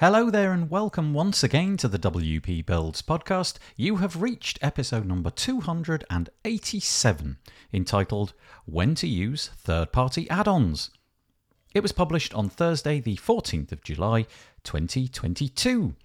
Hello 0.00 0.30
there, 0.30 0.52
and 0.52 0.70
welcome 0.70 1.12
once 1.12 1.42
again 1.42 1.76
to 1.78 1.88
the 1.88 1.98
WP 1.98 2.64
Builds 2.64 3.02
podcast. 3.02 3.56
You 3.74 3.96
have 3.96 4.22
reached 4.22 4.56
episode 4.62 5.04
number 5.04 5.28
287, 5.28 7.36
entitled 7.72 8.32
When 8.64 8.94
to 8.94 9.08
Use 9.08 9.50
Third 9.56 9.90
Party 9.90 10.30
Add 10.30 10.46
ons. 10.46 10.90
It 11.74 11.82
was 11.82 11.90
published 11.90 12.32
on 12.32 12.48
Thursday, 12.48 13.00
the 13.00 13.16
14th 13.16 13.72
of 13.72 13.82
July, 13.82 14.26
2022. 14.62 15.96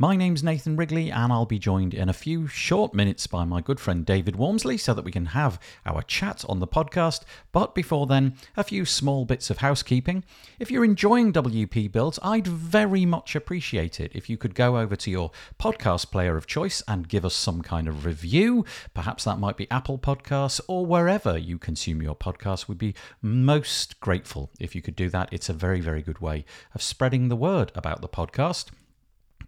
My 0.00 0.14
name's 0.14 0.44
Nathan 0.44 0.76
Wrigley, 0.76 1.10
and 1.10 1.32
I'll 1.32 1.44
be 1.44 1.58
joined 1.58 1.92
in 1.92 2.08
a 2.08 2.12
few 2.12 2.46
short 2.46 2.94
minutes 2.94 3.26
by 3.26 3.44
my 3.44 3.60
good 3.60 3.80
friend 3.80 4.06
David 4.06 4.36
Waumsley 4.36 4.78
so 4.78 4.94
that 4.94 5.04
we 5.04 5.10
can 5.10 5.26
have 5.26 5.58
our 5.84 6.02
chat 6.02 6.44
on 6.48 6.60
the 6.60 6.68
podcast. 6.68 7.22
But 7.50 7.74
before 7.74 8.06
then, 8.06 8.36
a 8.56 8.62
few 8.62 8.84
small 8.84 9.24
bits 9.24 9.50
of 9.50 9.58
housekeeping. 9.58 10.22
If 10.60 10.70
you're 10.70 10.84
enjoying 10.84 11.32
WP 11.32 11.90
Builds, 11.90 12.20
I'd 12.22 12.46
very 12.46 13.04
much 13.06 13.34
appreciate 13.34 13.98
it 13.98 14.12
if 14.14 14.30
you 14.30 14.36
could 14.36 14.54
go 14.54 14.78
over 14.78 14.94
to 14.94 15.10
your 15.10 15.32
podcast 15.58 16.12
player 16.12 16.36
of 16.36 16.46
choice 16.46 16.80
and 16.86 17.08
give 17.08 17.24
us 17.24 17.34
some 17.34 17.60
kind 17.60 17.88
of 17.88 18.06
review. 18.06 18.64
Perhaps 18.94 19.24
that 19.24 19.40
might 19.40 19.56
be 19.56 19.68
Apple 19.68 19.98
Podcasts 19.98 20.60
or 20.68 20.86
wherever 20.86 21.36
you 21.36 21.58
consume 21.58 22.02
your 22.02 22.14
podcast. 22.14 22.68
We'd 22.68 22.78
be 22.78 22.94
most 23.20 23.98
grateful 23.98 24.52
if 24.60 24.76
you 24.76 24.80
could 24.80 24.94
do 24.94 25.10
that. 25.10 25.28
It's 25.32 25.48
a 25.48 25.52
very, 25.52 25.80
very 25.80 26.02
good 26.02 26.20
way 26.20 26.44
of 26.72 26.82
spreading 26.82 27.30
the 27.30 27.34
word 27.34 27.72
about 27.74 28.00
the 28.00 28.08
podcast. 28.08 28.66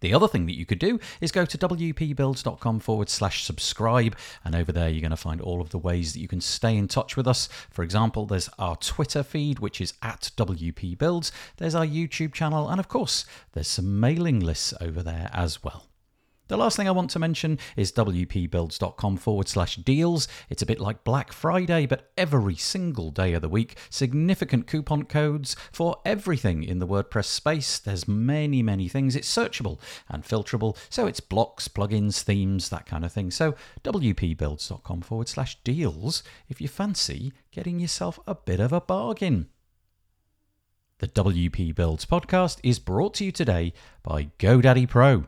The 0.01 0.13
other 0.13 0.27
thing 0.27 0.47
that 0.47 0.57
you 0.57 0.65
could 0.65 0.79
do 0.79 0.99
is 1.21 1.31
go 1.31 1.45
to 1.45 1.57
wpbuilds.com 1.57 2.79
forward 2.79 3.09
slash 3.09 3.45
subscribe, 3.45 4.15
and 4.43 4.55
over 4.55 4.71
there 4.71 4.89
you're 4.89 5.01
going 5.01 5.11
to 5.11 5.17
find 5.17 5.39
all 5.39 5.61
of 5.61 5.69
the 5.69 5.77
ways 5.77 6.13
that 6.13 6.19
you 6.19 6.27
can 6.27 6.41
stay 6.41 6.75
in 6.75 6.87
touch 6.87 7.15
with 7.15 7.27
us. 7.27 7.47
For 7.69 7.83
example, 7.83 8.25
there's 8.25 8.49
our 8.57 8.75
Twitter 8.75 9.23
feed, 9.23 9.59
which 9.59 9.79
is 9.79 9.93
at 10.01 10.31
WPBuilds, 10.35 11.31
there's 11.57 11.75
our 11.75 11.85
YouTube 11.85 12.33
channel, 12.33 12.67
and 12.67 12.79
of 12.79 12.87
course, 12.87 13.25
there's 13.53 13.67
some 13.67 13.99
mailing 13.99 14.39
lists 14.39 14.73
over 14.81 15.03
there 15.03 15.29
as 15.33 15.63
well. 15.63 15.90
The 16.51 16.57
last 16.57 16.75
thing 16.75 16.89
I 16.89 16.91
want 16.91 17.09
to 17.11 17.19
mention 17.19 17.59
is 17.77 17.93
wpbuilds.com 17.93 19.15
forward 19.15 19.47
slash 19.47 19.77
deals. 19.77 20.27
It's 20.49 20.61
a 20.61 20.65
bit 20.65 20.81
like 20.81 21.05
Black 21.05 21.31
Friday, 21.31 21.85
but 21.85 22.11
every 22.17 22.57
single 22.57 23.09
day 23.09 23.31
of 23.31 23.41
the 23.41 23.47
week. 23.47 23.77
Significant 23.89 24.67
coupon 24.67 25.03
codes 25.03 25.55
for 25.71 26.01
everything 26.03 26.61
in 26.61 26.79
the 26.79 26.87
WordPress 26.87 27.27
space. 27.27 27.79
There's 27.79 28.05
many, 28.05 28.61
many 28.61 28.89
things. 28.89 29.15
It's 29.15 29.33
searchable 29.33 29.79
and 30.09 30.25
filterable, 30.25 30.75
so 30.89 31.07
it's 31.07 31.21
blocks, 31.21 31.69
plugins, 31.69 32.21
themes, 32.21 32.67
that 32.67 32.85
kind 32.85 33.05
of 33.05 33.13
thing. 33.13 33.31
So 33.31 33.55
wpbuilds.com 33.85 35.03
forward 35.03 35.29
slash 35.29 35.57
deals 35.63 36.21
if 36.49 36.59
you 36.59 36.67
fancy 36.67 37.31
getting 37.51 37.79
yourself 37.79 38.19
a 38.27 38.35
bit 38.35 38.59
of 38.59 38.73
a 38.73 38.81
bargain. 38.81 39.47
The 40.97 41.07
WP 41.07 41.73
Builds 41.75 42.05
podcast 42.05 42.59
is 42.61 42.77
brought 42.77 43.13
to 43.13 43.23
you 43.23 43.31
today 43.31 43.71
by 44.03 44.31
GoDaddy 44.37 44.89
Pro. 44.89 45.27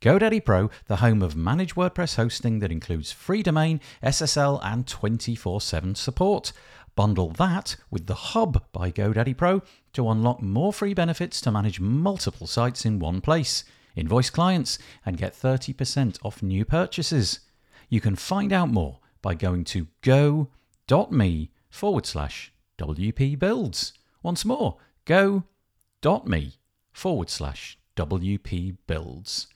GoDaddy 0.00 0.44
Pro, 0.44 0.70
the 0.86 0.96
home 0.96 1.22
of 1.22 1.36
managed 1.36 1.74
WordPress 1.74 2.16
hosting 2.16 2.58
that 2.60 2.72
includes 2.72 3.12
free 3.12 3.42
domain, 3.42 3.80
SSL, 4.02 4.60
and 4.62 4.86
24 4.86 5.60
7 5.60 5.94
support. 5.94 6.52
Bundle 6.94 7.30
that 7.32 7.76
with 7.90 8.06
the 8.06 8.14
Hub 8.14 8.64
by 8.72 8.90
GoDaddy 8.90 9.36
Pro 9.36 9.62
to 9.92 10.08
unlock 10.08 10.40
more 10.40 10.72
free 10.72 10.94
benefits 10.94 11.40
to 11.42 11.50
manage 11.50 11.78
multiple 11.78 12.46
sites 12.46 12.84
in 12.84 12.98
one 12.98 13.20
place. 13.20 13.64
Invoice 13.94 14.30
clients 14.30 14.78
and 15.04 15.16
get 15.16 15.34
30% 15.34 16.18
off 16.22 16.42
new 16.42 16.64
purchases. 16.64 17.40
You 17.88 18.00
can 18.00 18.16
find 18.16 18.52
out 18.52 18.70
more 18.70 19.00
by 19.22 19.34
going 19.34 19.64
to 19.64 19.88
go.me 20.02 21.50
forward 21.68 22.06
slash 22.06 22.52
WP 22.78 23.38
builds. 23.38 23.92
Once 24.22 24.44
more, 24.44 24.76
go.me 25.04 26.54
forward 26.92 27.30
slash 27.30 27.78
WP 27.96 28.76
builds. 28.86 29.48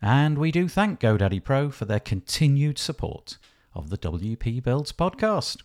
And 0.00 0.38
we 0.38 0.52
do 0.52 0.68
thank 0.68 1.00
GoDaddy 1.00 1.42
Pro 1.42 1.70
for 1.70 1.84
their 1.84 2.00
continued 2.00 2.78
support 2.78 3.38
of 3.74 3.90
the 3.90 3.98
WP 3.98 4.62
Builds 4.62 4.92
podcast. 4.92 5.62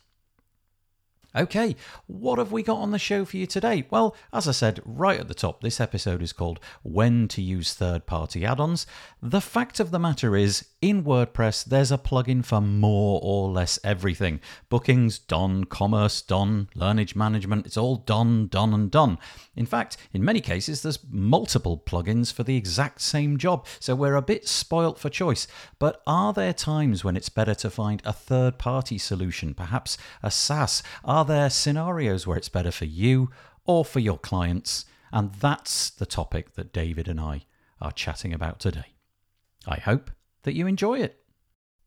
Okay, 1.36 1.76
what 2.06 2.38
have 2.38 2.52
we 2.52 2.62
got 2.62 2.78
on 2.78 2.92
the 2.92 3.00
show 3.00 3.26
for 3.26 3.38
you 3.38 3.48
today? 3.48 3.88
Well, 3.90 4.16
as 4.32 4.48
I 4.48 4.52
said 4.52 4.82
right 4.86 5.20
at 5.20 5.28
the 5.28 5.34
top, 5.34 5.62
this 5.62 5.82
episode 5.82 6.22
is 6.22 6.32
called 6.32 6.60
When 6.84 7.28
to 7.30 7.42
Use 7.42 7.74
Third 7.74 8.06
Party 8.06 8.46
Add 8.46 8.60
ons. 8.60 8.86
The 9.20 9.42
fact 9.42 9.80
of 9.80 9.90
the 9.90 9.98
matter 9.98 10.36
is, 10.36 10.68
in 10.80 11.04
WordPress, 11.04 11.66
there's 11.66 11.92
a 11.92 11.98
plugin 11.98 12.46
for 12.46 12.62
more 12.62 13.20
or 13.24 13.50
less 13.50 13.80
everything. 13.84 14.42
Bookings, 14.70 15.18
done. 15.18 15.64
Commerce, 15.64 16.22
done. 16.22 16.70
Learning 16.76 17.08
management, 17.16 17.66
it's 17.66 17.78
all 17.78 17.96
done, 17.96 18.46
done, 18.46 18.72
and 18.72 18.92
done. 18.92 19.18
In 19.56 19.66
fact, 19.66 19.98
in 20.12 20.26
many 20.26 20.42
cases, 20.42 20.82
there's 20.82 21.00
multiple 21.10 21.82
plugins 21.86 22.34
for 22.34 22.44
the 22.44 22.58
exact 22.58 23.02
same 23.02 23.38
job, 23.38 23.68
so 23.80 23.96
we're 23.96 24.16
a 24.16 24.22
bit 24.22 24.48
spoilt 24.48 24.98
for 24.98 25.10
choice. 25.10 25.48
But 25.78 26.02
are 26.08 26.34
there 26.34 26.54
times 26.54 27.04
when 27.04 27.16
it's 27.16 27.30
better 27.30 27.54
to 27.56 27.70
find 27.70 28.02
a 28.04 28.14
third 28.14 28.58
party 28.58 28.98
solution, 28.98 29.54
perhaps 29.54 29.98
a 30.24 30.32
SaaS? 30.32 30.82
Are 31.06 31.24
there 31.24 31.50
scenarios 31.50 32.26
where 32.26 32.38
it's 32.38 32.50
better 32.50 32.72
for 32.72 32.86
you 32.86 33.30
or 33.66 33.86
for 33.86 34.00
your 34.00 34.18
clients? 34.18 34.86
And 35.12 35.32
that's 35.34 35.92
the 35.92 36.08
topic 36.08 36.56
that 36.56 36.74
David 36.74 37.08
and 37.08 37.20
I 37.20 37.46
are 37.80 37.92
chatting 37.92 38.34
about 38.34 38.60
today. 38.60 38.96
I 39.68 39.78
hope 39.78 40.10
that 40.42 40.56
you 40.56 40.66
enjoy 40.66 41.00
it. 41.00 41.23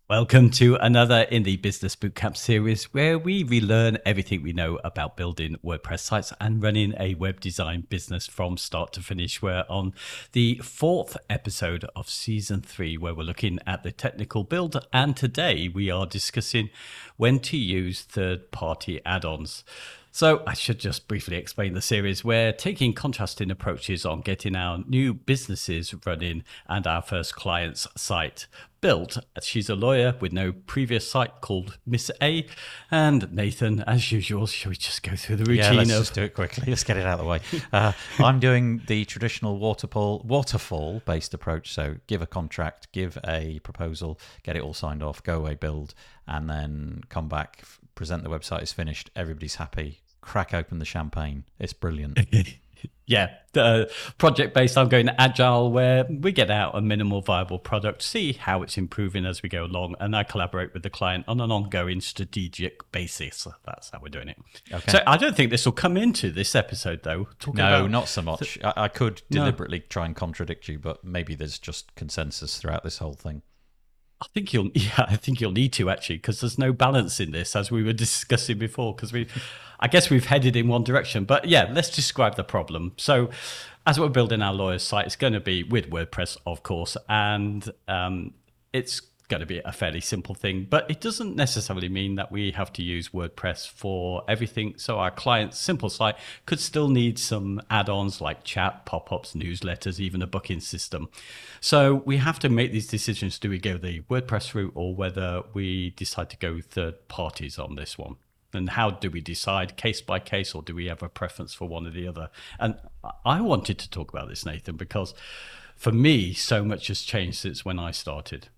Welcome 0.09 0.51
to 0.51 0.77
another 0.77 1.23
in 1.23 1.43
the 1.43 1.57
Business 1.57 1.97
Bootcamp 1.97 2.37
series 2.37 2.85
where 2.95 3.19
we 3.19 3.43
relearn 3.43 3.99
everything 4.07 4.41
we 4.41 4.53
know 4.53 4.79
about 4.85 5.17
building 5.17 5.57
WordPress 5.65 5.99
sites 5.99 6.33
and 6.41 6.63
running 6.63 6.95
a 6.97 7.15
web 7.17 7.41
design 7.41 7.89
business 7.89 8.29
from 8.29 8.57
start 8.57 8.93
to 8.93 9.01
finish. 9.01 9.43
We're 9.43 9.65
on 9.69 9.95
the 10.31 10.61
fourth 10.63 11.17
episode 11.29 11.87
of 11.97 12.09
season 12.09 12.61
three 12.61 12.97
where 12.97 13.17
we're 13.17 13.25
looking 13.25 13.59
at 13.67 13.83
the 13.83 13.91
technical 13.91 14.45
build. 14.45 14.77
And 14.93 15.17
today 15.17 15.69
we 15.69 15.91
are 15.91 16.07
discussing 16.07 16.71
when 17.17 17.41
to 17.41 17.57
use 17.57 18.03
third 18.03 18.53
party 18.53 19.01
add 19.05 19.25
ons. 19.25 19.65
So, 20.13 20.43
I 20.47 20.55
should 20.55 20.79
just 20.79 21.09
briefly 21.09 21.37
explain 21.37 21.75
the 21.75 21.83
series. 21.83 22.25
We're 22.25 22.53
taking 22.53 22.95
contrasting 22.95 23.51
approaches 23.51 24.07
on 24.07 24.23
getting 24.23 24.57
our 24.57 24.79
new 24.87 25.13
businesses 25.13 25.95
running 26.07 26.43
and 26.69 26.87
our 26.87 27.03
first 27.03 27.35
client's 27.35 27.87
site 27.97 28.47
built. 28.87 29.19
She's 29.43 29.69
a 29.69 29.75
lawyer 29.75 30.15
with 30.21 30.33
no 30.33 30.53
previous 30.53 31.11
site 31.11 31.41
called 31.41 31.77
Miss 31.85 32.09
A. 32.23 32.47
And 32.89 33.33
Nathan, 33.33 33.81
as 33.81 34.13
usual, 34.13 34.47
shall 34.47 34.71
we 34.71 34.77
just 34.77 35.03
go 35.03 35.17
through 35.17 35.37
the 35.37 35.45
routine? 35.45 35.73
Yeah, 35.73 35.79
let's 35.79 35.91
of... 35.91 35.99
just 36.03 36.15
do 36.15 36.23
it 36.23 36.35
quickly. 36.35 36.67
Let's 36.69 36.85
get 36.85 36.97
it 36.97 37.05
out 37.05 37.19
of 37.19 37.25
the 37.25 37.29
way. 37.29 37.41
Uh, 37.73 37.91
I'm 38.21 38.39
doing 38.39 38.83
the 38.87 39.05
traditional 39.05 39.59
waterfall 39.59 40.23
waterfall 40.25 41.03
based 41.05 41.35
approach. 41.35 41.73
So, 41.75 41.97
give 42.07 42.23
a 42.23 42.27
contract, 42.27 42.93
give 42.93 43.19
a 43.27 43.59
proposal, 43.65 44.21
get 44.45 44.55
it 44.55 44.63
all 44.63 44.73
signed 44.73 45.03
off, 45.03 45.21
go 45.21 45.39
away, 45.39 45.57
build, 45.57 45.93
and 46.29 46.49
then 46.49 47.03
come 47.09 47.29
back, 47.29 47.65
present 47.97 48.23
the 48.23 48.31
website 48.31 48.63
is 48.63 48.73
finished, 48.73 49.11
everybody's 49.17 49.57
happy, 49.57 49.99
crack 50.21 50.55
open 50.55 50.79
the 50.79 50.85
champagne. 50.85 51.43
It's 51.59 51.73
brilliant. 51.73 52.21
yeah, 53.07 53.35
the 53.53 53.91
project 54.19 54.55
based, 54.55 54.77
I'm 54.77 54.89
going 54.89 55.09
agile 55.09 55.71
where 55.71 56.05
we 56.09 56.33
get 56.33 56.51
out 56.51 56.75
a 56.75 56.81
minimal 56.81 57.21
viable 57.21 57.59
product, 57.59 58.03
see 58.03 58.33
how 58.33 58.63
it's 58.63 58.77
improving 58.77 59.25
as 59.25 59.43
we 59.43 59.49
go 59.49 59.65
along, 59.65 59.95
and 60.01 60.15
I 60.17 60.25
collaborate 60.25 60.75
with 60.75 60.83
the 60.83 60.91
client 60.91 61.25
on 61.29 61.41
an 61.41 61.51
ongoing 61.51 62.01
strategic 62.01 62.91
basis. 62.93 63.47
That's 63.65 63.91
how 63.91 64.01
we're 64.03 64.09
doing 64.09 64.29
it. 64.29 64.39
Okay. 64.73 64.93
So 64.93 65.03
I 65.07 65.17
don't 65.17 65.37
think 65.37 65.51
this 65.51 65.65
will 65.65 65.73
come 65.73 65.97
into 65.97 66.31
this 66.31 66.55
episode 66.55 67.03
though. 67.03 67.29
no, 67.47 67.53
about... 67.53 67.91
not 67.91 68.09
so 68.09 68.23
much. 68.23 68.59
I, 68.63 68.73
I 68.77 68.89
could 68.89 69.23
deliberately 69.31 69.79
no. 69.79 69.85
try 69.89 70.07
and 70.07 70.17
contradict 70.17 70.69
you, 70.69 70.79
but 70.79 71.05
maybe 71.05 71.35
there's 71.35 71.59
just 71.59 71.95
consensus 71.95 72.59
throughout 72.59 72.85
this 72.85 72.99
whole 72.99 73.15
thing. 73.15 73.43
I 74.21 74.27
think 74.33 74.53
you'll, 74.53 74.71
yeah, 74.75 75.07
I 75.09 75.17
think 75.17 75.41
you'll 75.41 75.53
need 75.53 75.73
to 75.75 75.91
actually, 75.91 76.17
because 76.17 76.41
there's 76.41 76.59
no 76.59 76.73
balance 76.73 77.21
in 77.21 77.33
this, 77.33 77.55
as 77.57 77.71
we 77.71 77.83
were 77.83 77.93
discussing 78.07 78.59
before. 78.59 78.95
Because 78.95 79.13
we, 79.13 79.29
I 79.81 79.89
guess 79.89 80.11
we've 80.11 80.27
headed 80.27 80.57
in 80.57 80.69
one 80.69 80.85
direction, 80.85 81.25
but 81.25 81.47
yeah, 81.47 81.69
let's 81.73 81.91
describe 81.91 82.37
the 82.37 82.45
problem. 82.45 82.93
So, 82.97 83.31
as 83.87 84.01
we're 84.01 84.09
building 84.09 84.43
our 84.43 84.53
lawyer's 84.53 84.83
site, 84.83 85.07
it's 85.07 85.17
going 85.17 85.33
to 85.33 85.41
be 85.41 85.63
with 85.63 85.91
WordPress, 85.91 86.37
of 86.45 86.65
course, 86.65 86.97
and 87.09 87.71
um, 87.87 88.35
it's 88.73 89.01
going 89.29 89.41
to 89.41 89.47
be 89.47 89.61
a 89.65 89.73
fairly 89.73 90.01
simple 90.01 90.35
thing, 90.35 90.67
but 90.69 90.91
it 90.91 91.01
doesn't 91.01 91.35
necessarily 91.35 91.89
mean 91.89 92.15
that 92.15 92.31
we 92.31 92.53
have 92.53 92.73
to 92.75 92.83
use 92.83 93.09
WordPress 93.09 93.69
for 93.69 94.23
everything. 94.29 94.75
So 94.77 94.99
our 94.99 95.11
client's 95.11 95.59
simple 95.59 95.91
site 95.91 96.17
could 96.47 96.61
still 96.61 96.89
need 96.89 97.19
some 97.19 97.61
add-ons 97.71 98.21
like 98.21 98.45
chat, 98.45 98.87
pop-ups, 98.87 99.35
newsletters, 99.35 99.99
even 99.99 100.23
a 100.23 100.27
booking 100.27 100.61
system. 100.61 101.09
So 101.61 101.95
we 102.05 102.19
have 102.19 102.39
to 102.41 102.49
make 102.49 102.73
these 102.73 102.87
decisions. 102.87 103.39
Do 103.39 103.51
we 103.51 103.59
go 103.59 103.77
the 103.79 104.03
WordPress 104.03 104.55
route 104.55 104.73
or 104.75 104.95
whether 104.95 105.43
we 105.53 105.91
decide 105.91 106.31
to 106.31 106.37
go 106.37 106.61
third 106.61 107.09
parties 107.09 107.59
on 107.59 107.75
this 107.75 107.99
one? 107.99 108.17
And 108.53 108.71
how 108.71 108.91
do 108.91 109.11
we 109.11 109.21
decide 109.21 109.77
case 109.77 110.01
by 110.01 110.19
case, 110.19 110.55
or 110.55 110.63
do 110.63 110.75
we 110.75 110.87
have 110.87 111.03
a 111.03 111.09
preference 111.09 111.53
for 111.53 111.69
one 111.69 111.87
or 111.87 111.91
the 111.91 112.07
other? 112.09 112.31
And 112.59 112.77
I 113.25 113.41
wanted 113.41 113.79
to 113.81 113.91
talk 113.91 114.11
about 114.11 114.29
this, 114.29 114.47
Nathan, 114.47 114.77
because 114.77 115.15
for 115.75 115.93
me, 115.93 116.33
so 116.33 116.65
much 116.65 116.87
has 116.87 117.03
changed 117.03 117.39
since 117.39 117.65
when 117.65 117.79
I 117.79 117.91
started. 117.91 118.49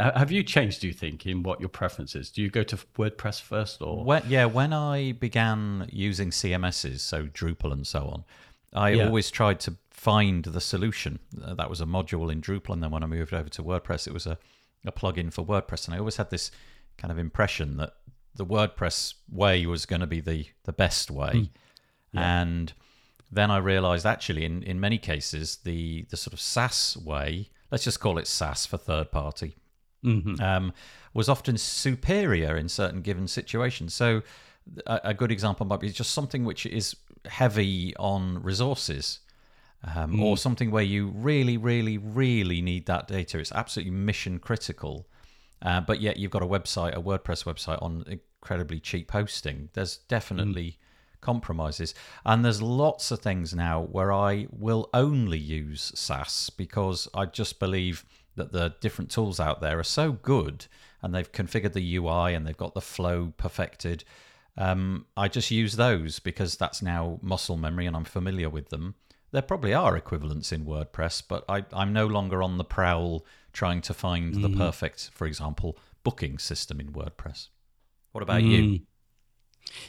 Have 0.00 0.30
you 0.30 0.42
changed, 0.42 0.80
do 0.80 0.86
you 0.86 0.92
think, 0.92 1.26
in 1.26 1.42
what 1.42 1.60
your 1.60 1.68
preference 1.68 2.14
is? 2.14 2.30
Do 2.30 2.42
you 2.42 2.50
go 2.50 2.62
to 2.62 2.76
WordPress 2.98 3.40
first 3.40 3.82
or? 3.82 4.04
When, 4.04 4.22
yeah, 4.28 4.46
when 4.46 4.72
I 4.72 5.12
began 5.12 5.88
using 5.92 6.30
CMSs, 6.30 7.00
so 7.00 7.26
Drupal 7.26 7.72
and 7.72 7.86
so 7.86 8.00
on, 8.04 8.24
I 8.72 8.90
yeah. 8.90 9.06
always 9.06 9.30
tried 9.30 9.60
to 9.60 9.76
find 9.90 10.44
the 10.44 10.60
solution. 10.60 11.18
Uh, 11.44 11.54
that 11.54 11.68
was 11.68 11.80
a 11.80 11.84
module 11.84 12.32
in 12.32 12.40
Drupal. 12.40 12.72
And 12.72 12.82
then 12.82 12.90
when 12.90 13.02
I 13.02 13.06
moved 13.06 13.34
over 13.34 13.48
to 13.50 13.62
WordPress, 13.62 14.06
it 14.06 14.14
was 14.14 14.26
a, 14.26 14.38
a 14.86 14.92
plugin 14.92 15.32
for 15.32 15.44
WordPress. 15.44 15.86
And 15.86 15.94
I 15.94 15.98
always 15.98 16.16
had 16.16 16.30
this 16.30 16.50
kind 16.96 17.12
of 17.12 17.18
impression 17.18 17.76
that 17.76 17.94
the 18.34 18.46
WordPress 18.46 19.14
way 19.30 19.66
was 19.66 19.86
going 19.86 20.00
to 20.00 20.06
be 20.06 20.20
the, 20.20 20.46
the 20.64 20.72
best 20.72 21.10
way. 21.10 21.32
Mm. 21.32 21.48
Yeah. 22.12 22.40
And 22.40 22.72
then 23.30 23.50
I 23.50 23.58
realized 23.58 24.06
actually, 24.06 24.44
in, 24.44 24.62
in 24.62 24.80
many 24.80 24.98
cases, 24.98 25.58
the, 25.64 26.06
the 26.10 26.16
sort 26.16 26.32
of 26.32 26.40
SaaS 26.40 26.96
way, 26.96 27.50
let's 27.70 27.84
just 27.84 28.00
call 28.00 28.18
it 28.18 28.26
SaaS 28.26 28.66
for 28.66 28.76
third 28.76 29.10
party, 29.10 29.56
mm-hmm. 30.04 30.40
um, 30.42 30.72
was 31.14 31.28
often 31.28 31.56
superior 31.56 32.56
in 32.56 32.68
certain 32.68 33.02
given 33.02 33.28
situations. 33.28 33.94
So, 33.94 34.22
a, 34.86 35.00
a, 35.04 35.14
good 35.14 35.32
example 35.32 35.66
might 35.66 35.80
be 35.80 35.90
just 35.90 36.12
something 36.12 36.44
which 36.44 36.66
is 36.66 36.96
heavy 37.26 37.94
on 37.96 38.42
resources. 38.42 39.20
Um, 39.82 40.16
mm. 40.16 40.22
Or 40.22 40.36
something 40.36 40.70
where 40.70 40.82
you 40.82 41.08
really, 41.08 41.56
really, 41.56 41.96
really 41.96 42.60
need 42.60 42.84
that 42.84 43.08
data. 43.08 43.38
It's 43.38 43.50
absolutely 43.50 43.92
mission 43.92 44.38
critical, 44.38 45.08
uh, 45.62 45.80
but 45.80 46.02
yet 46.02 46.18
you've 46.18 46.30
got 46.30 46.42
a 46.42 46.46
website, 46.46 46.92
a 46.92 47.00
WordPress 47.00 47.44
website 47.44 47.82
on 47.82 48.04
incredibly 48.06 48.78
cheap 48.78 49.10
hosting. 49.10 49.70
There's 49.72 49.96
definitely 49.96 50.64
mm 50.64 50.76
compromises. 51.20 51.94
And 52.24 52.44
there's 52.44 52.62
lots 52.62 53.10
of 53.10 53.20
things 53.20 53.54
now 53.54 53.82
where 53.82 54.12
I 54.12 54.46
will 54.50 54.88
only 54.94 55.38
use 55.38 55.92
SaaS 55.94 56.50
because 56.50 57.08
I 57.14 57.26
just 57.26 57.58
believe 57.58 58.04
that 58.40 58.52
the 58.52 58.74
different 58.80 59.10
tools 59.10 59.38
out 59.38 59.60
there 59.60 59.78
are 59.78 59.84
so 59.84 60.12
good 60.12 60.66
and 61.02 61.14
they've 61.14 61.30
configured 61.30 61.74
the 61.74 61.96
UI 61.96 62.34
and 62.34 62.46
they've 62.46 62.56
got 62.56 62.74
the 62.74 62.80
flow 62.80 63.32
perfected. 63.36 64.04
Um, 64.56 65.06
I 65.16 65.28
just 65.28 65.50
use 65.50 65.76
those 65.76 66.18
because 66.18 66.56
that's 66.56 66.82
now 66.82 67.18
muscle 67.22 67.56
memory 67.56 67.86
and 67.86 67.94
I'm 67.94 68.04
familiar 68.04 68.48
with 68.48 68.70
them. 68.70 68.94
There 69.30 69.42
probably 69.42 69.74
are 69.74 69.96
equivalents 69.96 70.52
in 70.52 70.64
WordPress, 70.64 71.22
but 71.28 71.44
I, 71.48 71.64
am 71.72 71.92
no 71.92 72.06
longer 72.06 72.42
on 72.42 72.58
the 72.58 72.64
prowl 72.64 73.24
trying 73.52 73.80
to 73.82 73.94
find 73.94 74.34
mm. 74.34 74.42
the 74.42 74.56
perfect, 74.56 75.10
for 75.12 75.26
example, 75.26 75.78
booking 76.02 76.38
system 76.38 76.80
in 76.80 76.92
WordPress. 76.92 77.48
What 78.12 78.22
about 78.22 78.42
mm. 78.42 78.50
you? 78.50 78.80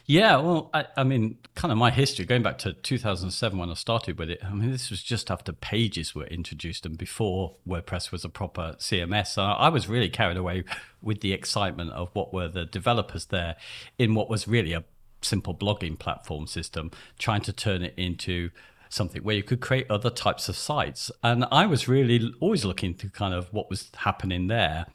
Yeah, 0.06 0.38
well, 0.38 0.70
I, 0.74 0.86
I, 0.98 1.04
mean, 1.04 1.38
kind 1.56 1.72
of 1.72 1.78
my 1.78 1.92
history 1.92 2.26
going 2.26 2.44
back 2.44 2.58
to 2.60 2.74
2007 2.74 3.58
when 3.58 3.70
I 3.70 3.74
started 3.74 4.18
with 4.20 4.30
it. 4.30 4.40
I 4.44 4.54
mean, 4.54 4.72
this 4.72 4.90
was 4.90 5.02
just 5.02 5.32
after 5.32 5.52
Pages 5.54 6.14
were 6.14 6.26
introduced 6.26 6.86
and 6.86 6.98
before 6.98 7.56
WordPress 7.68 8.12
was 8.12 8.24
a 8.24 8.30
proper 8.30 8.76
CMS. 8.78 9.38
I 9.38 9.70
was 9.70 9.88
really 9.88 10.10
carried 10.10 10.38
away 10.38 10.64
with 11.02 11.22
the 11.22 11.34
excitement 11.34 11.92
of 11.92 12.10
what 12.14 12.34
were 12.34 12.48
the 12.48 12.66
developers 12.66 13.26
there 13.26 13.56
in 13.98 14.16
what 14.16 14.30
was 14.30 14.48
really 14.48 14.74
a 14.74 14.84
simple 15.22 15.54
blogging 15.56 15.98
platform 15.98 16.48
system, 16.48 16.92
trying 17.18 17.42
to 17.42 17.54
turn 17.54 17.84
it 17.84 17.94
into 17.98 18.50
something 18.90 19.24
where 19.24 19.36
you 19.36 19.44
could 19.44 19.62
create 19.62 19.90
other 19.90 20.10
types 20.10 20.50
of 20.50 20.56
sites. 20.56 21.12
And 21.24 21.46
I 21.52 21.66
was 21.66 21.88
really 21.88 22.34
always 22.40 22.66
looking 22.66 22.94
to 22.96 23.10
kind 23.10 23.34
of 23.34 23.52
what 23.54 23.70
was 23.70 23.90
happening 23.98 24.48
there. 24.48 24.88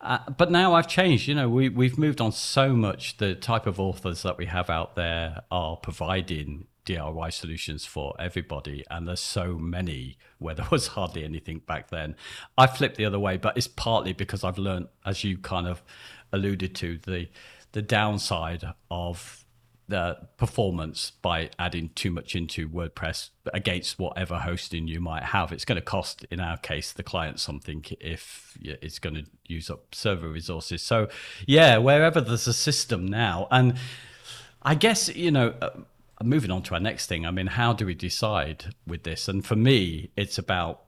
Uh, 0.00 0.18
but 0.36 0.50
now 0.50 0.74
I've 0.74 0.86
changed. 0.88 1.28
You 1.28 1.34
know, 1.34 1.48
we 1.48 1.68
we've 1.68 1.98
moved 1.98 2.20
on 2.20 2.32
so 2.32 2.72
much. 2.74 3.16
The 3.16 3.34
type 3.34 3.66
of 3.66 3.80
authors 3.80 4.22
that 4.22 4.38
we 4.38 4.46
have 4.46 4.70
out 4.70 4.94
there 4.94 5.42
are 5.50 5.76
providing 5.76 6.66
DIY 6.84 7.32
solutions 7.32 7.84
for 7.84 8.14
everybody, 8.18 8.84
and 8.90 9.08
there's 9.08 9.20
so 9.20 9.54
many 9.54 10.16
where 10.38 10.54
there 10.54 10.68
was 10.70 10.86
hardly 10.98 11.24
anything 11.24 11.60
back 11.66 11.90
then. 11.90 12.14
I 12.56 12.66
flipped 12.66 12.96
the 12.96 13.04
other 13.04 13.18
way, 13.18 13.36
but 13.36 13.56
it's 13.56 13.68
partly 13.68 14.12
because 14.12 14.44
I've 14.44 14.58
learned, 14.58 14.88
as 15.04 15.24
you 15.24 15.36
kind 15.36 15.66
of 15.66 15.82
alluded 16.32 16.74
to, 16.76 16.98
the 16.98 17.28
the 17.72 17.82
downside 17.82 18.64
of 18.90 19.44
the 19.88 20.18
performance 20.36 21.12
by 21.22 21.48
adding 21.58 21.90
too 21.94 22.10
much 22.10 22.36
into 22.36 22.68
WordPress 22.68 23.30
against 23.54 23.98
whatever 23.98 24.38
hosting 24.38 24.86
you 24.86 25.00
might 25.00 25.24
have. 25.24 25.50
It's 25.50 25.64
going 25.64 25.76
to 25.76 25.84
cost, 25.84 26.26
in 26.30 26.40
our 26.40 26.58
case, 26.58 26.92
the 26.92 27.02
client 27.02 27.40
something 27.40 27.84
if 28.00 28.56
it's 28.60 28.98
going 28.98 29.14
to 29.14 29.24
use 29.46 29.70
up 29.70 29.94
server 29.94 30.28
resources. 30.28 30.82
So, 30.82 31.08
yeah, 31.46 31.78
wherever 31.78 32.20
there's 32.20 32.46
a 32.46 32.52
system 32.52 33.06
now, 33.06 33.48
and 33.50 33.78
I 34.62 34.74
guess 34.74 35.08
you 35.14 35.30
know. 35.30 35.54
Uh, 35.60 35.70
moving 36.24 36.50
on 36.50 36.60
to 36.60 36.74
our 36.74 36.80
next 36.80 37.06
thing, 37.06 37.24
I 37.24 37.30
mean, 37.30 37.46
how 37.46 37.72
do 37.72 37.86
we 37.86 37.94
decide 37.94 38.74
with 38.84 39.04
this? 39.04 39.28
And 39.28 39.46
for 39.46 39.54
me, 39.54 40.10
it's 40.16 40.36
about 40.36 40.82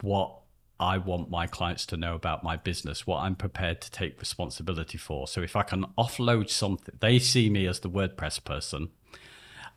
what 0.00 0.40
I 0.78 0.98
want 0.98 1.30
my 1.30 1.46
clients 1.46 1.86
to 1.86 1.96
know 1.96 2.14
about 2.14 2.44
my 2.44 2.56
business, 2.56 3.06
what 3.06 3.20
I'm 3.20 3.34
prepared 3.34 3.80
to 3.80 3.90
take 3.90 4.20
responsibility 4.20 4.98
for. 4.98 5.26
So 5.26 5.42
if 5.42 5.56
I 5.56 5.62
can 5.62 5.86
offload 5.96 6.50
something, 6.50 6.96
they 7.00 7.18
see 7.18 7.48
me 7.48 7.66
as 7.66 7.80
the 7.80 7.90
WordPress 7.90 8.44
person 8.44 8.90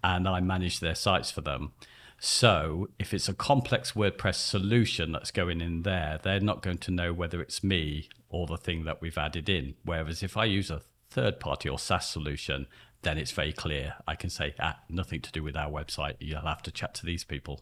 and 0.03 0.27
I 0.27 0.39
manage 0.41 0.79
their 0.79 0.95
sites 0.95 1.31
for 1.31 1.41
them. 1.41 1.73
So 2.19 2.89
if 2.99 3.13
it's 3.13 3.29
a 3.29 3.33
complex 3.33 3.93
WordPress 3.93 4.35
solution 4.35 5.13
that's 5.13 5.31
going 5.31 5.61
in 5.61 5.83
there, 5.83 6.19
they're 6.21 6.41
not 6.41 6.61
going 6.61 6.79
to 6.79 6.91
know 6.91 7.13
whether 7.13 7.41
it's 7.41 7.63
me 7.63 8.09
or 8.29 8.45
the 8.45 8.57
thing 8.57 8.83
that 8.83 9.01
we've 9.01 9.17
added 9.17 9.47
in. 9.47 9.75
Whereas 9.83 10.21
if 10.21 10.35
I 10.35 10.45
use 10.45 10.69
a 10.69 10.81
third 11.09 11.39
party 11.39 11.69
or 11.69 11.79
SaaS 11.79 12.09
solution, 12.09 12.67
then 13.03 13.17
it's 13.17 13.31
very 13.31 13.53
clear. 13.53 13.95
I 14.05 14.15
can 14.15 14.29
say, 14.29 14.53
ah, 14.59 14.79
nothing 14.89 15.21
to 15.21 15.31
do 15.31 15.43
with 15.43 15.55
our 15.55 15.71
website. 15.71 16.15
You'll 16.19 16.41
have 16.41 16.61
to 16.63 16.71
chat 16.71 16.93
to 16.95 17.05
these 17.05 17.23
people. 17.23 17.61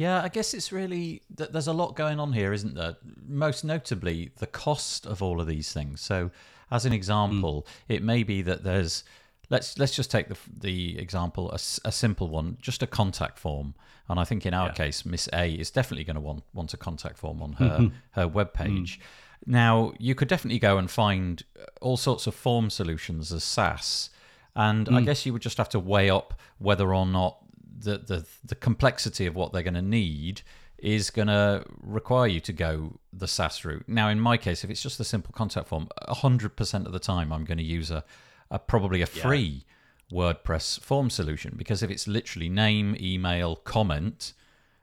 Yeah, 0.00 0.22
I 0.22 0.28
guess 0.28 0.54
it's 0.54 0.72
really 0.72 1.20
there's 1.28 1.66
a 1.66 1.74
lot 1.74 1.94
going 1.94 2.18
on 2.18 2.32
here, 2.32 2.54
isn't 2.54 2.74
there? 2.74 2.96
Most 3.28 3.64
notably, 3.64 4.30
the 4.38 4.46
cost 4.46 5.04
of 5.04 5.22
all 5.22 5.42
of 5.42 5.46
these 5.46 5.74
things. 5.74 6.00
So, 6.00 6.30
as 6.70 6.86
an 6.86 6.94
example, 6.94 7.66
mm. 7.68 7.96
it 7.96 8.02
may 8.02 8.22
be 8.22 8.40
that 8.40 8.64
there's 8.64 9.04
let's 9.50 9.78
let's 9.78 9.94
just 9.94 10.10
take 10.10 10.28
the 10.28 10.38
the 10.58 10.98
example 10.98 11.50
a, 11.50 11.56
a, 11.84 11.92
simple 11.92 12.30
one, 12.30 12.56
just 12.62 12.82
a 12.82 12.86
contact 12.86 13.38
form. 13.38 13.74
And 14.08 14.18
I 14.18 14.24
think 14.24 14.46
in 14.46 14.54
our 14.54 14.68
yeah. 14.68 14.72
case, 14.72 15.04
Miss 15.04 15.28
A 15.34 15.52
is 15.52 15.70
definitely 15.70 16.04
going 16.04 16.14
to 16.14 16.22
want 16.22 16.44
want 16.54 16.72
a 16.72 16.78
contact 16.78 17.18
form 17.18 17.42
on 17.42 17.52
her 17.52 17.78
mm-hmm. 17.80 17.94
her 18.12 18.26
web 18.26 18.54
page. 18.54 18.98
Mm. 18.98 19.02
Now, 19.48 19.92
you 19.98 20.14
could 20.14 20.28
definitely 20.28 20.60
go 20.60 20.78
and 20.78 20.90
find 20.90 21.44
all 21.82 21.98
sorts 21.98 22.26
of 22.26 22.34
form 22.34 22.70
solutions 22.70 23.34
as 23.34 23.44
SaaS. 23.44 24.08
And 24.56 24.86
mm. 24.86 24.96
I 24.96 25.02
guess 25.02 25.26
you 25.26 25.34
would 25.34 25.42
just 25.42 25.58
have 25.58 25.68
to 25.68 25.78
weigh 25.78 26.08
up 26.08 26.40
whether 26.58 26.94
or 26.94 27.04
not 27.04 27.36
the 27.80 27.98
the 27.98 28.26
the 28.44 28.54
complexity 28.54 29.26
of 29.26 29.34
what 29.34 29.52
they're 29.52 29.62
going 29.62 29.74
to 29.74 29.82
need 29.82 30.42
is 30.78 31.10
going 31.10 31.28
to 31.28 31.62
require 31.82 32.26
you 32.26 32.40
to 32.40 32.52
go 32.52 32.98
the 33.12 33.28
SaaS 33.28 33.64
route. 33.64 33.84
Now, 33.86 34.08
in 34.08 34.18
my 34.18 34.36
case, 34.38 34.64
if 34.64 34.70
it's 34.70 34.82
just 34.82 34.98
a 34.98 35.04
simple 35.04 35.32
contact 35.32 35.68
form, 35.68 35.88
hundred 36.08 36.56
percent 36.56 36.86
of 36.86 36.92
the 36.92 36.98
time 36.98 37.32
I'm 37.32 37.44
going 37.44 37.58
to 37.58 37.64
use 37.64 37.90
a, 37.90 38.04
a 38.50 38.58
probably 38.58 39.02
a 39.02 39.06
free 39.06 39.66
yeah. 40.08 40.18
WordPress 40.18 40.80
form 40.80 41.10
solution 41.10 41.54
because 41.56 41.82
if 41.82 41.90
it's 41.90 42.08
literally 42.08 42.48
name, 42.48 42.96
email, 42.98 43.56
comment, 43.56 44.32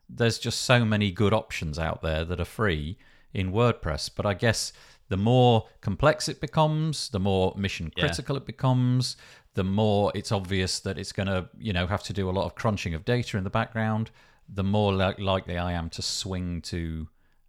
there's 0.10 0.38
just 0.40 0.62
so 0.62 0.86
many 0.86 1.12
good 1.12 1.34
options 1.34 1.80
out 1.80 2.02
there 2.02 2.24
that 2.26 2.40
are 2.40 2.46
free 2.46 2.98
in 3.34 3.52
WordPress. 3.52 4.10
But 4.16 4.26
I 4.26 4.34
guess 4.34 4.74
the 5.10 5.18
more 5.18 5.68
complex 5.82 6.28
it 6.30 6.40
becomes, 6.42 7.10
the 7.10 7.20
more 7.20 7.54
mission 7.58 7.92
critical 7.98 8.36
yeah. 8.36 8.42
it 8.42 8.46
becomes, 8.46 9.18
the 9.58 9.64
more 9.64 10.12
it's 10.14 10.32
obvious 10.32 10.80
that 10.82 11.00
it's 11.00 11.12
going 11.12 11.26
to, 11.26 11.50
you 11.58 11.74
know, 11.74 11.88
have 11.88 12.04
to 12.04 12.14
do 12.14 12.30
a 12.30 12.32
lot 12.32 12.46
of 12.46 12.54
crunching 12.54 12.94
of 12.94 13.04
data 13.04 13.38
in 13.38 13.44
the 13.44 13.50
background, 13.50 14.12
the 14.48 14.64
more 14.64 14.94
li- 14.94 15.16
likely 15.18 15.58
I 15.58 15.72
am 15.72 15.90
to 15.90 16.04
swing 16.04 16.62
to 16.62 17.08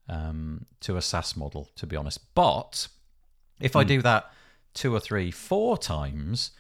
um, 0.08 0.64
to 0.80 0.96
a 0.96 1.02
SaaS 1.02 1.36
model, 1.36 1.68
to 1.76 1.86
be 1.86 1.96
honest. 1.96 2.34
But 2.34 2.88
if. 3.60 3.76
I 3.76 3.82
hmm. 3.82 3.88
do 3.88 4.02
that 4.02 4.32
two 4.72 4.94
or 4.94 5.00
three, 5.00 5.30
four 5.30 5.76
times, 5.76 6.52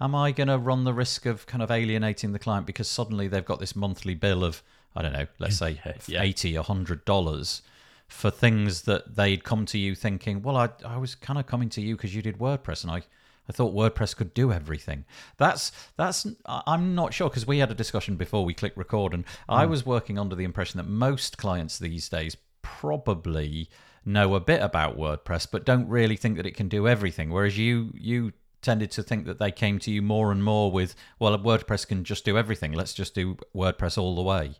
am 0.00 0.14
I 0.14 0.32
going 0.32 0.48
to 0.48 0.56
run 0.56 0.84
the 0.84 0.94
risk 0.94 1.26
of 1.26 1.44
kind 1.44 1.62
of 1.62 1.70
alienating 1.70 2.32
the 2.32 2.38
client 2.38 2.66
because 2.66 2.88
suddenly 2.88 3.28
they've 3.28 3.44
got 3.44 3.60
this 3.60 3.76
monthly 3.76 4.14
bill 4.14 4.42
of 4.42 4.62
I 4.96 5.02
don't 5.02 5.12
know, 5.12 5.26
let's 5.38 5.58
say 5.58 5.82
yeah. 6.06 6.22
eighty, 6.22 6.56
a 6.56 6.62
hundred 6.62 7.04
dollars 7.04 7.60
for 8.08 8.30
things 8.30 8.82
that 8.82 9.16
they'd 9.16 9.44
come 9.44 9.66
to 9.66 9.76
you 9.76 9.94
thinking, 9.94 10.40
well, 10.40 10.56
I 10.56 10.70
I 10.82 10.96
was 10.96 11.14
kind 11.14 11.38
of 11.38 11.46
coming 11.46 11.68
to 11.70 11.82
you 11.82 11.94
because 11.94 12.14
you 12.14 12.22
did 12.22 12.38
WordPress 12.38 12.84
and 12.84 12.90
I 12.90 13.02
I 13.48 13.52
thought 13.52 13.74
WordPress 13.74 14.16
could 14.16 14.34
do 14.34 14.52
everything. 14.52 15.04
That's 15.36 15.72
that's 15.96 16.26
I'm 16.46 16.94
not 16.94 17.12
sure 17.12 17.28
because 17.28 17.46
we 17.46 17.58
had 17.58 17.70
a 17.70 17.74
discussion 17.74 18.16
before 18.16 18.44
we 18.44 18.54
clicked 18.54 18.76
record, 18.76 19.14
and 19.14 19.24
mm. 19.24 19.30
I 19.48 19.64
hmm. 19.64 19.70
was 19.70 19.86
working 19.86 20.18
under 20.18 20.34
the 20.34 20.44
impression 20.44 20.78
that 20.78 20.88
most 20.88 21.38
clients 21.38 21.78
these 21.78 22.08
days 22.08 22.36
probably 22.62 23.68
know 24.04 24.34
a 24.34 24.40
bit 24.40 24.60
about 24.60 24.98
WordPress, 24.98 25.46
but 25.50 25.64
don't 25.64 25.88
really 25.88 26.16
think 26.16 26.36
that 26.36 26.46
it 26.46 26.56
can 26.56 26.68
do 26.68 26.88
everything. 26.88 27.30
Whereas 27.30 27.58
you 27.58 27.92
you 27.94 28.32
tended 28.64 28.90
to 28.90 29.02
think 29.02 29.26
that 29.26 29.38
they 29.38 29.52
came 29.52 29.78
to 29.78 29.90
you 29.90 30.00
more 30.00 30.32
and 30.32 30.42
more 30.42 30.72
with, 30.72 30.96
well, 31.18 31.38
WordPress 31.38 31.86
can 31.86 32.02
just 32.02 32.24
do 32.24 32.38
everything. 32.38 32.72
Let's 32.72 32.94
just 32.94 33.14
do 33.14 33.36
WordPress 33.54 33.98
all 33.98 34.16
the 34.16 34.22
way. 34.22 34.54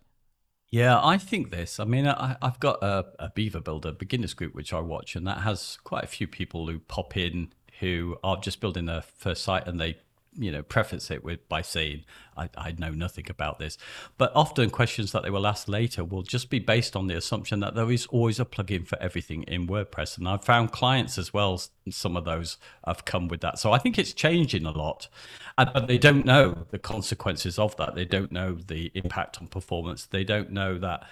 Yeah, 0.70 1.00
I 1.02 1.18
think 1.18 1.50
this. 1.50 1.80
I 1.80 1.84
mean, 1.84 2.06
I, 2.06 2.36
have 2.42 2.60
got 2.60 2.82
a, 2.82 3.06
a 3.18 3.30
Beaver 3.34 3.60
Builder 3.60 3.92
beginners 3.92 4.34
group 4.34 4.54
which 4.54 4.72
I 4.72 4.80
watch, 4.80 5.16
and 5.16 5.26
that 5.26 5.38
has 5.38 5.78
quite 5.84 6.04
a 6.04 6.08
few 6.08 6.26
people 6.26 6.66
who 6.66 6.80
pop 6.80 7.16
in 7.16 7.52
who 7.80 8.16
are 8.22 8.36
just 8.36 8.60
building 8.60 8.86
their 8.86 9.02
first 9.02 9.42
site 9.42 9.66
and 9.66 9.80
they 9.80 9.96
you 10.36 10.50
know 10.50 10.62
preface 10.62 11.10
it 11.10 11.22
with 11.22 11.48
by 11.48 11.62
saying 11.62 12.04
I, 12.36 12.48
I 12.56 12.72
know 12.72 12.90
nothing 12.90 13.26
about 13.30 13.58
this. 13.58 13.78
But 14.18 14.32
often 14.34 14.70
questions 14.70 15.12
that 15.12 15.22
they 15.22 15.30
will 15.30 15.46
ask 15.46 15.68
later 15.68 16.04
will 16.04 16.22
just 16.22 16.50
be 16.50 16.58
based 16.58 16.96
on 16.96 17.06
the 17.06 17.16
assumption 17.16 17.60
that 17.60 17.76
there 17.76 17.90
is 17.90 18.06
always 18.06 18.40
a 18.40 18.44
plugin 18.44 18.86
for 18.86 19.00
everything 19.00 19.44
in 19.44 19.68
wordpress. 19.68 20.18
And 20.18 20.28
i've 20.28 20.44
found 20.44 20.72
clients 20.72 21.18
as 21.18 21.32
well 21.32 21.60
some 21.90 22.16
of 22.16 22.24
those 22.24 22.58
have 22.86 23.04
come 23.04 23.28
with 23.28 23.40
that. 23.42 23.58
So 23.58 23.72
i 23.72 23.78
think 23.78 23.98
it's 23.98 24.12
changing 24.12 24.66
a 24.66 24.72
lot. 24.72 25.08
Uh, 25.56 25.66
but 25.72 25.86
they 25.86 25.98
don't 25.98 26.24
know 26.24 26.66
the 26.70 26.78
consequences 26.80 27.58
of 27.58 27.76
that. 27.76 27.94
They 27.94 28.04
don't 28.04 28.32
know 28.32 28.54
the 28.54 28.90
impact 28.94 29.40
on 29.40 29.46
performance. 29.46 30.06
They 30.06 30.24
don't 30.24 30.50
know 30.50 30.78
that 30.78 31.06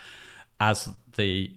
as 0.59 0.89
the 1.17 1.53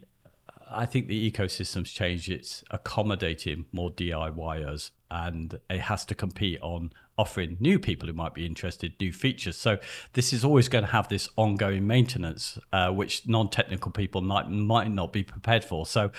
I 0.70 0.86
think 0.86 1.08
the 1.08 1.32
ecosystem's 1.32 1.92
changed. 1.92 2.30
It's 2.30 2.64
accommodating 2.72 3.66
more 3.72 3.92
DIYers 3.92 4.92
and 5.12 5.60
it 5.70 5.82
has 5.82 6.06
to 6.06 6.16
compete 6.16 6.60
on 6.62 6.92
offering 7.18 7.56
new 7.60 7.80
people 7.80 8.08
who 8.08 8.14
might 8.14 8.34
be 8.34 8.46
interested 8.46 8.94
new 9.00 9.14
features. 9.14 9.56
So 9.56 9.78
this 10.14 10.34
is 10.34 10.44
always 10.44 10.68
going 10.68 10.84
to 10.84 10.92
have 10.92 11.08
this 11.08 11.30
ongoing 11.38 11.88
maintenance, 11.88 12.58
uh, 12.74 12.92
which 12.92 13.28
non-technical 13.28 13.92
people 13.92 14.22
might 14.22 14.50
might 14.50 14.92
not 14.92 15.14
be 15.14 15.24
prepared 15.24 15.64
for. 15.64 15.86
So 15.86 16.12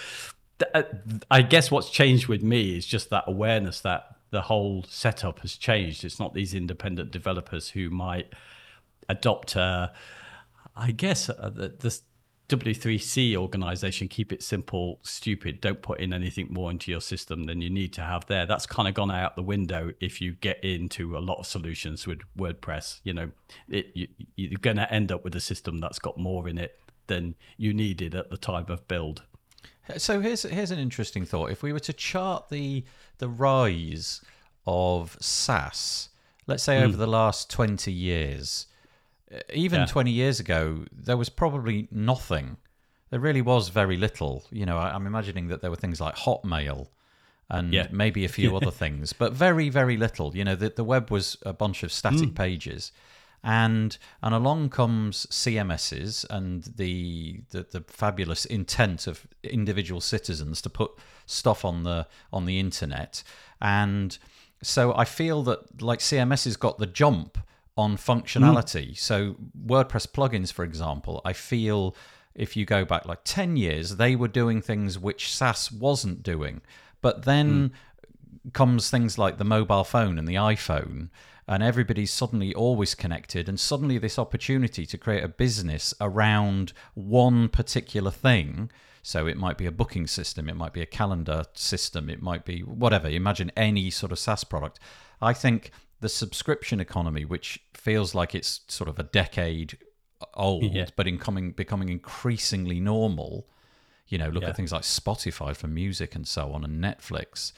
th- 0.58 0.70
uh, 0.74 0.82
I 1.30 1.42
guess 1.42 1.70
what's 1.70 1.90
changed 1.90 2.28
with 2.28 2.42
me 2.42 2.76
is 2.76 2.86
just 2.86 3.10
that 3.10 3.24
awareness 3.26 3.80
that 3.80 4.16
the 4.30 4.42
whole 4.42 4.84
setup 4.88 5.40
has 5.40 5.56
changed. 5.56 6.04
It's 6.04 6.18
not 6.18 6.34
these 6.34 6.54
independent 6.54 7.10
developers 7.10 7.70
who 7.70 7.90
might 7.90 8.32
adopt. 9.08 9.56
Uh, 9.56 9.88
I 10.74 10.90
guess 10.90 11.28
uh, 11.28 11.50
the, 11.54 11.68
the 11.68 11.98
W3C 12.48 13.36
organization, 13.36 14.06
keep 14.06 14.32
it 14.32 14.42
simple, 14.42 15.00
stupid. 15.02 15.60
Don't 15.60 15.82
put 15.82 15.98
in 15.98 16.12
anything 16.12 16.46
more 16.50 16.70
into 16.70 16.92
your 16.92 17.00
system 17.00 17.44
than 17.44 17.60
you 17.60 17.68
need 17.68 17.92
to 17.94 18.02
have 18.02 18.26
there. 18.26 18.46
That's 18.46 18.66
kind 18.66 18.86
of 18.86 18.94
gone 18.94 19.10
out 19.10 19.34
the 19.34 19.42
window 19.42 19.92
if 20.00 20.20
you 20.20 20.32
get 20.32 20.62
into 20.62 21.16
a 21.16 21.18
lot 21.18 21.38
of 21.38 21.46
solutions 21.46 22.06
with 22.06 22.20
WordPress. 22.38 23.00
You 23.02 23.14
know, 23.14 23.30
it, 23.68 23.90
you, 23.94 24.06
you're 24.36 24.60
going 24.60 24.76
to 24.76 24.92
end 24.92 25.10
up 25.10 25.24
with 25.24 25.34
a 25.34 25.40
system 25.40 25.80
that's 25.80 25.98
got 25.98 26.18
more 26.18 26.48
in 26.48 26.56
it 26.56 26.78
than 27.08 27.34
you 27.56 27.74
needed 27.74 28.14
at 28.14 28.30
the 28.30 28.36
time 28.36 28.66
of 28.68 28.86
build. 28.86 29.22
So 29.96 30.20
here's 30.20 30.42
here's 30.42 30.70
an 30.70 30.78
interesting 30.78 31.24
thought. 31.24 31.50
If 31.50 31.62
we 31.62 31.72
were 31.72 31.80
to 31.80 31.92
chart 31.92 32.48
the 32.48 32.84
the 33.18 33.28
rise 33.28 34.20
of 34.66 35.16
SaaS, 35.20 36.08
let's 36.46 36.62
say 36.62 36.80
mm. 36.80 36.84
over 36.84 36.96
the 36.96 37.06
last 37.06 37.50
twenty 37.50 37.92
years, 37.92 38.66
even 39.52 39.80
yeah. 39.80 39.86
20 39.86 40.10
years 40.10 40.40
ago, 40.40 40.84
there 40.92 41.16
was 41.16 41.28
probably 41.28 41.88
nothing. 41.90 42.56
There 43.10 43.20
really 43.20 43.42
was 43.42 43.68
very 43.68 43.96
little. 43.96 44.44
You 44.50 44.66
know, 44.66 44.78
I, 44.78 44.94
I'm 44.94 45.06
imagining 45.06 45.48
that 45.48 45.60
there 45.62 45.70
were 45.70 45.76
things 45.76 46.00
like 46.00 46.16
Hotmail 46.16 46.88
and 47.48 47.72
yeah. 47.72 47.86
maybe 47.90 48.24
a 48.24 48.28
few 48.28 48.56
other 48.56 48.70
things, 48.70 49.12
but 49.12 49.32
very, 49.32 49.68
very 49.68 49.96
little. 49.96 50.36
You 50.36 50.44
know, 50.44 50.56
the, 50.56 50.70
the 50.70 50.84
web 50.84 51.10
was 51.10 51.36
a 51.44 51.52
bunch 51.52 51.82
of 51.82 51.92
static 51.92 52.30
mm. 52.30 52.34
pages. 52.34 52.92
And 53.44 53.96
and 54.22 54.34
along 54.34 54.70
comes 54.70 55.26
CMSs 55.26 56.26
and 56.30 56.64
the, 56.64 57.42
the 57.50 57.64
the 57.70 57.80
fabulous 57.86 58.44
intent 58.44 59.06
of 59.06 59.24
individual 59.44 60.00
citizens 60.00 60.60
to 60.62 60.70
put 60.70 60.90
stuff 61.26 61.64
on 61.64 61.84
the 61.84 62.08
on 62.32 62.46
the 62.46 62.58
internet. 62.58 63.22
And 63.60 64.18
so 64.62 64.96
I 64.96 65.04
feel 65.04 65.44
that 65.44 65.80
like 65.80 66.00
CMS 66.00 66.44
has 66.44 66.56
got 66.56 66.78
the 66.78 66.86
jump 66.86 67.38
on 67.76 67.96
functionality. 67.96 68.90
Mm. 68.90 68.98
So 68.98 69.36
WordPress 69.66 70.08
plugins, 70.08 70.52
for 70.52 70.64
example, 70.64 71.20
I 71.24 71.32
feel 71.32 71.94
if 72.34 72.56
you 72.56 72.64
go 72.64 72.84
back 72.84 73.06
like 73.06 73.20
10 73.24 73.56
years, 73.56 73.96
they 73.96 74.14
were 74.14 74.28
doing 74.28 74.60
things 74.60 74.98
which 74.98 75.32
SaaS 75.34 75.72
wasn't 75.72 76.22
doing. 76.22 76.60
But 77.00 77.24
then 77.24 77.70
mm. 77.70 78.52
comes 78.52 78.90
things 78.90 79.18
like 79.18 79.38
the 79.38 79.44
mobile 79.44 79.84
phone 79.84 80.18
and 80.18 80.26
the 80.26 80.34
iPhone, 80.34 81.08
and 81.48 81.62
everybody's 81.62 82.12
suddenly 82.12 82.54
always 82.54 82.94
connected, 82.94 83.48
and 83.48 83.58
suddenly 83.60 83.98
this 83.98 84.18
opportunity 84.18 84.84
to 84.86 84.98
create 84.98 85.24
a 85.24 85.28
business 85.28 85.94
around 86.00 86.72
one 86.94 87.48
particular 87.48 88.10
thing. 88.10 88.70
So 89.02 89.28
it 89.28 89.36
might 89.36 89.56
be 89.56 89.66
a 89.66 89.72
booking 89.72 90.08
system, 90.08 90.48
it 90.48 90.56
might 90.56 90.72
be 90.72 90.82
a 90.82 90.86
calendar 90.86 91.44
system, 91.54 92.10
it 92.10 92.20
might 92.20 92.44
be 92.44 92.60
whatever. 92.60 93.08
Imagine 93.08 93.52
any 93.56 93.88
sort 93.90 94.10
of 94.10 94.18
SaaS 94.18 94.42
product. 94.42 94.80
I 95.22 95.32
think 95.32 95.70
the 96.00 96.08
subscription 96.08 96.80
economy, 96.80 97.24
which 97.24 97.60
feels 97.74 98.14
like 98.14 98.34
it's 98.34 98.60
sort 98.68 98.88
of 98.88 98.98
a 98.98 99.02
decade 99.02 99.78
old, 100.34 100.64
yeah. 100.64 100.86
but 100.96 101.06
incoming 101.06 101.52
becoming 101.52 101.88
increasingly 101.88 102.80
normal. 102.80 103.46
You 104.08 104.18
know, 104.18 104.28
look 104.28 104.44
yeah. 104.44 104.50
at 104.50 104.56
things 104.56 104.72
like 104.72 104.82
Spotify 104.82 105.56
for 105.56 105.66
music 105.66 106.14
and 106.14 106.26
so 106.26 106.52
on, 106.52 106.64
and 106.64 106.82
Netflix. 106.82 107.52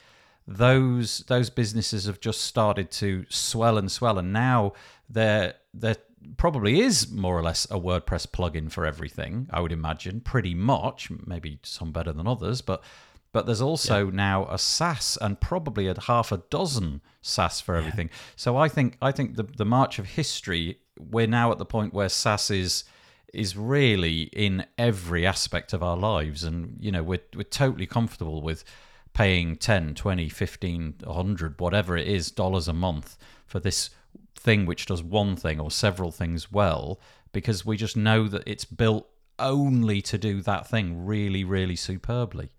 Those 0.46 1.18
those 1.28 1.50
businesses 1.50 2.06
have 2.06 2.20
just 2.20 2.40
started 2.42 2.90
to 2.92 3.26
swell 3.28 3.76
and 3.76 3.90
swell, 3.92 4.18
and 4.18 4.32
now 4.32 4.72
there 5.10 5.54
there 5.74 5.96
probably 6.36 6.80
is 6.80 7.10
more 7.10 7.36
or 7.36 7.42
less 7.42 7.66
a 7.66 7.78
WordPress 7.78 8.26
plugin 8.28 8.70
for 8.70 8.86
everything. 8.86 9.48
I 9.50 9.60
would 9.60 9.72
imagine, 9.72 10.20
pretty 10.20 10.54
much. 10.54 11.10
Maybe 11.26 11.58
some 11.62 11.92
better 11.92 12.12
than 12.12 12.26
others, 12.26 12.60
but 12.60 12.82
but 13.32 13.46
there's 13.46 13.60
also 13.60 14.06
yeah. 14.06 14.14
now 14.14 14.46
a 14.50 14.58
SaaS 14.58 15.18
and 15.20 15.40
probably 15.40 15.86
a 15.86 16.00
half 16.00 16.32
a 16.32 16.38
dozen 16.50 17.02
SaaS 17.20 17.60
for 17.60 17.76
everything. 17.76 18.08
Yeah. 18.08 18.16
So 18.36 18.56
I 18.56 18.68
think 18.68 18.96
I 19.02 19.12
think 19.12 19.36
the 19.36 19.44
the 19.44 19.64
march 19.64 19.98
of 19.98 20.06
history 20.06 20.78
we're 20.98 21.26
now 21.26 21.52
at 21.52 21.58
the 21.58 21.64
point 21.64 21.94
where 21.94 22.08
SaaS 22.08 22.50
is 22.50 22.84
is 23.32 23.56
really 23.56 24.22
in 24.22 24.64
every 24.76 25.26
aspect 25.26 25.72
of 25.72 25.82
our 25.82 25.96
lives 25.96 26.44
and 26.44 26.76
you 26.80 26.90
know 26.90 27.02
we're 27.02 27.20
we're 27.36 27.42
totally 27.42 27.86
comfortable 27.86 28.40
with 28.42 28.64
paying 29.12 29.56
10 29.56 29.94
20 29.94 30.28
15 30.28 30.94
100 31.04 31.60
whatever 31.60 31.96
it 31.96 32.06
is 32.06 32.30
dollars 32.30 32.68
a 32.68 32.72
month 32.72 33.16
for 33.46 33.60
this 33.60 33.90
thing 34.34 34.64
which 34.64 34.86
does 34.86 35.02
one 35.02 35.36
thing 35.36 35.60
or 35.60 35.70
several 35.70 36.10
things 36.10 36.50
well 36.50 37.00
because 37.32 37.66
we 37.66 37.76
just 37.76 37.96
know 37.96 38.28
that 38.28 38.42
it's 38.46 38.64
built 38.64 39.08
only 39.38 40.00
to 40.00 40.16
do 40.16 40.40
that 40.40 40.66
thing 40.66 41.04
really 41.04 41.44
really 41.44 41.76
superbly 41.76 42.50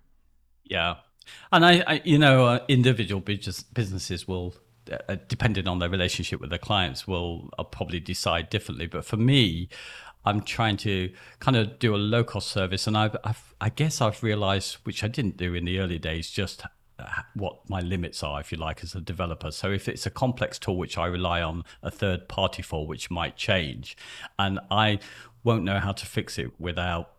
yeah, 0.69 0.95
and 1.51 1.65
I, 1.65 1.83
I 1.85 2.01
you 2.05 2.17
know, 2.17 2.45
uh, 2.45 2.59
individual 2.67 3.21
business, 3.21 3.63
businesses 3.63 4.27
will, 4.27 4.55
uh, 4.91 5.17
depending 5.27 5.67
on 5.67 5.79
their 5.79 5.89
relationship 5.89 6.39
with 6.39 6.51
their 6.51 6.59
clients, 6.59 7.07
will 7.07 7.49
uh, 7.57 7.63
probably 7.63 7.99
decide 7.99 8.49
differently. 8.49 8.87
But 8.87 9.03
for 9.03 9.17
me, 9.17 9.69
I'm 10.25 10.41
trying 10.41 10.77
to 10.77 11.11
kind 11.39 11.57
of 11.57 11.79
do 11.79 11.95
a 11.95 11.97
low 11.97 12.23
cost 12.23 12.49
service, 12.49 12.87
and 12.87 12.97
I've, 12.97 13.17
I've, 13.23 13.53
I 13.59 13.69
guess 13.69 13.99
I've 13.99 14.21
realised, 14.21 14.77
which 14.83 15.03
I 15.03 15.07
didn't 15.07 15.37
do 15.37 15.53
in 15.53 15.65
the 15.65 15.79
early 15.79 15.97
days, 15.97 16.29
just 16.29 16.63
uh, 16.99 17.05
what 17.33 17.67
my 17.69 17.79
limits 17.79 18.21
are, 18.21 18.39
if 18.39 18.51
you 18.51 18.57
like, 18.57 18.83
as 18.83 18.93
a 18.93 19.01
developer. 19.01 19.51
So 19.51 19.71
if 19.71 19.87
it's 19.87 20.05
a 20.05 20.11
complex 20.11 20.59
tool 20.59 20.77
which 20.77 20.97
I 20.97 21.07
rely 21.07 21.41
on 21.41 21.63
a 21.81 21.89
third 21.89 22.27
party 22.27 22.61
for, 22.61 22.85
which 22.85 23.09
might 23.09 23.37
change, 23.37 23.97
and 24.37 24.59
I 24.69 24.99
won't 25.43 25.63
know 25.63 25.79
how 25.79 25.93
to 25.93 26.05
fix 26.05 26.37
it 26.37 26.51
without 26.59 27.11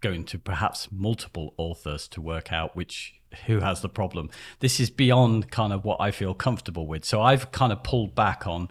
going 0.00 0.24
to 0.24 0.38
perhaps 0.38 0.88
multiple 0.90 1.54
authors 1.56 2.08
to 2.08 2.20
work 2.20 2.52
out 2.52 2.76
which 2.76 3.14
who 3.46 3.60
has 3.60 3.82
the 3.82 3.88
problem. 3.88 4.30
This 4.60 4.80
is 4.80 4.90
beyond 4.90 5.50
kind 5.50 5.72
of 5.72 5.84
what 5.84 6.00
I 6.00 6.10
feel 6.10 6.34
comfortable 6.34 6.86
with. 6.86 7.04
So 7.04 7.20
I've 7.20 7.52
kind 7.52 7.72
of 7.72 7.82
pulled 7.82 8.14
back 8.14 8.46
on 8.46 8.68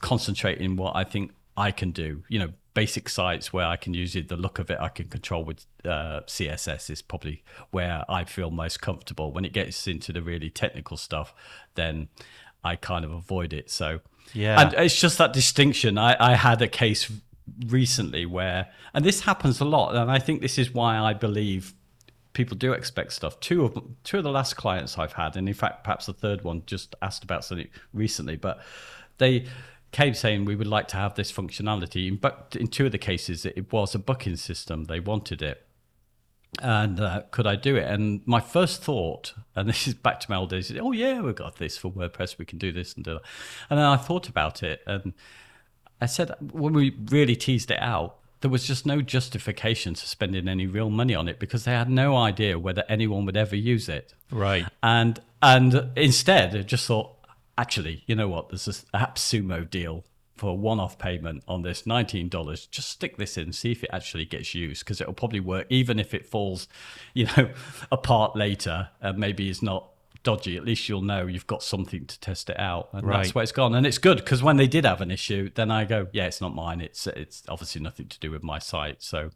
concentrating 0.00 0.76
what 0.76 0.96
I 0.96 1.04
think 1.04 1.32
I 1.56 1.70
can 1.70 1.90
do. 1.90 2.22
You 2.28 2.38
know, 2.38 2.52
basic 2.74 3.08
sites 3.08 3.52
where 3.52 3.66
I 3.66 3.76
can 3.76 3.94
use 3.94 4.16
it, 4.16 4.28
the 4.28 4.36
look 4.36 4.58
of 4.58 4.70
it, 4.70 4.78
I 4.80 4.88
can 4.88 5.08
control 5.08 5.44
with 5.44 5.66
uh, 5.84 6.20
CSS 6.26 6.90
is 6.90 7.02
probably 7.02 7.42
where 7.70 8.04
I 8.08 8.24
feel 8.24 8.50
most 8.50 8.80
comfortable. 8.80 9.32
When 9.32 9.44
it 9.44 9.52
gets 9.52 9.86
into 9.86 10.12
the 10.12 10.22
really 10.22 10.50
technical 10.50 10.96
stuff, 10.96 11.34
then 11.74 12.08
I 12.64 12.76
kind 12.76 13.04
of 13.04 13.10
avoid 13.10 13.52
it. 13.52 13.70
So 13.70 14.00
yeah, 14.32 14.60
and 14.60 14.74
it's 14.74 15.00
just 15.00 15.18
that 15.18 15.32
distinction. 15.32 15.98
I, 15.98 16.16
I 16.18 16.34
had 16.36 16.62
a 16.62 16.68
case 16.68 17.10
recently 17.66 18.26
where, 18.26 18.68
and 18.94 19.04
this 19.04 19.22
happens 19.22 19.60
a 19.60 19.64
lot, 19.64 19.94
and 19.94 20.10
I 20.10 20.18
think 20.18 20.40
this 20.40 20.58
is 20.58 20.72
why 20.72 20.98
I 20.98 21.14
believe 21.14 21.74
people 22.32 22.56
do 22.56 22.72
expect 22.72 23.12
stuff. 23.12 23.38
Two 23.40 23.64
of 23.64 23.82
two 24.04 24.18
of 24.18 24.24
the 24.24 24.30
last 24.30 24.56
clients 24.56 24.98
I've 24.98 25.14
had, 25.14 25.36
and 25.36 25.48
in 25.48 25.54
fact, 25.54 25.84
perhaps 25.84 26.06
the 26.06 26.12
third 26.12 26.42
one 26.42 26.62
just 26.66 26.94
asked 27.02 27.24
about 27.24 27.44
something 27.44 27.68
recently, 27.92 28.36
but 28.36 28.60
they 29.18 29.46
came 29.92 30.14
saying 30.14 30.44
we 30.44 30.56
would 30.56 30.66
like 30.66 30.88
to 30.88 30.96
have 30.96 31.14
this 31.14 31.32
functionality. 31.32 32.18
But 32.18 32.56
in 32.58 32.68
two 32.68 32.86
of 32.86 32.92
the 32.92 32.98
cases, 32.98 33.44
it 33.44 33.72
was 33.72 33.94
a 33.94 33.98
booking 33.98 34.36
system. 34.36 34.84
They 34.84 35.00
wanted 35.00 35.42
it. 35.42 35.66
And 36.62 37.00
uh, 37.00 37.22
could 37.30 37.46
I 37.46 37.56
do 37.56 37.76
it? 37.76 37.84
And 37.84 38.22
my 38.26 38.40
first 38.40 38.82
thought, 38.82 39.34
and 39.54 39.68
this 39.68 39.86
is 39.86 39.94
back 39.94 40.20
to 40.20 40.30
my 40.30 40.36
old 40.36 40.50
days, 40.50 40.72
oh 40.80 40.92
yeah, 40.92 41.20
we've 41.20 41.34
got 41.34 41.56
this 41.56 41.76
for 41.76 41.90
WordPress. 41.90 42.38
We 42.38 42.44
can 42.44 42.58
do 42.58 42.72
this 42.72 42.94
and 42.94 43.04
do 43.04 43.14
that. 43.14 43.22
And 43.68 43.78
then 43.78 43.86
I 43.86 43.96
thought 43.96 44.28
about 44.28 44.62
it, 44.62 44.82
and 44.86 45.12
I 46.00 46.06
said 46.06 46.32
when 46.52 46.72
we 46.72 46.96
really 47.10 47.36
teased 47.36 47.70
it 47.70 47.80
out, 47.80 48.16
there 48.40 48.50
was 48.50 48.66
just 48.66 48.86
no 48.86 49.02
justification 49.02 49.94
to 49.94 50.06
spending 50.06 50.48
any 50.48 50.66
real 50.66 50.90
money 50.90 51.14
on 51.14 51.28
it 51.28 51.38
because 51.38 51.64
they 51.64 51.72
had 51.72 51.90
no 51.90 52.16
idea 52.16 52.58
whether 52.58 52.84
anyone 52.88 53.26
would 53.26 53.36
ever 53.36 53.56
use 53.56 53.88
it. 53.88 54.14
Right. 54.30 54.66
And 54.82 55.20
and 55.42 55.90
instead, 55.96 56.54
I 56.56 56.62
just 56.62 56.86
thought, 56.86 57.16
actually, 57.58 58.02
you 58.06 58.14
know 58.14 58.28
what? 58.28 58.48
There's 58.48 58.64
this 58.64 58.84
AppSumo 58.94 59.68
deal 59.68 60.04
for 60.36 60.50
a 60.50 60.54
one-off 60.54 60.98
payment 60.98 61.42
on 61.46 61.60
this 61.60 61.82
$19 61.82 62.70
just 62.70 62.88
stick 62.88 63.18
this 63.18 63.36
in 63.36 63.52
see 63.52 63.72
if 63.72 63.84
it 63.84 63.90
actually 63.92 64.24
gets 64.24 64.54
used 64.54 64.82
because 64.82 64.98
it'll 64.98 65.12
probably 65.12 65.38
work 65.38 65.66
even 65.68 65.98
if 65.98 66.14
it 66.14 66.24
falls 66.24 66.66
you 67.12 67.26
know 67.36 67.50
apart 67.92 68.34
later 68.34 68.88
and 69.02 69.18
maybe 69.18 69.50
is 69.50 69.60
not 69.60 69.90
dodgy, 70.22 70.56
at 70.56 70.64
least 70.64 70.88
you'll 70.88 71.02
know 71.02 71.26
you've 71.26 71.46
got 71.46 71.62
something 71.62 72.06
to 72.06 72.20
test 72.20 72.50
it 72.50 72.58
out, 72.58 72.88
and 72.92 73.06
Right. 73.06 73.22
that's 73.22 73.34
where 73.34 73.42
it's 73.42 73.52
gone. 73.52 73.74
And 73.74 73.86
it's 73.86 73.98
good 73.98 74.18
because 74.18 74.42
when 74.42 74.56
they 74.56 74.66
did 74.66 74.84
have 74.84 75.00
an 75.00 75.10
issue, 75.10 75.50
then 75.54 75.70
I 75.70 75.84
go, 75.84 76.08
yeah, 76.12 76.26
it's 76.26 76.40
not 76.40 76.54
mine. 76.54 76.80
It's 76.80 77.06
it's 77.06 77.42
obviously 77.48 77.80
nothing 77.80 78.08
to 78.08 78.18
do 78.20 78.30
with 78.30 78.42
my 78.42 78.58
site. 78.58 79.02
So 79.02 79.30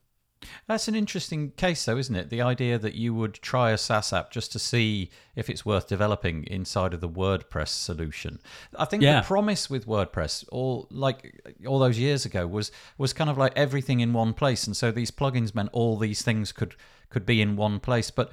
That's 0.67 0.89
an 0.89 0.95
interesting 0.95 1.53
case, 1.53 1.87
though, 1.87 1.97
isn't 1.97 2.15
it? 2.15 2.29
The 2.29 2.43
idea 2.43 2.79
that 2.79 2.93
you 2.93 3.15
would 3.15 3.33
try 3.41 3.71
a 3.71 3.79
SaaS 3.79 4.13
app 4.13 4.31
just 4.31 4.53
to 4.53 4.59
see 4.59 5.09
if 5.35 5.49
it's 5.49 5.65
worth 5.65 5.89
developing 5.89 6.45
inside 6.49 6.93
of 6.93 7.01
the 7.01 7.09
WordPress 7.09 7.69
solution. 7.69 8.41
I 8.79 8.85
think 8.85 9.03
Yeah. 9.03 9.21
the 9.23 9.27
promise 9.27 9.71
with 9.71 9.87
WordPress, 9.87 10.45
all 10.53 10.87
like 10.91 11.41
all 11.67 11.79
those 11.79 11.99
years 11.99 12.27
ago, 12.27 12.47
was 12.47 12.71
was 12.99 13.15
kind 13.15 13.31
of 13.31 13.39
like 13.39 13.55
everything 13.57 14.01
in 14.01 14.13
one 14.13 14.35
place, 14.35 14.67
and 14.67 14.77
so 14.77 14.91
these 14.93 15.11
plugins 15.11 15.55
meant 15.55 15.71
all 15.73 15.97
these 15.97 16.21
things 16.21 16.53
could 16.53 16.75
could 17.09 17.25
be 17.25 17.41
in 17.41 17.57
one 17.57 17.81
place. 17.81 18.11
But 18.11 18.31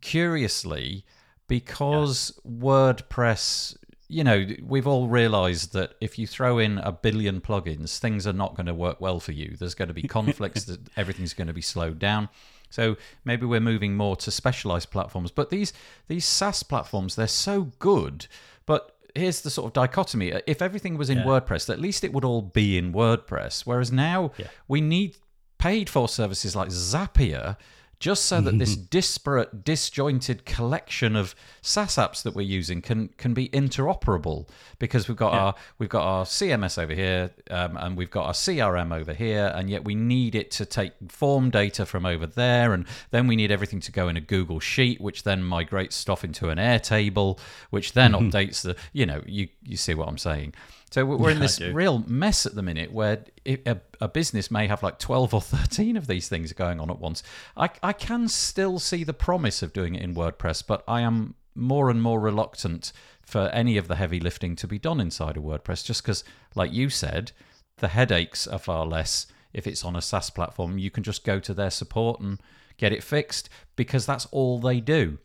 curiously, 0.00 1.04
because 1.48 2.38
WordPress, 2.48 3.76
you 4.08 4.22
know, 4.24 4.46
we've 4.62 4.86
all 4.86 5.08
realized 5.08 5.72
that 5.72 5.94
if 6.00 6.18
you 6.18 6.26
throw 6.26 6.58
in 6.58 6.78
a 6.78 6.92
billion 6.92 7.40
plugins, 7.40 7.98
things 7.98 8.26
are 8.26 8.32
not 8.32 8.54
going 8.54 8.66
to 8.66 8.74
work 8.74 9.00
well 9.00 9.20
for 9.20 9.32
you. 9.32 9.56
There's 9.58 9.74
going 9.74 9.88
to 9.88 9.94
be 9.94 10.02
conflicts, 10.08 10.64
that 10.64 10.80
everything's 10.96 11.34
going 11.34 11.48
to 11.48 11.52
be 11.54 11.62
slowed 11.62 11.98
down. 11.98 12.28
So 12.70 12.96
maybe 13.24 13.46
we're 13.46 13.60
moving 13.60 13.96
more 13.96 14.14
to 14.16 14.30
specialized 14.30 14.90
platforms. 14.90 15.30
But 15.30 15.48
these 15.50 15.72
these 16.06 16.26
SaaS 16.26 16.62
platforms, 16.62 17.16
they're 17.16 17.26
so 17.26 17.72
good. 17.78 18.26
But 18.66 18.94
here's 19.14 19.40
the 19.40 19.50
sort 19.50 19.66
of 19.68 19.72
dichotomy. 19.72 20.32
If 20.46 20.60
everything 20.60 20.98
was 20.98 21.08
in 21.08 21.18
Yeah. 21.18 21.24
WordPress, 21.24 21.70
at 21.70 21.80
least 21.80 22.04
it 22.04 22.12
would 22.12 22.24
all 22.26 22.42
be 22.42 22.76
in 22.76 22.92
WordPress. 22.92 23.62
Whereas 23.62 23.90
now 23.90 24.32
Yeah. 24.36 24.48
we 24.68 24.82
need 24.82 25.16
paid 25.56 25.88
for 25.90 26.08
services 26.08 26.54
like 26.54 26.68
Zapier 26.68 27.56
just 27.98 28.26
so 28.26 28.40
that 28.40 28.58
this 28.58 28.76
disparate, 28.96 29.64
disjointed 29.64 30.44
collection 30.44 31.16
of 31.16 31.34
SaaS 31.62 31.96
apps 31.96 32.22
that 32.22 32.34
we're 32.34 32.42
using 32.42 32.80
can 32.80 33.08
can 33.16 33.34
be 33.34 33.48
interoperable 33.48 34.48
because 34.78 35.08
we've 35.08 35.16
got 35.16 35.32
our 35.32 35.54
we've 35.78 35.88
got 35.88 36.02
our 36.02 36.24
CMS 36.24 36.80
over 36.80 36.94
here 36.94 37.30
um, 37.50 37.76
and 37.76 37.96
we've 37.96 38.10
got 38.10 38.26
our 38.26 38.32
CRM 38.32 38.94
over 38.94 39.12
here, 39.12 39.52
and 39.54 39.68
yet 39.68 39.84
we 39.84 39.94
need 39.94 40.34
it 40.34 40.50
to 40.52 40.66
take 40.66 40.92
form 41.08 41.50
data 41.50 41.84
from 41.84 42.06
over 42.06 42.26
there, 42.26 42.72
and 42.72 42.86
then 43.10 43.26
we 43.26 43.36
need 43.36 43.50
everything 43.50 43.80
to 43.80 43.92
go 43.92 44.08
in 44.08 44.16
a 44.16 44.20
Google 44.20 44.60
Sheet, 44.60 45.00
which 45.00 45.24
then 45.24 45.42
migrates 45.42 45.96
stuff 45.96 46.24
into 46.24 46.48
an 46.50 46.58
Airtable, 46.58 47.38
which 47.70 47.92
then 47.92 48.12
updates 48.14 48.62
the 48.62 48.76
you 48.92 49.06
know 49.06 49.22
you 49.26 49.48
you 49.62 49.76
see 49.76 49.94
what 49.94 50.08
I'm 50.08 50.18
saying. 50.18 50.54
So 50.90 51.04
we're 51.04 51.30
in 51.30 51.38
this 51.38 51.60
real 51.60 52.04
mess 52.06 52.46
at 52.46 52.54
the 52.54 52.62
minute 52.62 52.92
where 52.92 53.24
it, 53.44 53.62
a, 53.66 53.78
a 54.00 54.08
business 54.08 54.50
may 54.50 54.66
have 54.66 54.82
like 54.82 54.98
12 54.98 55.34
or 55.34 55.40
13 55.40 55.96
of 55.96 56.06
these 56.06 56.28
things 56.28 56.52
going 56.52 56.80
on 56.80 56.90
at 56.90 56.98
once. 56.98 57.22
I, 57.56 57.68
I 57.82 57.92
can 57.92 58.28
still 58.28 58.78
see 58.78 59.04
the 59.04 59.12
promise 59.12 59.62
of 59.62 59.72
doing 59.72 59.94
it 59.94 60.02
in 60.02 60.14
WordPress, 60.14 60.64
but 60.66 60.82
I 60.88 61.02
am 61.02 61.34
more 61.54 61.90
and 61.90 62.00
more 62.00 62.20
reluctant 62.20 62.92
for 63.20 63.48
any 63.48 63.76
of 63.76 63.88
the 63.88 63.96
heavy 63.96 64.20
lifting 64.20 64.56
to 64.56 64.66
be 64.66 64.78
done 64.78 65.00
inside 65.00 65.36
of 65.36 65.42
WordPress 65.42 65.84
just 65.84 66.02
because, 66.02 66.24
like 66.54 66.72
you 66.72 66.88
said, 66.88 67.32
the 67.78 67.88
headaches 67.88 68.46
are 68.46 68.58
far 68.58 68.86
less 68.86 69.26
if 69.52 69.66
it's 69.66 69.84
on 69.84 69.96
a 69.96 70.02
SaaS 70.02 70.30
platform. 70.30 70.78
You 70.78 70.90
can 70.90 71.02
just 71.02 71.24
go 71.24 71.38
to 71.40 71.52
their 71.52 71.70
support 71.70 72.20
and 72.20 72.40
get 72.78 72.92
it 72.92 73.02
fixed 73.02 73.50
because 73.76 74.06
that's 74.06 74.26
all 74.26 74.58
they 74.58 74.80
do. 74.80 75.18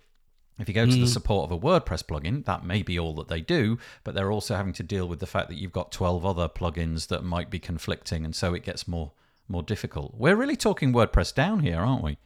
If 0.59 0.67
you 0.67 0.73
go 0.75 0.85
to 0.85 0.91
the 0.91 0.99
hmm. 0.99 1.05
support 1.05 1.49
of 1.49 1.51
a 1.51 1.59
WordPress 1.59 2.03
plugin, 2.03 2.45
that 2.45 2.63
may 2.63 2.83
be 2.83 2.99
all 2.99 3.15
that 3.15 3.27
they 3.27 3.41
do, 3.41 3.79
but 4.03 4.13
they're 4.13 4.31
also 4.31 4.55
having 4.55 4.73
to 4.73 4.83
deal 4.83 5.07
with 5.07 5.19
the 5.19 5.25
fact 5.25 5.49
that 5.49 5.57
you've 5.57 5.71
got 5.71 5.91
12 5.91 6.25
other 6.25 6.47
plugins 6.47 7.07
that 7.07 7.23
might 7.23 7.49
be 7.49 7.59
conflicting, 7.59 8.23
and 8.23 8.35
so 8.35 8.53
it 8.53 8.63
gets 8.63 8.87
more 8.87 9.11
more 9.49 9.63
difficult. 9.63 10.13
We're 10.15 10.37
really 10.37 10.55
talking 10.55 10.93
WordPress 10.93 11.33
down 11.33 11.59
here, 11.59 11.79
aren't 11.79 12.03
we? 12.03 12.17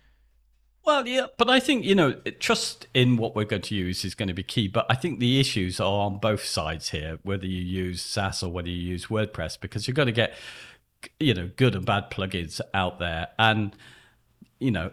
Well, 0.86 1.06
yeah, 1.06 1.26
but 1.38 1.50
I 1.50 1.60
think 1.60 1.84
you 1.84 1.96
know 1.96 2.14
trust 2.40 2.88
in 2.94 3.18
what 3.18 3.36
we're 3.36 3.44
going 3.44 3.64
to 3.64 3.76
use 3.76 4.06
is 4.06 4.16
going 4.16 4.30
to 4.30 4.34
be 4.34 4.44
key. 4.44 4.68
But 4.70 4.86
I 4.90 4.96
think 4.96 5.20
the 5.20 5.40
issues 5.40 5.80
are 5.82 6.06
on 6.06 6.18
both 6.18 6.46
sides 6.46 6.90
here, 6.90 7.20
whether 7.24 7.46
you 7.46 7.62
use 7.62 8.02
SaaS 8.02 8.42
or 8.42 8.52
whether 8.52 8.70
you 8.70 8.82
use 8.92 9.08
WordPress, 9.08 9.60
because 9.60 9.88
you're 9.88 9.96
going 9.96 10.08
to 10.08 10.14
get 10.14 10.34
you 11.20 11.34
know 11.34 11.50
good 11.56 11.76
and 11.76 11.86
bad 11.86 12.10
plugins 12.10 12.62
out 12.74 13.00
there, 13.00 13.28
and 13.38 13.76
you 14.60 14.72
know 14.72 14.92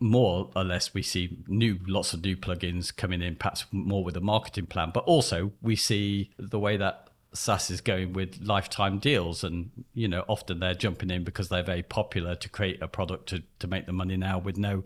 more 0.00 0.50
or 0.56 0.64
less 0.64 0.92
we 0.94 1.02
see 1.02 1.38
new 1.46 1.78
lots 1.86 2.12
of 2.12 2.22
new 2.22 2.36
plugins 2.36 2.94
coming 2.94 3.22
in, 3.22 3.36
perhaps 3.36 3.66
more 3.72 4.04
with 4.04 4.16
a 4.16 4.20
marketing 4.20 4.66
plan, 4.66 4.90
but 4.92 5.04
also 5.04 5.52
we 5.62 5.76
see 5.76 6.30
the 6.38 6.58
way 6.58 6.76
that 6.76 7.08
SaaS 7.32 7.70
is 7.70 7.80
going 7.80 8.12
with 8.12 8.40
lifetime 8.40 8.98
deals, 8.98 9.44
and 9.44 9.70
you 9.94 10.08
know 10.08 10.24
often 10.28 10.60
they're 10.60 10.74
jumping 10.74 11.10
in 11.10 11.24
because 11.24 11.48
they're 11.48 11.62
very 11.62 11.82
popular 11.82 12.34
to 12.34 12.48
create 12.48 12.82
a 12.82 12.88
product 12.88 13.28
to 13.28 13.42
to 13.58 13.66
make 13.66 13.86
the 13.86 13.92
money 13.92 14.16
now 14.16 14.38
with 14.38 14.56
no 14.56 14.84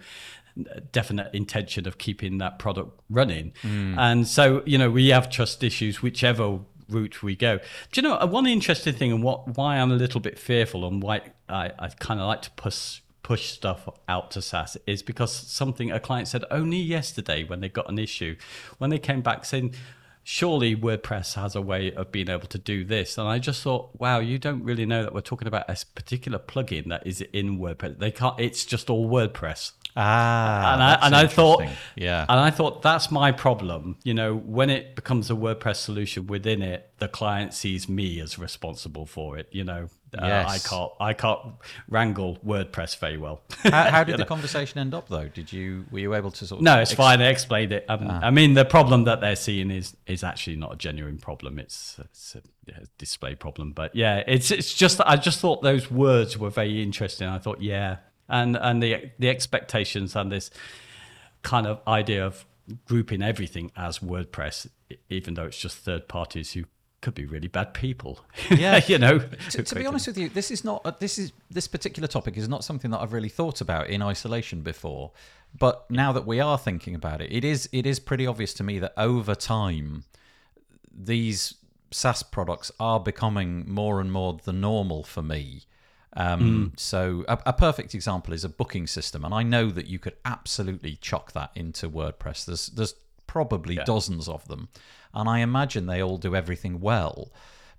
definite 0.93 1.33
intention 1.33 1.87
of 1.87 1.97
keeping 1.97 2.39
that 2.39 2.59
product 2.59 3.01
running. 3.09 3.53
And 3.99 4.27
so 4.27 4.63
you 4.67 4.79
know 4.79 4.91
we 4.91 5.09
have 5.09 5.31
trust 5.31 5.63
issues 5.63 6.03
whichever 6.03 6.61
route 6.89 7.23
we 7.23 7.37
go. 7.37 7.59
Do 7.93 8.01
you 8.01 8.03
know 8.03 8.17
uh, 8.17 8.27
one 8.27 8.47
interesting 8.47 8.95
thing 8.95 9.13
and 9.13 9.23
what 9.23 9.57
why 9.57 9.79
I'm 9.79 9.93
a 9.93 9.97
little 9.97 10.21
bit 10.21 10.39
fearful 10.39 10.87
and 10.87 11.03
why 11.03 11.23
I, 11.49 11.71
I 11.79 11.89
kind 11.89 12.21
of 12.21 12.27
like 12.27 12.43
to 12.43 12.51
push 12.53 13.01
push 13.23 13.51
stuff 13.51 13.89
out 14.09 14.31
to 14.33 14.43
SaaS 14.43 14.77
is 14.87 15.03
because 15.03 15.33
something 15.33 15.91
a 15.91 16.01
client 16.01 16.29
said 16.29 16.45
only 16.51 16.79
yesterday 16.79 17.45
when 17.45 17.61
they 17.61 17.69
got 17.69 17.89
an 17.91 17.99
issue 17.99 18.37
when 18.79 18.91
they 18.91 18.99
came 18.99 19.21
back 19.21 19.45
saying 19.45 19.75
surely 20.23 20.77
WordPress 20.77 21.35
has 21.35 21.57
a 21.57 21.63
way 21.63 21.93
of 21.93 22.13
being 22.13 22.29
able 22.29 22.47
to 22.49 22.59
do 22.59 22.85
this. 22.85 23.19
And 23.19 23.29
I 23.29 23.39
just 23.39 23.63
thought, 23.63 23.91
wow, 23.99 24.19
you 24.19 24.39
don't 24.39 24.63
really 24.63 24.87
know 24.87 25.03
that 25.03 25.15
we're 25.15 25.21
talking 25.21 25.49
about 25.49 25.69
a 25.69 25.77
particular 25.95 26.39
plugin 26.39 26.89
that 26.89 27.07
is 27.07 27.21
in 27.33 27.59
WordPress. 27.59 27.99
They 27.99 28.11
can't. 28.11 28.39
It's 28.39 28.65
just 28.65 28.91
all 28.91 29.09
WordPress. 29.11 29.73
Ah, 29.97 30.75
and 30.75 30.83
I, 30.83 31.07
and 31.07 31.17
I 31.17 31.27
thought, 31.27 31.65
yeah, 31.97 32.25
and 32.29 32.39
I 32.39 32.51
thought 32.51 32.81
that's 32.81 33.11
my 33.11 33.33
problem. 33.33 33.97
You 34.05 34.15
know, 34.15 34.37
when 34.37 34.71
it 34.71 34.95
becomes 34.95 35.31
a 35.31 35.35
WordPress 35.35 35.77
solution 35.77 36.29
within 36.29 36.63
it, 36.63 36.93
the 36.99 37.09
client 37.09 37.55
sees 37.55 37.89
me 37.89 38.21
as 38.21 38.39
responsible 38.39 39.05
for 39.05 39.37
it. 39.37 39.49
You 39.51 39.65
know, 39.65 39.89
uh, 40.16 40.27
Yes. 40.27 40.66
I 40.66 40.68
can't, 40.68 40.92
I 41.01 41.12
can't 41.12 41.40
wrangle 41.88 42.38
WordPress 42.44 42.99
very 42.99 43.16
well. 43.16 43.42
how, 43.62 43.90
how 43.90 44.05
did 44.05 44.16
the 44.18 44.25
conversation 44.25 44.79
end 44.79 44.94
up, 44.94 45.09
though? 45.09 45.29
Did 45.29 45.53
you 45.53 45.85
were 45.90 46.01
you 46.01 46.14
able 46.14 46.31
to 46.33 46.46
sort 46.46 46.61
of? 46.61 46.64
No, 46.64 46.81
it's 46.81 46.90
ex- 46.92 46.96
fine. 46.96 47.20
I 47.20 47.29
explained 47.29 47.73
it. 47.73 47.85
Um, 47.88 48.11
I 48.11 48.31
mean, 48.31 48.55
the 48.55 48.64
problem 48.64 49.05
that 49.05 49.20
they're 49.20 49.37
seeing 49.37 49.70
is 49.70 49.96
is 50.07 50.25
actually 50.25 50.57
not 50.57 50.73
a 50.73 50.77
genuine 50.77 51.18
problem. 51.18 51.59
It's, 51.59 51.99
it's 52.01 52.35
a 52.35 52.42
yeah, 52.66 52.81
display 52.99 53.35
problem. 53.35 53.73
But 53.73 53.94
yeah, 53.94 54.23
it's 54.27 54.51
it's 54.51 54.75
just 54.75 55.01
I 55.05 55.16
just 55.16 55.40
thought 55.40 55.62
those 55.62 55.90
words 55.90 56.37
were 56.38 56.51
very 56.51 56.83
interesting. 56.83 57.29
I 57.29 57.38
thought, 57.38 57.61
yeah, 57.61 57.99
and 58.29 58.57
and 58.57 58.83
the 58.83 59.11
the 59.18 59.29
expectations 59.29 60.16
and 60.16 60.31
this 60.31 60.51
kind 61.42 61.66
of 61.66 61.81
idea 61.87 62.27
of 62.27 62.44
grouping 62.85 63.23
everything 63.23 63.73
as 63.77 63.99
WordPress, 64.01 64.68
even 65.09 65.35
though 65.35 65.44
it's 65.44 65.59
just 65.59 65.79
third 65.79 66.09
parties 66.09 66.53
who 66.53 66.64
could 67.01 67.15
be 67.15 67.27
really 67.27 67.49
bad 67.49 67.73
people. 67.75 68.21
Yeah. 68.51 68.81
you 68.87 68.99
know. 68.99 69.19
to, 69.51 69.63
to 69.63 69.75
be 69.75 69.87
honest 69.87 70.07
with 70.07 70.19
you, 70.19 70.29
this 70.29 70.51
is 70.51 70.65
not 70.65 70.83
uh, 70.85 70.93
this 70.99 71.19
is 71.19 71.33
this 71.51 71.67
particular 71.67 72.09
topic 72.09 72.37
is 72.37 72.49
not 72.49 72.65
something 72.65 72.91
that 72.91 73.01
I've 73.01 73.13
really 73.13 73.29
thought 73.29 73.61
about 73.61 73.89
in 73.89 74.03
isolation 74.03 74.63
before. 74.63 75.13
But 75.59 75.91
now 75.91 76.13
that 76.13 76.27
we 76.27 76.39
are 76.41 76.59
thinking 76.59 76.95
about 76.95 77.21
it, 77.21 77.33
it 77.33 77.45
is 77.45 77.69
it 77.73 77.87
is 77.87 77.99
pretty 77.99 78.27
obvious 78.27 78.55
to 78.55 78.63
me 78.65 78.79
that 78.79 78.93
over 78.97 79.35
time, 79.35 80.05
these 80.93 81.55
SaaS 81.91 82.23
products 82.23 82.71
are 82.79 83.01
becoming 83.01 83.69
more 83.69 84.01
and 84.01 84.13
more 84.13 84.39
the 84.45 84.53
normal 84.53 85.03
for 85.03 85.23
me. 85.23 85.63
Um, 86.17 86.73
So 86.77 87.25
a, 87.29 87.39
a 87.47 87.53
perfect 87.53 87.95
example 87.95 88.35
is 88.35 88.45
a 88.45 88.49
booking 88.49 88.87
system, 88.87 89.25
and 89.25 89.33
I 89.33 89.43
know 89.43 89.71
that 89.71 89.87
you 89.87 89.99
could 89.99 90.17
absolutely 90.25 90.97
chuck 91.01 91.33
that 91.33 91.51
into 91.55 91.89
WordPress. 91.89 92.45
There's 92.45 92.67
there's 92.69 92.95
probably 93.27 93.77
dozens 93.87 94.29
of 94.29 94.47
them, 94.49 94.69
and 95.14 95.29
I 95.29 95.40
imagine 95.40 95.87
they 95.87 96.03
all 96.03 96.18
do 96.18 96.35
everything 96.35 96.81
well. 96.81 97.33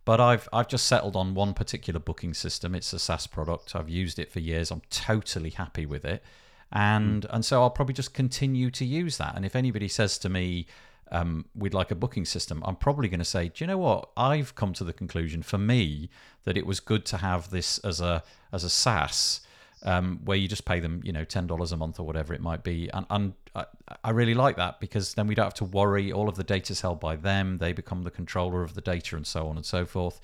But 0.03 0.19
I've 0.19 0.49
I've 0.51 0.67
just 0.67 0.87
settled 0.87 1.15
on 1.15 1.35
one 1.35 1.53
particular 1.53 1.99
booking 1.99 2.33
system. 2.33 2.73
It's 2.73 2.91
a 2.93 2.99
SaaS 2.99 3.27
product. 3.27 3.75
I've 3.75 3.89
used 3.89 4.17
it 4.17 4.31
for 4.31 4.39
years. 4.39 4.71
I'm 4.71 4.81
totally 4.89 5.51
happy 5.51 5.85
with 5.85 6.05
it, 6.05 6.23
and 6.71 7.25
and 7.29 7.45
so 7.45 7.61
I'll 7.61 7.69
probably 7.69 7.93
just 7.93 8.13
continue 8.13 8.71
to 8.71 8.85
use 8.85 9.17
that. 9.17 9.35
And 9.35 9.45
if 9.45 9.55
anybody 9.55 9.87
says 9.87 10.17
to 10.19 10.29
me, 10.29 10.65
um, 11.11 11.45
we'd 11.53 11.73
like 11.73 11.91
a 11.91 11.95
booking 11.95 12.25
system, 12.25 12.63
I'm 12.65 12.77
probably 12.77 13.09
going 13.09 13.19
to 13.19 13.25
say, 13.25 13.49
do 13.49 13.63
you 13.63 13.67
know 13.67 13.77
what? 13.77 14.09
I've 14.17 14.55
come 14.55 14.73
to 14.73 14.83
the 14.83 14.93
conclusion 14.93 15.43
for 15.43 15.57
me 15.57 16.09
that 16.45 16.57
it 16.57 16.65
was 16.65 16.79
good 16.79 17.05
to 17.07 17.17
have 17.17 17.51
this 17.51 17.77
as 17.79 18.01
a 18.01 18.23
as 18.51 18.63
a 18.63 18.69
SaaS 18.69 19.41
um, 19.83 20.19
where 20.25 20.37
you 20.37 20.47
just 20.47 20.65
pay 20.65 20.79
them, 20.79 21.01
you 21.03 21.11
know, 21.11 21.23
ten 21.23 21.47
dollars 21.47 21.71
a 21.71 21.77
month 21.77 21.99
or 21.99 22.05
whatever 22.05 22.33
it 22.33 22.41
might 22.41 22.63
be, 22.63 22.89
and, 22.93 23.05
and 23.09 23.33
I, 23.55 23.65
I 24.03 24.11
really 24.11 24.33
like 24.33 24.57
that 24.57 24.79
because 24.79 25.13
then 25.15 25.27
we 25.27 25.35
don't 25.35 25.45
have 25.45 25.53
to 25.55 25.65
worry. 25.65 26.11
All 26.11 26.29
of 26.29 26.35
the 26.35 26.43
data 26.43 26.73
is 26.73 26.81
held 26.81 26.99
by 26.99 27.15
them; 27.15 27.57
they 27.57 27.73
become 27.73 28.03
the 28.03 28.11
controller 28.11 28.63
of 28.63 28.73
the 28.73 28.81
data, 28.81 29.15
and 29.15 29.25
so 29.25 29.47
on 29.47 29.57
and 29.57 29.65
so 29.65 29.85
forth. 29.85 30.19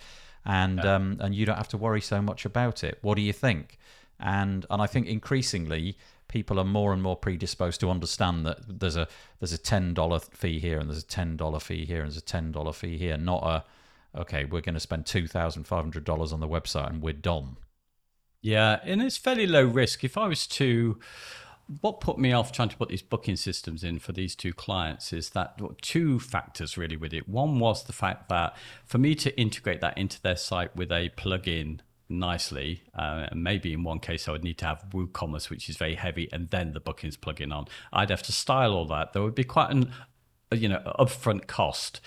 And 0.45 0.85
um, 0.85 1.17
and 1.19 1.35
you 1.35 1.45
don't 1.45 1.57
have 1.57 1.69
to 1.69 1.77
worry 1.77 2.01
so 2.01 2.21
much 2.21 2.45
about 2.45 2.83
it. 2.83 2.99
What 3.01 3.15
do 3.15 3.21
you 3.21 3.33
think? 3.33 3.77
And 4.19 4.65
and 4.69 4.81
I 4.81 4.87
think 4.87 5.07
increasingly 5.07 5.97
people 6.27 6.59
are 6.59 6.65
more 6.65 6.93
and 6.93 7.01
more 7.01 7.15
predisposed 7.15 7.79
to 7.79 7.89
understand 7.89 8.45
that 8.45 8.79
there's 8.79 8.95
a 8.95 9.07
there's 9.39 9.53
a 9.53 9.57
ten 9.57 9.93
dollar 9.93 10.19
fee 10.19 10.59
here 10.59 10.79
and 10.79 10.89
there's 10.89 11.03
a 11.03 11.05
ten 11.05 11.37
dollar 11.37 11.59
fee 11.59 11.85
here 11.85 12.01
and 12.01 12.07
there's 12.07 12.17
a 12.17 12.21
ten 12.21 12.51
dollar 12.51 12.73
fee 12.73 12.97
here, 12.97 13.17
not 13.17 13.43
a 13.43 14.19
okay, 14.19 14.45
we're 14.45 14.61
going 14.61 14.73
to 14.73 14.79
spend 14.79 15.05
two 15.05 15.27
thousand 15.27 15.65
five 15.65 15.83
hundred 15.83 16.03
dollars 16.03 16.33
on 16.33 16.39
the 16.39 16.47
website 16.47 16.89
and 16.89 17.01
we're 17.01 17.13
done. 17.13 17.57
Yeah, 18.41 18.79
and 18.83 19.01
it's 19.01 19.17
fairly 19.17 19.47
low 19.47 19.65
risk. 19.65 20.03
If 20.03 20.17
I 20.17 20.27
was 20.27 20.47
to 20.47 20.99
what 21.81 21.99
put 21.99 22.17
me 22.17 22.31
off 22.31 22.51
trying 22.51 22.69
to 22.69 22.77
put 22.77 22.89
these 22.89 23.01
booking 23.01 23.35
systems 23.35 23.83
in 23.83 23.99
for 23.99 24.13
these 24.13 24.35
two 24.35 24.53
clients 24.53 25.11
is 25.11 25.31
that 25.31 25.59
two 25.81 26.19
factors 26.19 26.77
really 26.77 26.95
with 26.95 27.13
it. 27.13 27.27
One 27.27 27.59
was 27.59 27.83
the 27.83 27.93
fact 27.93 28.29
that 28.29 28.55
for 28.85 28.97
me 28.97 29.15
to 29.15 29.37
integrate 29.37 29.81
that 29.81 29.97
into 29.97 30.21
their 30.21 30.37
site 30.37 30.73
with 30.75 30.91
a 30.91 31.09
plugin 31.17 31.81
nicely, 32.09 32.83
uh, 32.97 33.27
and 33.29 33.43
maybe 33.43 33.73
in 33.73 33.83
one 33.83 33.99
case 33.99 34.29
I 34.29 34.31
would 34.31 34.45
need 34.45 34.57
to 34.59 34.65
have 34.65 34.85
WooCommerce, 34.91 35.49
which 35.49 35.67
is 35.67 35.75
very 35.75 35.95
heavy, 35.95 36.29
and 36.31 36.49
then 36.49 36.71
the 36.71 36.79
bookings 36.79 37.17
plugin 37.17 37.53
on. 37.53 37.65
I'd 37.91 38.11
have 38.11 38.23
to 38.23 38.31
style 38.31 38.71
all 38.71 38.85
that. 38.85 39.11
There 39.11 39.21
would 39.21 39.35
be 39.35 39.43
quite 39.43 39.71
an 39.71 39.91
you 40.51 40.69
know 40.69 40.81
upfront 40.97 41.47
cost 41.47 41.99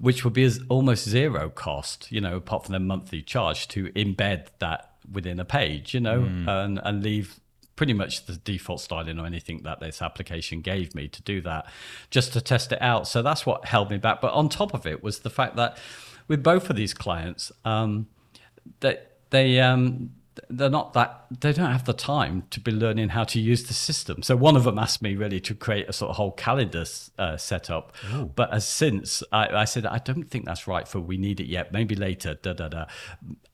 which 0.00 0.24
would 0.24 0.32
be 0.32 0.44
as 0.44 0.60
almost 0.70 1.06
zero 1.06 1.50
cost, 1.50 2.10
you 2.10 2.22
know, 2.22 2.36
apart 2.36 2.64
from 2.64 2.72
the 2.72 2.80
monthly 2.80 3.20
charge 3.20 3.68
to 3.68 3.90
embed 3.90 4.46
that 4.58 4.89
within 5.10 5.40
a 5.40 5.44
page, 5.44 5.94
you 5.94 6.00
know, 6.00 6.22
mm. 6.22 6.48
and, 6.48 6.80
and 6.84 7.02
leave 7.02 7.40
pretty 7.76 7.94
much 7.94 8.26
the 8.26 8.36
default 8.36 8.80
styling 8.80 9.18
or 9.18 9.24
anything 9.24 9.62
that 9.62 9.80
this 9.80 10.02
application 10.02 10.60
gave 10.60 10.94
me 10.94 11.08
to 11.08 11.22
do 11.22 11.40
that, 11.40 11.66
just 12.10 12.32
to 12.34 12.40
test 12.40 12.72
it 12.72 12.82
out. 12.82 13.08
So 13.08 13.22
that's 13.22 13.46
what 13.46 13.64
held 13.64 13.90
me 13.90 13.96
back. 13.96 14.20
But 14.20 14.34
on 14.34 14.48
top 14.48 14.74
of 14.74 14.86
it 14.86 15.02
was 15.02 15.20
the 15.20 15.30
fact 15.30 15.56
that 15.56 15.78
with 16.28 16.42
both 16.42 16.68
of 16.68 16.76
these 16.76 16.92
clients, 16.92 17.50
um, 17.64 18.06
that 18.80 19.16
they, 19.30 19.60
um, 19.60 20.10
they're 20.48 20.70
not 20.70 20.92
that 20.92 21.26
they 21.40 21.52
don't 21.52 21.70
have 21.70 21.84
the 21.84 21.92
time 21.92 22.44
to 22.50 22.60
be 22.60 22.70
learning 22.70 23.10
how 23.10 23.24
to 23.24 23.40
use 23.40 23.64
the 23.64 23.74
system 23.74 24.22
so 24.22 24.36
one 24.36 24.56
of 24.56 24.64
them 24.64 24.78
asked 24.78 25.02
me 25.02 25.14
really 25.14 25.40
to 25.40 25.54
create 25.54 25.88
a 25.88 25.92
sort 25.92 26.10
of 26.10 26.16
whole 26.16 26.32
calendar 26.32 26.84
uh, 27.18 27.36
setup 27.36 27.94
Ooh. 28.14 28.26
but 28.34 28.52
as 28.52 28.66
since 28.66 29.22
I, 29.32 29.48
I, 29.48 29.64
said 29.64 29.86
i 29.86 29.98
don't 29.98 30.24
think 30.24 30.44
that's 30.44 30.66
right 30.66 30.86
for 30.86 31.00
we 31.00 31.16
need 31.16 31.40
it 31.40 31.46
yet 31.46 31.72
maybe 31.72 31.94
later 31.94 32.34
da 32.34 32.52
da 32.52 32.68
da 32.68 32.86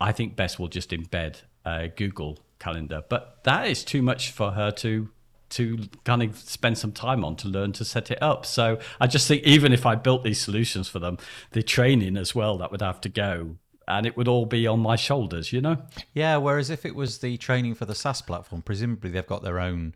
i 0.00 0.12
think 0.12 0.36
best 0.36 0.58
will 0.58 0.68
just 0.68 0.90
embed 0.90 1.42
uh, 1.64 1.88
google 1.96 2.38
calendar. 2.58 3.02
But 3.08 3.40
that 3.44 3.68
is 3.68 3.84
too 3.84 4.02
much 4.02 4.30
for 4.30 4.52
her 4.52 4.70
to 4.72 5.08
to 5.48 5.78
kind 6.02 6.24
of 6.24 6.36
spend 6.36 6.76
some 6.76 6.90
time 6.90 7.24
on 7.24 7.36
to 7.36 7.46
learn 7.46 7.70
to 7.70 7.84
set 7.84 8.10
it 8.10 8.20
up. 8.20 8.44
So 8.44 8.80
I 9.00 9.06
just 9.06 9.28
think 9.28 9.44
even 9.44 9.72
if 9.72 9.86
I 9.86 9.94
built 9.94 10.24
these 10.24 10.40
solutions 10.40 10.88
for 10.88 10.98
them, 10.98 11.18
the 11.52 11.62
training 11.62 12.16
as 12.16 12.34
well 12.34 12.58
that 12.58 12.72
would 12.72 12.82
have 12.82 13.00
to 13.02 13.08
go 13.08 13.56
and 13.88 14.06
it 14.06 14.16
would 14.16 14.28
all 14.28 14.46
be 14.46 14.66
on 14.66 14.80
my 14.80 14.96
shoulders, 14.96 15.52
you 15.52 15.60
know? 15.60 15.76
Yeah, 16.12 16.36
whereas 16.38 16.70
if 16.70 16.84
it 16.84 16.94
was 16.94 17.18
the 17.18 17.36
training 17.36 17.74
for 17.74 17.84
the 17.84 17.94
SaaS 17.94 18.22
platform, 18.22 18.62
presumably 18.62 19.10
they've 19.10 19.26
got 19.26 19.42
their 19.42 19.60
own 19.60 19.94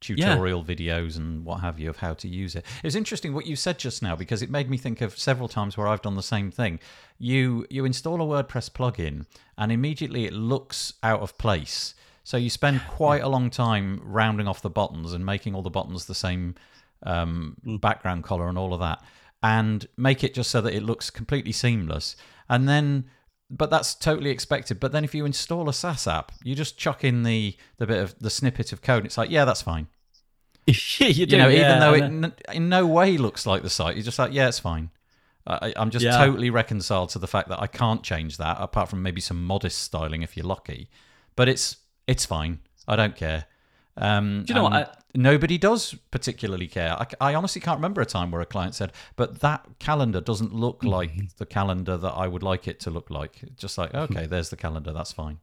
tutorial 0.00 0.64
yeah. 0.66 0.74
videos 0.74 1.16
and 1.16 1.44
what 1.44 1.60
have 1.60 1.78
you 1.78 1.88
of 1.88 1.98
how 1.98 2.12
to 2.14 2.28
use 2.28 2.56
it. 2.56 2.64
It 2.82 2.86
was 2.86 2.96
interesting 2.96 3.34
what 3.34 3.46
you 3.46 3.54
said 3.54 3.78
just 3.78 4.02
now 4.02 4.16
because 4.16 4.42
it 4.42 4.50
made 4.50 4.68
me 4.68 4.76
think 4.76 5.00
of 5.00 5.16
several 5.16 5.48
times 5.48 5.76
where 5.76 5.86
I've 5.86 6.02
done 6.02 6.16
the 6.16 6.22
same 6.22 6.50
thing. 6.50 6.80
You 7.18 7.66
you 7.70 7.84
install 7.84 8.20
a 8.20 8.42
WordPress 8.42 8.70
plugin 8.70 9.26
and 9.56 9.70
immediately 9.70 10.24
it 10.24 10.32
looks 10.32 10.94
out 11.04 11.20
of 11.20 11.38
place 11.38 11.94
so 12.24 12.36
you 12.36 12.50
spend 12.50 12.82
quite 12.88 13.22
a 13.22 13.28
long 13.28 13.50
time 13.50 14.00
rounding 14.04 14.46
off 14.46 14.62
the 14.62 14.70
buttons 14.70 15.12
and 15.12 15.26
making 15.26 15.54
all 15.54 15.62
the 15.62 15.70
buttons 15.70 16.06
the 16.06 16.14
same 16.14 16.54
um, 17.02 17.56
mm. 17.64 17.80
background 17.80 18.24
color 18.24 18.48
and 18.48 18.56
all 18.56 18.72
of 18.72 18.80
that, 18.80 19.02
and 19.42 19.86
make 19.96 20.22
it 20.22 20.34
just 20.34 20.50
so 20.50 20.60
that 20.60 20.74
it 20.74 20.82
looks 20.82 21.10
completely 21.10 21.52
seamless. 21.52 22.16
And 22.48 22.68
then, 22.68 23.06
but 23.52 23.70
that's 23.70 23.94
totally 23.94 24.30
expected. 24.30 24.80
But 24.80 24.92
then 24.92 25.04
if 25.04 25.14
you 25.14 25.26
install 25.26 25.68
a 25.68 25.74
SaaS 25.74 26.06
app, 26.06 26.32
you 26.42 26.54
just 26.54 26.78
chuck 26.78 27.04
in 27.04 27.22
the 27.22 27.54
the 27.76 27.86
bit 27.86 28.02
of 28.02 28.18
the 28.18 28.30
snippet 28.30 28.72
of 28.72 28.80
code. 28.80 29.04
It's 29.04 29.18
like, 29.18 29.30
yeah, 29.30 29.44
that's 29.44 29.62
fine. 29.62 29.88
you, 30.66 30.74
you 30.98 31.26
know, 31.36 31.48
yeah, 31.48 31.66
even 31.66 31.80
though 31.80 31.94
it 31.94 32.02
n- 32.02 32.34
in 32.52 32.68
no 32.68 32.86
way 32.86 33.18
looks 33.18 33.46
like 33.46 33.62
the 33.62 33.70
site, 33.70 33.96
you're 33.96 34.04
just 34.04 34.18
like, 34.18 34.32
yeah, 34.32 34.48
it's 34.48 34.58
fine. 34.58 34.90
I, 35.46 35.72
am 35.76 35.90
just 35.90 36.04
yeah. 36.04 36.16
totally 36.16 36.50
reconciled 36.50 37.10
to 37.10 37.18
the 37.18 37.26
fact 37.26 37.48
that 37.48 37.60
I 37.60 37.66
can't 37.66 38.02
change 38.04 38.36
that, 38.36 38.58
apart 38.60 38.88
from 38.88 39.02
maybe 39.02 39.20
some 39.20 39.44
modest 39.44 39.78
styling 39.78 40.22
if 40.22 40.36
you're 40.36 40.46
lucky. 40.46 40.88
But 41.36 41.48
it's 41.48 41.78
it's 42.06 42.24
fine. 42.24 42.60
I 42.88 42.96
don't 42.96 43.16
care. 43.16 43.46
Um, 43.96 44.44
Do 44.44 44.52
you 44.52 44.54
know 44.54 44.64
what? 44.64 44.72
I, 44.72 44.86
nobody 45.14 45.58
does 45.58 45.94
particularly 46.10 46.66
care. 46.66 46.92
I, 46.92 47.06
I, 47.20 47.34
honestly 47.34 47.60
can't 47.60 47.78
remember 47.78 48.00
a 48.00 48.06
time 48.06 48.30
where 48.30 48.40
a 48.40 48.46
client 48.46 48.74
said, 48.74 48.92
"But 49.16 49.40
that 49.40 49.66
calendar 49.78 50.20
doesn't 50.20 50.54
look 50.54 50.80
mm-hmm. 50.80 50.88
like 50.88 51.36
the 51.36 51.46
calendar 51.46 51.96
that 51.96 52.12
I 52.12 52.26
would 52.26 52.42
like 52.42 52.66
it 52.66 52.80
to 52.80 52.90
look 52.90 53.10
like." 53.10 53.44
Just 53.56 53.76
like, 53.78 53.94
okay, 53.94 54.26
there's 54.26 54.50
the 54.50 54.56
calendar. 54.56 54.92
That's 54.92 55.12
fine. 55.12 55.38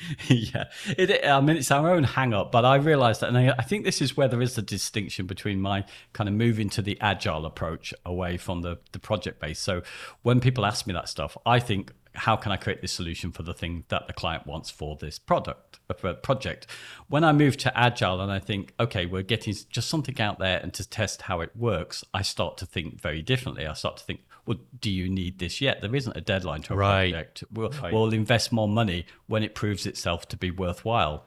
yeah, 0.28 0.64
it, 0.86 1.24
I 1.26 1.40
mean 1.40 1.56
it's 1.56 1.70
our 1.70 1.90
own 1.90 2.04
hang 2.04 2.32
up, 2.32 2.50
but 2.50 2.64
I 2.64 2.76
realised 2.76 3.20
that, 3.20 3.28
and 3.28 3.36
I, 3.36 3.54
I, 3.58 3.62
think 3.62 3.84
this 3.84 4.00
is 4.00 4.16
where 4.16 4.26
there 4.26 4.40
is 4.40 4.56
a 4.56 4.62
distinction 4.62 5.26
between 5.26 5.60
my 5.60 5.84
kind 6.14 6.28
of 6.28 6.34
moving 6.34 6.70
to 6.70 6.82
the 6.82 6.98
agile 7.00 7.44
approach 7.44 7.92
away 8.06 8.38
from 8.38 8.62
the 8.62 8.78
the 8.92 8.98
project 8.98 9.40
base. 9.40 9.58
So 9.58 9.82
when 10.22 10.40
people 10.40 10.64
ask 10.64 10.86
me 10.86 10.94
that 10.94 11.08
stuff, 11.08 11.36
I 11.44 11.58
think 11.60 11.92
how 12.14 12.36
can 12.36 12.52
I 12.52 12.56
create 12.56 12.80
this 12.80 12.92
solution 12.92 13.32
for 13.32 13.42
the 13.42 13.54
thing 13.54 13.84
that 13.88 14.06
the 14.06 14.12
client 14.12 14.46
wants 14.46 14.70
for 14.70 14.96
this 14.96 15.18
product 15.18 15.71
uh, 16.04 16.14
project? 16.14 16.66
When 17.08 17.24
I 17.24 17.32
move 17.32 17.56
to 17.58 17.78
agile 17.78 18.20
and 18.20 18.32
I 18.32 18.38
think, 18.38 18.72
okay, 18.80 19.06
we're 19.06 19.22
getting 19.22 19.54
just 19.70 19.88
something 19.88 20.20
out 20.20 20.38
there 20.38 20.58
and 20.58 20.72
to 20.74 20.88
test 20.88 21.22
how 21.22 21.40
it 21.40 21.50
works, 21.56 22.04
I 22.12 22.22
start 22.22 22.56
to 22.58 22.66
think 22.66 23.00
very 23.00 23.22
differently. 23.22 23.66
I 23.66 23.74
start 23.74 23.96
to 23.98 24.04
think, 24.04 24.20
well, 24.46 24.58
do 24.80 24.90
you 24.90 25.08
need 25.08 25.38
this 25.38 25.60
yet? 25.60 25.80
There 25.80 25.94
isn't 25.94 26.16
a 26.16 26.20
deadline 26.20 26.62
to 26.62 26.74
a 26.74 26.76
right. 26.76 27.12
project. 27.12 27.44
We'll, 27.52 27.70
right. 27.70 27.92
we'll 27.92 28.12
invest 28.12 28.52
more 28.52 28.68
money 28.68 29.06
when 29.26 29.42
it 29.42 29.54
proves 29.54 29.86
itself 29.86 30.26
to 30.28 30.36
be 30.36 30.50
worthwhile. 30.50 31.26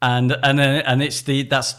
And 0.00 0.36
and 0.44 0.60
and 0.60 1.02
it's 1.02 1.22
the 1.22 1.42
that's 1.42 1.74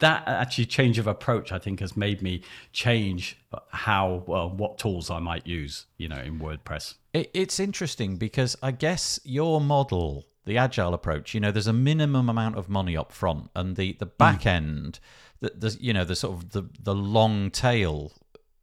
that 0.00 0.26
actually 0.26 0.66
change 0.66 0.98
of 0.98 1.06
approach, 1.06 1.52
I 1.52 1.58
think, 1.58 1.80
has 1.80 1.96
made 1.96 2.20
me 2.22 2.42
change 2.72 3.38
how 3.70 4.24
well, 4.26 4.50
what 4.50 4.78
tools 4.78 5.10
I 5.10 5.18
might 5.18 5.46
use, 5.46 5.86
you 5.96 6.08
know, 6.08 6.18
in 6.18 6.38
WordPress. 6.38 6.94
It, 7.12 7.30
it's 7.32 7.58
interesting 7.58 8.16
because 8.16 8.56
I 8.62 8.72
guess 8.72 9.20
your 9.24 9.60
model, 9.60 10.26
the 10.44 10.58
agile 10.58 10.94
approach, 10.94 11.34
you 11.34 11.40
know, 11.40 11.52
there's 11.52 11.66
a 11.66 11.72
minimum 11.72 12.28
amount 12.28 12.56
of 12.56 12.68
money 12.68 12.96
up 12.96 13.12
front, 13.12 13.50
and 13.54 13.76
the 13.76 13.92
the 13.98 14.06
back 14.06 14.42
mm. 14.42 14.46
end, 14.46 15.00
the, 15.40 15.52
the 15.56 15.76
you 15.80 15.92
know 15.92 16.04
the 16.04 16.16
sort 16.16 16.34
of 16.34 16.50
the 16.50 16.68
the 16.80 16.94
long 16.94 17.50
tail 17.50 18.12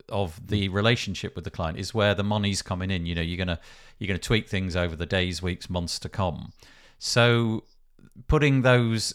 of 0.09 0.47
the 0.47 0.67
mm. 0.67 0.73
relationship 0.73 1.35
with 1.35 1.43
the 1.43 1.51
client 1.51 1.77
is 1.77 1.93
where 1.93 2.13
the 2.13 2.23
money's 2.23 2.61
coming 2.61 2.91
in. 2.91 3.05
You 3.05 3.15
know, 3.15 3.21
you're 3.21 3.37
gonna 3.37 3.59
you're 3.97 4.07
gonna 4.07 4.19
tweak 4.19 4.49
things 4.49 4.75
over 4.75 4.95
the 4.95 5.05
days, 5.05 5.41
weeks, 5.41 5.69
months 5.69 5.99
to 5.99 6.09
come. 6.09 6.53
So 6.97 7.63
putting 8.27 8.61
those 8.61 9.13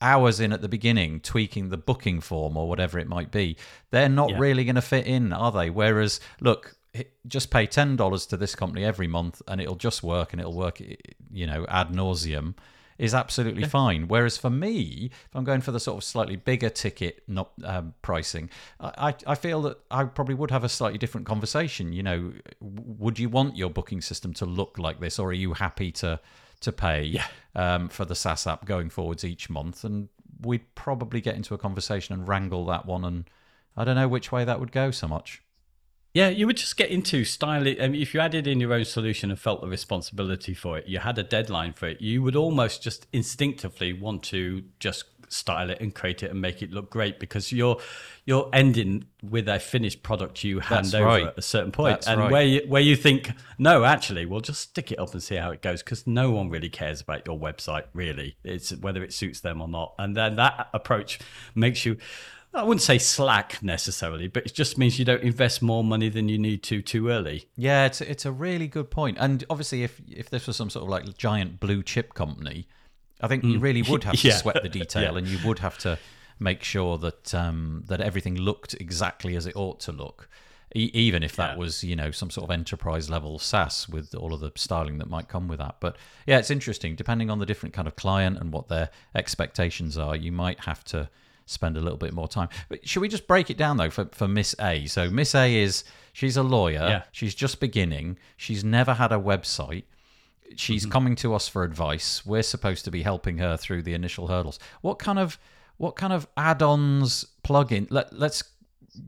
hours 0.00 0.38
in 0.38 0.52
at 0.52 0.60
the 0.60 0.68
beginning 0.68 1.18
tweaking 1.20 1.70
the 1.70 1.76
booking 1.76 2.20
form 2.20 2.56
or 2.56 2.68
whatever 2.68 2.98
it 2.98 3.08
might 3.08 3.30
be, 3.30 3.56
they're 3.90 4.08
not 4.08 4.30
yeah. 4.30 4.38
really 4.38 4.64
going 4.64 4.74
to 4.74 4.82
fit 4.82 5.06
in, 5.06 5.32
are 5.32 5.50
they? 5.50 5.70
Whereas, 5.70 6.20
look, 6.40 6.76
just 7.26 7.50
pay 7.50 7.66
ten 7.66 7.96
dollars 7.96 8.26
to 8.26 8.36
this 8.36 8.54
company 8.54 8.84
every 8.84 9.06
month, 9.06 9.42
and 9.48 9.60
it'll 9.60 9.74
just 9.76 10.02
work, 10.02 10.32
and 10.32 10.40
it'll 10.40 10.54
work, 10.54 10.80
you 11.32 11.46
know, 11.46 11.66
ad 11.68 11.88
nauseum, 11.88 12.54
is 12.98 13.14
absolutely 13.14 13.62
yeah. 13.62 13.68
fine. 13.68 14.08
Whereas 14.08 14.36
for 14.36 14.50
me, 14.50 15.10
if 15.12 15.34
I'm 15.34 15.44
going 15.44 15.60
for 15.60 15.72
the 15.72 15.80
sort 15.80 15.98
of 15.98 16.04
slightly 16.04 16.36
bigger 16.36 16.70
ticket 16.70 17.22
not 17.26 17.50
um, 17.64 17.94
pricing, 18.02 18.50
I 18.80 19.14
I 19.26 19.34
feel 19.34 19.62
that 19.62 19.78
I 19.90 20.04
probably 20.04 20.34
would 20.34 20.50
have 20.50 20.64
a 20.64 20.68
slightly 20.68 20.98
different 20.98 21.26
conversation. 21.26 21.92
You 21.92 22.02
know, 22.02 22.32
would 22.60 23.18
you 23.18 23.28
want 23.28 23.56
your 23.56 23.70
booking 23.70 24.00
system 24.00 24.32
to 24.34 24.46
look 24.46 24.78
like 24.78 25.00
this, 25.00 25.18
or 25.18 25.28
are 25.28 25.32
you 25.32 25.54
happy 25.54 25.90
to 25.92 26.20
to 26.60 26.72
pay 26.72 27.02
yeah. 27.02 27.26
um, 27.54 27.88
for 27.88 28.04
the 28.04 28.14
SaaS 28.14 28.46
app 28.46 28.64
going 28.64 28.88
forwards 28.90 29.24
each 29.24 29.50
month, 29.50 29.84
and 29.84 30.08
we'd 30.40 30.74
probably 30.74 31.20
get 31.20 31.36
into 31.36 31.54
a 31.54 31.58
conversation 31.58 32.14
and 32.14 32.28
wrangle 32.28 32.64
that 32.66 32.86
one. 32.86 33.04
And 33.04 33.28
I 33.76 33.84
don't 33.84 33.96
know 33.96 34.08
which 34.08 34.30
way 34.30 34.44
that 34.44 34.60
would 34.60 34.72
go 34.72 34.90
so 34.90 35.08
much. 35.08 35.42
Yeah, 36.14 36.28
you 36.28 36.46
would 36.46 36.56
just 36.56 36.76
get 36.76 36.90
into 36.90 37.24
styling. 37.24 37.80
I 37.80 37.84
um, 37.84 37.92
mean, 37.92 38.00
if 38.00 38.14
you 38.14 38.20
added 38.20 38.46
in 38.46 38.60
your 38.60 38.72
own 38.72 38.84
solution 38.84 39.30
and 39.30 39.38
felt 39.38 39.60
the 39.60 39.66
responsibility 39.66 40.54
for 40.54 40.78
it, 40.78 40.86
you 40.86 41.00
had 41.00 41.18
a 41.18 41.24
deadline 41.24 41.72
for 41.72 41.88
it, 41.88 42.00
you 42.00 42.22
would 42.22 42.36
almost 42.36 42.84
just 42.84 43.08
instinctively 43.12 43.92
want 43.92 44.22
to 44.24 44.62
just 44.78 45.06
style 45.28 45.70
it 45.70 45.80
and 45.80 45.94
create 45.94 46.22
it 46.22 46.30
and 46.30 46.40
make 46.40 46.62
it 46.62 46.70
look 46.70 46.90
great 46.90 47.18
because 47.18 47.50
you're 47.50 47.78
you're 48.24 48.48
ending 48.52 49.04
with 49.22 49.48
a 49.48 49.58
finished 49.58 50.02
product 50.02 50.44
you 50.44 50.60
hand 50.60 50.86
That's 50.86 50.94
over 50.94 51.04
right. 51.04 51.26
at 51.26 51.38
a 51.38 51.42
certain 51.42 51.72
point. 51.72 51.96
That's 51.96 52.06
and 52.06 52.20
right. 52.20 52.30
where 52.30 52.44
you, 52.44 52.62
where 52.68 52.82
you 52.82 52.94
think 52.94 53.32
no 53.58 53.84
actually 53.84 54.26
we'll 54.26 54.40
just 54.40 54.60
stick 54.60 54.92
it 54.92 54.98
up 54.98 55.12
and 55.12 55.22
see 55.22 55.34
how 55.34 55.50
it 55.50 55.62
goes 55.62 55.82
because 55.82 56.06
no 56.06 56.30
one 56.30 56.50
really 56.50 56.68
cares 56.68 57.00
about 57.00 57.26
your 57.26 57.38
website 57.38 57.84
really 57.92 58.36
it's 58.44 58.70
whether 58.76 59.02
it 59.02 59.12
suits 59.12 59.40
them 59.40 59.60
or 59.60 59.68
not 59.68 59.94
and 59.98 60.16
then 60.16 60.36
that 60.36 60.68
approach 60.72 61.18
makes 61.54 61.84
you 61.84 61.96
I 62.54 62.62
wouldn't 62.62 62.82
say 62.82 62.98
slack 62.98 63.62
necessarily, 63.62 64.28
but 64.28 64.46
it 64.46 64.54
just 64.54 64.78
means 64.78 64.98
you 64.98 65.04
don't 65.04 65.22
invest 65.22 65.60
more 65.60 65.82
money 65.82 66.08
than 66.08 66.28
you 66.28 66.38
need 66.38 66.62
to 66.64 66.82
too 66.82 67.08
early. 67.08 67.48
Yeah, 67.56 67.86
it's 67.86 68.00
it's 68.00 68.24
a 68.24 68.32
really 68.32 68.68
good 68.68 68.90
point. 68.90 69.16
And 69.20 69.44
obviously, 69.50 69.82
if 69.82 70.00
if 70.08 70.30
this 70.30 70.46
was 70.46 70.56
some 70.56 70.70
sort 70.70 70.84
of 70.84 70.88
like 70.88 71.16
giant 71.18 71.58
blue 71.58 71.82
chip 71.82 72.14
company, 72.14 72.68
I 73.20 73.26
think 73.26 73.42
mm. 73.42 73.52
you 73.52 73.58
really 73.58 73.82
would 73.82 74.04
have 74.04 74.14
to 74.20 74.28
yeah. 74.28 74.36
sweat 74.36 74.62
the 74.62 74.68
detail, 74.68 75.12
yeah. 75.12 75.18
and 75.18 75.26
you 75.26 75.38
would 75.46 75.58
have 75.58 75.78
to 75.78 75.98
make 76.38 76.62
sure 76.62 76.96
that 76.98 77.34
um, 77.34 77.84
that 77.86 78.00
everything 78.00 78.36
looked 78.36 78.74
exactly 78.74 79.34
as 79.34 79.46
it 79.46 79.56
ought 79.56 79.80
to 79.80 79.92
look, 79.92 80.28
e- 80.76 80.90
even 80.94 81.24
if 81.24 81.34
that 81.34 81.52
yeah. 81.52 81.58
was 81.58 81.82
you 81.82 81.96
know 81.96 82.12
some 82.12 82.30
sort 82.30 82.44
of 82.44 82.50
enterprise 82.52 83.10
level 83.10 83.40
SaaS 83.40 83.88
with 83.88 84.14
all 84.14 84.32
of 84.32 84.38
the 84.38 84.52
styling 84.54 84.98
that 84.98 85.10
might 85.10 85.26
come 85.26 85.48
with 85.48 85.58
that. 85.58 85.76
But 85.80 85.96
yeah, 86.24 86.38
it's 86.38 86.50
interesting. 86.50 86.94
Depending 86.94 87.30
on 87.30 87.40
the 87.40 87.46
different 87.46 87.74
kind 87.74 87.88
of 87.88 87.96
client 87.96 88.38
and 88.38 88.52
what 88.52 88.68
their 88.68 88.90
expectations 89.14 89.98
are, 89.98 90.14
you 90.14 90.30
might 90.30 90.60
have 90.60 90.84
to 90.84 91.08
spend 91.46 91.76
a 91.76 91.80
little 91.80 91.98
bit 91.98 92.12
more 92.12 92.28
time. 92.28 92.48
But 92.68 92.86
should 92.88 93.00
we 93.00 93.08
just 93.08 93.26
break 93.26 93.50
it 93.50 93.56
down 93.56 93.76
though 93.76 93.90
for, 93.90 94.06
for 94.12 94.28
Miss 94.28 94.54
A? 94.60 94.86
So 94.86 95.10
Miss 95.10 95.34
A 95.34 95.54
is 95.54 95.84
she's 96.12 96.36
a 96.36 96.42
lawyer. 96.42 96.86
Yeah. 96.88 97.02
She's 97.12 97.34
just 97.34 97.60
beginning. 97.60 98.18
She's 98.36 98.64
never 98.64 98.94
had 98.94 99.12
a 99.12 99.18
website 99.18 99.84
she's 100.56 100.82
mm-hmm. 100.82 100.92
coming 100.92 101.16
to 101.16 101.34
us 101.34 101.48
for 101.48 101.64
advice. 101.64 102.24
We're 102.24 102.42
supposed 102.42 102.84
to 102.84 102.90
be 102.90 103.02
helping 103.02 103.38
her 103.38 103.56
through 103.56 103.82
the 103.82 103.94
initial 103.94 104.28
hurdles. 104.28 104.58
What 104.80 104.98
kind 104.98 105.18
of 105.18 105.38
what 105.76 105.96
kind 105.96 106.12
of 106.12 106.26
add-ons, 106.36 107.26
plugin? 107.42 107.86
Let 107.90 108.12
let's 108.12 108.44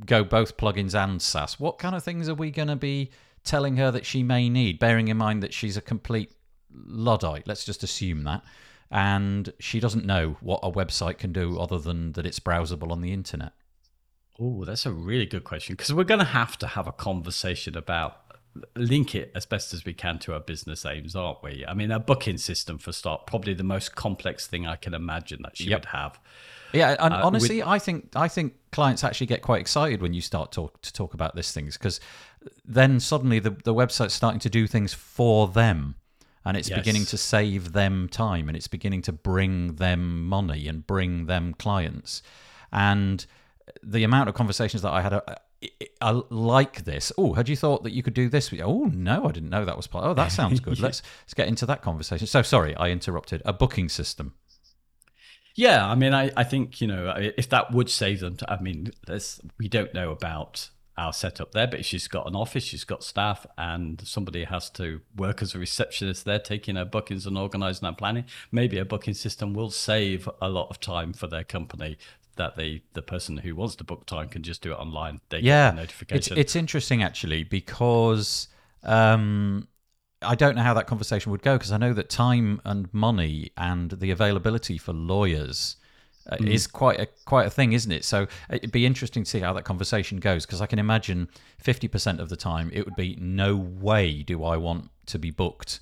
go 0.04 0.24
both 0.24 0.56
plugins 0.56 0.94
and 0.94 1.20
SaaS. 1.20 1.60
What 1.60 1.78
kind 1.78 1.94
of 1.94 2.02
things 2.02 2.28
are 2.28 2.34
we 2.34 2.50
going 2.50 2.68
to 2.68 2.76
be 2.76 3.10
telling 3.44 3.76
her 3.76 3.90
that 3.90 4.04
she 4.04 4.22
may 4.22 4.48
need? 4.48 4.78
Bearing 4.78 5.08
in 5.08 5.16
mind 5.16 5.42
that 5.42 5.54
she's 5.54 5.76
a 5.76 5.80
complete 5.80 6.32
luddite. 6.72 7.46
Let's 7.46 7.64
just 7.64 7.82
assume 7.82 8.24
that, 8.24 8.42
and 8.90 9.52
she 9.58 9.80
doesn't 9.80 10.04
know 10.04 10.36
what 10.40 10.60
a 10.62 10.70
website 10.70 11.18
can 11.18 11.32
do 11.32 11.58
other 11.58 11.78
than 11.78 12.12
that 12.12 12.26
it's 12.26 12.40
browsable 12.40 12.90
on 12.90 13.00
the 13.00 13.12
internet. 13.12 13.52
Oh, 14.38 14.64
that's 14.64 14.86
a 14.86 14.92
really 14.92 15.26
good 15.26 15.44
question 15.44 15.74
because 15.74 15.92
we're 15.92 16.04
going 16.04 16.20
to 16.20 16.26
have 16.26 16.58
to 16.58 16.66
have 16.66 16.86
a 16.86 16.92
conversation 16.92 17.76
about 17.76 18.26
link 18.74 19.14
it 19.14 19.32
as 19.34 19.46
best 19.46 19.74
as 19.74 19.84
we 19.84 19.92
can 19.92 20.18
to 20.20 20.32
our 20.32 20.40
business 20.40 20.84
aims, 20.86 21.14
aren't 21.14 21.42
we? 21.42 21.64
I 21.66 21.74
mean, 21.74 21.90
a 21.90 21.98
booking 21.98 22.38
system 22.38 22.78
for 22.78 22.92
start, 22.92 23.26
probably 23.26 23.54
the 23.54 23.64
most 23.64 23.94
complex 23.94 24.46
thing 24.46 24.66
I 24.66 24.76
can 24.76 24.94
imagine 24.94 25.40
that 25.42 25.56
she 25.56 25.64
yep. 25.64 25.80
would 25.80 25.86
have. 25.86 26.20
Yeah, 26.72 26.96
and 26.98 27.14
uh, 27.14 27.20
honestly, 27.22 27.58
with... 27.58 27.66
I 27.66 27.78
think 27.78 28.08
I 28.14 28.28
think 28.28 28.54
clients 28.72 29.04
actually 29.04 29.28
get 29.28 29.42
quite 29.42 29.60
excited 29.60 30.02
when 30.02 30.14
you 30.14 30.20
start 30.20 30.52
talk, 30.52 30.80
to 30.82 30.92
talk 30.92 31.14
about 31.14 31.34
these 31.34 31.52
things 31.52 31.76
because 31.76 32.00
then 32.64 33.00
suddenly 33.00 33.38
the 33.38 33.50
the 33.50 33.74
website's 33.74 34.14
starting 34.14 34.40
to 34.40 34.50
do 34.50 34.66
things 34.66 34.92
for 34.92 35.48
them, 35.48 35.94
and 36.46 36.56
it's 36.56 36.70
yes. 36.70 36.78
beginning 36.78 37.04
to 37.04 37.18
save 37.18 37.72
them 37.72 38.08
time, 38.08 38.48
and 38.48 38.56
it's 38.56 38.68
beginning 38.68 39.02
to 39.02 39.12
bring 39.12 39.74
them 39.74 40.24
money 40.26 40.68
and 40.68 40.86
bring 40.86 41.26
them 41.26 41.52
clients, 41.54 42.22
and 42.72 43.26
the 43.82 44.04
amount 44.04 44.28
of 44.28 44.34
conversations 44.34 44.82
that 44.82 44.92
I 44.92 45.02
had. 45.02 45.12
Uh, 45.12 45.22
I 46.00 46.22
like 46.30 46.84
this. 46.84 47.10
Oh, 47.18 47.32
had 47.32 47.48
you 47.48 47.56
thought 47.56 47.82
that 47.82 47.92
you 47.92 48.02
could 48.02 48.14
do 48.14 48.28
this? 48.28 48.52
Oh 48.62 48.84
no, 48.84 49.26
I 49.26 49.32
didn't 49.32 49.50
know 49.50 49.64
that 49.64 49.76
was 49.76 49.88
part. 49.88 50.04
Oh, 50.04 50.14
that 50.14 50.30
sounds 50.30 50.60
good. 50.60 50.78
yeah. 50.78 50.82
Let's 50.84 51.02
let's 51.24 51.34
get 51.34 51.48
into 51.48 51.66
that 51.66 51.82
conversation. 51.82 52.26
So 52.28 52.42
sorry, 52.42 52.76
I 52.76 52.90
interrupted. 52.90 53.42
A 53.44 53.52
booking 53.52 53.88
system. 53.88 54.34
Yeah, 55.56 55.84
I 55.84 55.94
mean, 55.94 56.14
I, 56.14 56.30
I 56.36 56.44
think 56.44 56.80
you 56.80 56.86
know 56.86 57.12
if 57.16 57.48
that 57.48 57.72
would 57.72 57.90
save 57.90 58.20
them. 58.20 58.36
I 58.46 58.60
mean, 58.60 58.92
there's 59.06 59.40
we 59.58 59.68
don't 59.68 59.92
know 59.92 60.12
about 60.12 60.68
our 60.98 61.12
setup 61.12 61.52
there, 61.52 61.66
but 61.66 61.84
she's 61.84 62.08
got 62.08 62.26
an 62.26 62.34
office, 62.34 62.64
she's 62.64 62.84
got 62.84 63.04
staff, 63.04 63.46
and 63.58 64.00
somebody 64.06 64.44
has 64.44 64.70
to 64.70 65.00
work 65.16 65.42
as 65.42 65.54
a 65.54 65.58
receptionist 65.58 66.24
there, 66.24 66.38
taking 66.38 66.76
her 66.76 66.84
bookings 66.84 67.26
and 67.26 67.36
organising 67.36 67.86
and 67.86 67.98
planning. 67.98 68.24
Maybe 68.50 68.78
a 68.78 68.84
booking 68.84 69.14
system 69.14 69.52
will 69.52 69.70
save 69.70 70.28
a 70.40 70.48
lot 70.48 70.68
of 70.70 70.80
time 70.80 71.12
for 71.12 71.26
their 71.26 71.44
company 71.44 71.98
that 72.36 72.56
the 72.56 72.82
the 72.92 73.02
person 73.02 73.38
who 73.38 73.56
wants 73.56 73.76
to 73.76 73.84
book 73.84 74.06
time 74.06 74.28
can 74.28 74.42
just 74.42 74.62
do 74.62 74.72
it 74.72 74.76
online. 74.76 75.20
They 75.30 75.40
yeah, 75.40 75.70
get 75.70 75.76
notification. 75.76 76.38
It's, 76.38 76.52
it's 76.52 76.56
interesting 76.56 77.02
actually 77.02 77.44
because 77.44 78.48
um, 78.82 79.68
I 80.22 80.34
don't 80.34 80.56
know 80.56 80.62
how 80.62 80.74
that 80.74 80.86
conversation 80.86 81.32
would 81.32 81.42
go 81.42 81.56
because 81.56 81.72
I 81.72 81.76
know 81.78 81.92
that 81.92 82.08
time 82.08 82.60
and 82.64 82.92
money 82.92 83.50
and 83.56 83.90
the 83.90 84.10
availability 84.10 84.78
for 84.78 84.92
lawyers. 84.92 85.76
Uh, 86.28 86.36
mm. 86.38 86.50
Is 86.50 86.66
quite 86.66 86.98
a 86.98 87.06
quite 87.24 87.46
a 87.46 87.50
thing, 87.50 87.72
isn't 87.72 87.92
it? 87.92 88.04
So 88.04 88.26
it'd 88.50 88.72
be 88.72 88.84
interesting 88.84 89.24
to 89.24 89.30
see 89.30 89.40
how 89.40 89.52
that 89.52 89.64
conversation 89.64 90.18
goes 90.18 90.44
because 90.44 90.60
I 90.60 90.66
can 90.66 90.78
imagine 90.78 91.28
fifty 91.58 91.88
percent 91.88 92.20
of 92.20 92.28
the 92.28 92.36
time 92.36 92.70
it 92.74 92.84
would 92.84 92.96
be 92.96 93.16
no 93.20 93.54
way 93.56 94.22
do 94.22 94.42
I 94.42 94.56
want 94.56 94.90
to 95.06 95.18
be 95.18 95.30
booked 95.30 95.80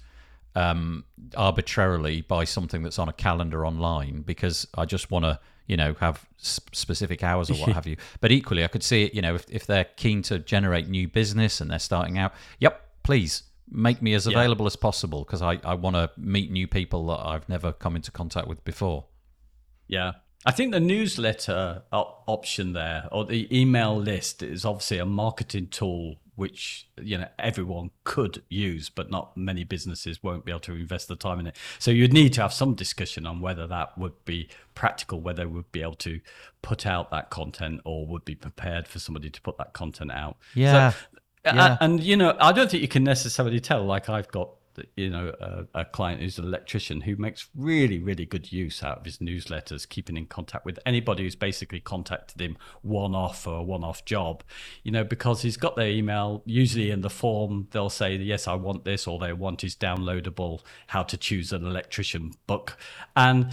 um, 0.55 1.05
arbitrarily 1.37 2.21
by 2.21 2.45
something 2.45 2.83
that's 2.83 2.99
on 2.99 3.09
a 3.09 3.13
calendar 3.13 3.67
online 3.67 4.21
because 4.21 4.67
I 4.77 4.85
just 4.85 5.11
want 5.11 5.25
to 5.25 5.41
you 5.67 5.77
know, 5.77 5.95
have 5.95 6.27
specific 6.39 7.23
hours 7.23 7.51
or 7.51 7.55
what 7.55 7.71
have 7.75 7.87
you. 7.87 7.97
But 8.21 8.33
equally, 8.33 8.65
I 8.65 8.69
could 8.69 8.83
see 8.83 9.05
it, 9.05 9.15
you 9.15 9.23
know, 9.23 9.35
if, 9.35 9.47
if 9.51 9.67
they're 9.67 9.85
keen 9.85 10.23
to 10.23 10.39
generate 10.39 10.89
new 10.89 11.09
business 11.09 11.61
and 11.61 11.71
they're 11.71 11.79
starting 11.79 12.19
out, 12.19 12.35
yep, 12.59 12.83
please 13.03 13.45
make 13.71 14.03
me 14.03 14.13
as 14.15 14.27
available 14.27 14.65
yeah. 14.65 14.69
as 14.69 14.77
possible 14.77 15.25
because 15.25 15.41
I, 15.41 15.59
I 15.65 15.75
want 15.75 15.97
to 15.97 16.11
meet 16.19 16.51
new 16.51 16.67
people 16.67 17.07
that 17.07 17.27
I've 17.27 17.49
never 17.49 17.73
come 17.73 17.97
into 17.97 18.11
contact 18.11 18.47
with 18.47 18.63
before. 18.65 19.07
Yeah. 19.89 20.13
I 20.47 20.53
think 20.53 20.73
the 20.73 20.81
newsletter 20.81 21.83
option 21.93 22.73
there 22.73 23.09
or 23.11 23.25
the 23.25 23.49
email 23.57 23.97
list 23.97 24.43
is 24.43 24.65
obviously 24.65 24.99
a 24.99 25.07
marketing 25.07 25.69
tool 25.69 26.17
which 26.37 26.89
you 27.01 27.17
know 27.17 27.29
everyone 27.39 27.91
could 28.03 28.43
use, 28.49 28.91
but 28.91 29.11
not 29.11 29.37
many 29.37 29.65
businesses 29.65 30.23
won't 30.23 30.45
be 30.45 30.51
able 30.51 30.61
to 30.61 30.75
invest 30.75 31.09
the 31.09 31.17
time 31.17 31.39
in 31.39 31.47
it. 31.47 31.57
So 31.79 31.91
you'd 31.91 32.13
need 32.13 32.33
to 32.35 32.43
have 32.43 32.53
some 32.53 32.75
discussion 32.75 33.27
on 33.27 33.41
whether 33.41 33.67
that 33.69 33.97
would 33.97 34.25
be 34.25 34.49
practical, 34.75 35.21
whether 35.21 35.49
would 35.49 35.71
be 35.71 35.83
able 35.83 35.95
to 35.95 36.21
put 36.63 36.87
out 36.87 37.11
that 37.11 37.31
content 37.31 37.81
or 37.85 38.07
would 38.07 38.25
be 38.25 38.35
prepared 38.35 38.89
for 38.89 38.99
somebody 38.99 39.31
to 39.31 39.41
put 39.41 39.59
that 39.59 39.73
content 39.75 40.11
out. 40.11 40.37
Yeah. 40.55 40.91
So, 40.91 40.97
yeah. 41.45 41.77
And 41.81 42.03
you 42.03 42.17
know, 42.17 42.37
I 42.41 42.53
don't 42.53 42.71
think 42.71 42.83
you 42.83 42.89
can 42.89 43.05
necessarily 43.05 43.61
tell. 43.61 43.85
Like 43.85 44.09
I've 44.09 44.29
got 44.29 44.51
you 44.97 45.11
know 45.11 45.33
a, 45.41 45.81
a, 45.81 45.85
client 45.85 46.21
who's 46.21 46.39
an 46.39 46.45
electrician 46.45 47.03
who 47.03 47.17
makes 47.17 47.49
really 47.55 47.99
really 47.99 48.27
good 48.27 48.53
use 48.53 48.83
out 48.83 48.99
of 48.99 49.05
his 49.05 49.19
newsletters 49.19 49.89
keeping 49.89 50.17
in 50.17 50.27
contact 50.27 50.65
with 50.65 50.79
anybody 50.85 51.23
who's 51.23 51.37
basically 51.37 51.81
contacted 51.81 52.41
him 52.41 52.57
one 52.83 53.15
off 53.15 53.43
for 53.43 53.59
a 53.59 53.63
one 53.63 53.85
off 53.85 54.05
job 54.05 54.43
you 54.83 54.91
know 54.91 55.05
because 55.05 55.43
he's 55.43 55.57
got 55.57 55.77
their 55.77 55.89
email 55.89 56.43
usually 56.45 56.91
in 56.91 57.01
the 57.01 57.11
form 57.11 57.69
they'll 57.71 57.91
say 57.91 58.17
yes 58.17 58.49
i 58.49 58.55
want 58.55 58.85
this 58.85 59.07
or 59.07 59.19
they 59.19 59.33
want 59.33 59.61
his 59.61 59.77
downloadable 59.77 60.61
how 60.89 61.03
to 61.03 61.17
choose 61.17 61.53
an 61.53 61.67
electrician 61.67 62.33
book. 62.47 62.77
And 63.17 63.51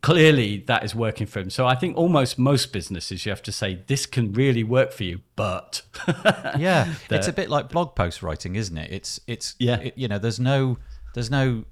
clearly 0.00 0.64
that 0.66 0.84
is 0.84 0.94
working 0.94 1.26
for 1.26 1.40
him. 1.40 1.50
So 1.50 1.66
i 1.66 1.74
think 1.74 1.96
almost 1.96 2.38
most 2.38 2.72
businesses 2.72 3.24
you 3.24 3.30
have 3.30 3.42
to 3.42 3.52
say 3.52 3.82
this 3.86 4.06
can 4.06 4.32
really 4.32 4.64
work 4.64 4.92
for 4.92 5.04
you 5.04 5.20
but 5.36 5.82
yeah 6.58 6.94
it's 7.10 7.28
a 7.28 7.32
bit 7.32 7.48
like 7.48 7.68
blog 7.68 7.94
post 7.94 8.22
writing 8.22 8.56
isn't 8.56 8.76
it? 8.76 8.90
It's 8.90 9.20
it's 9.26 9.54
yeah. 9.58 9.76
it, 9.76 9.98
you 9.98 10.08
know 10.08 10.18
there's 10.18 10.40
no 10.40 10.78
there's 11.14 11.30
no 11.30 11.64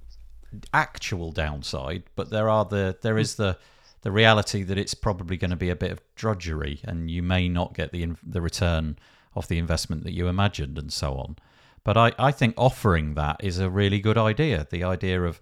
actual 0.73 1.33
downside 1.33 2.05
but 2.15 2.31
there 2.31 2.49
are 2.49 2.65
the 2.65 2.97
there 3.03 3.19
is 3.19 3.35
the 3.35 3.59
the 4.03 4.13
reality 4.13 4.63
that 4.63 4.79
it's 4.79 4.95
probably 4.95 5.37
going 5.37 5.51
to 5.51 5.57
be 5.57 5.71
a 5.71 5.77
bit 5.77 5.91
of 5.91 6.01
drudgery 6.15 6.81
and 6.85 7.11
you 7.11 7.23
may 7.23 7.49
not 7.49 7.75
get 7.75 7.91
the 7.93 8.13
the 8.23 8.41
return 8.41 8.97
of 9.35 9.49
the 9.49 9.59
investment 9.59 10.05
that 10.05 10.13
you 10.13 10.29
imagined 10.29 10.79
and 10.79 10.93
so 10.93 11.15
on. 11.15 11.37
But 11.85 11.97
I, 11.97 12.13
I 12.19 12.33
think 12.33 12.55
offering 12.57 13.15
that 13.15 13.37
is 13.41 13.59
a 13.59 13.71
really 13.71 14.01
good 14.01 14.19
idea. 14.19 14.67
The 14.69 14.83
idea 14.83 15.23
of 15.23 15.41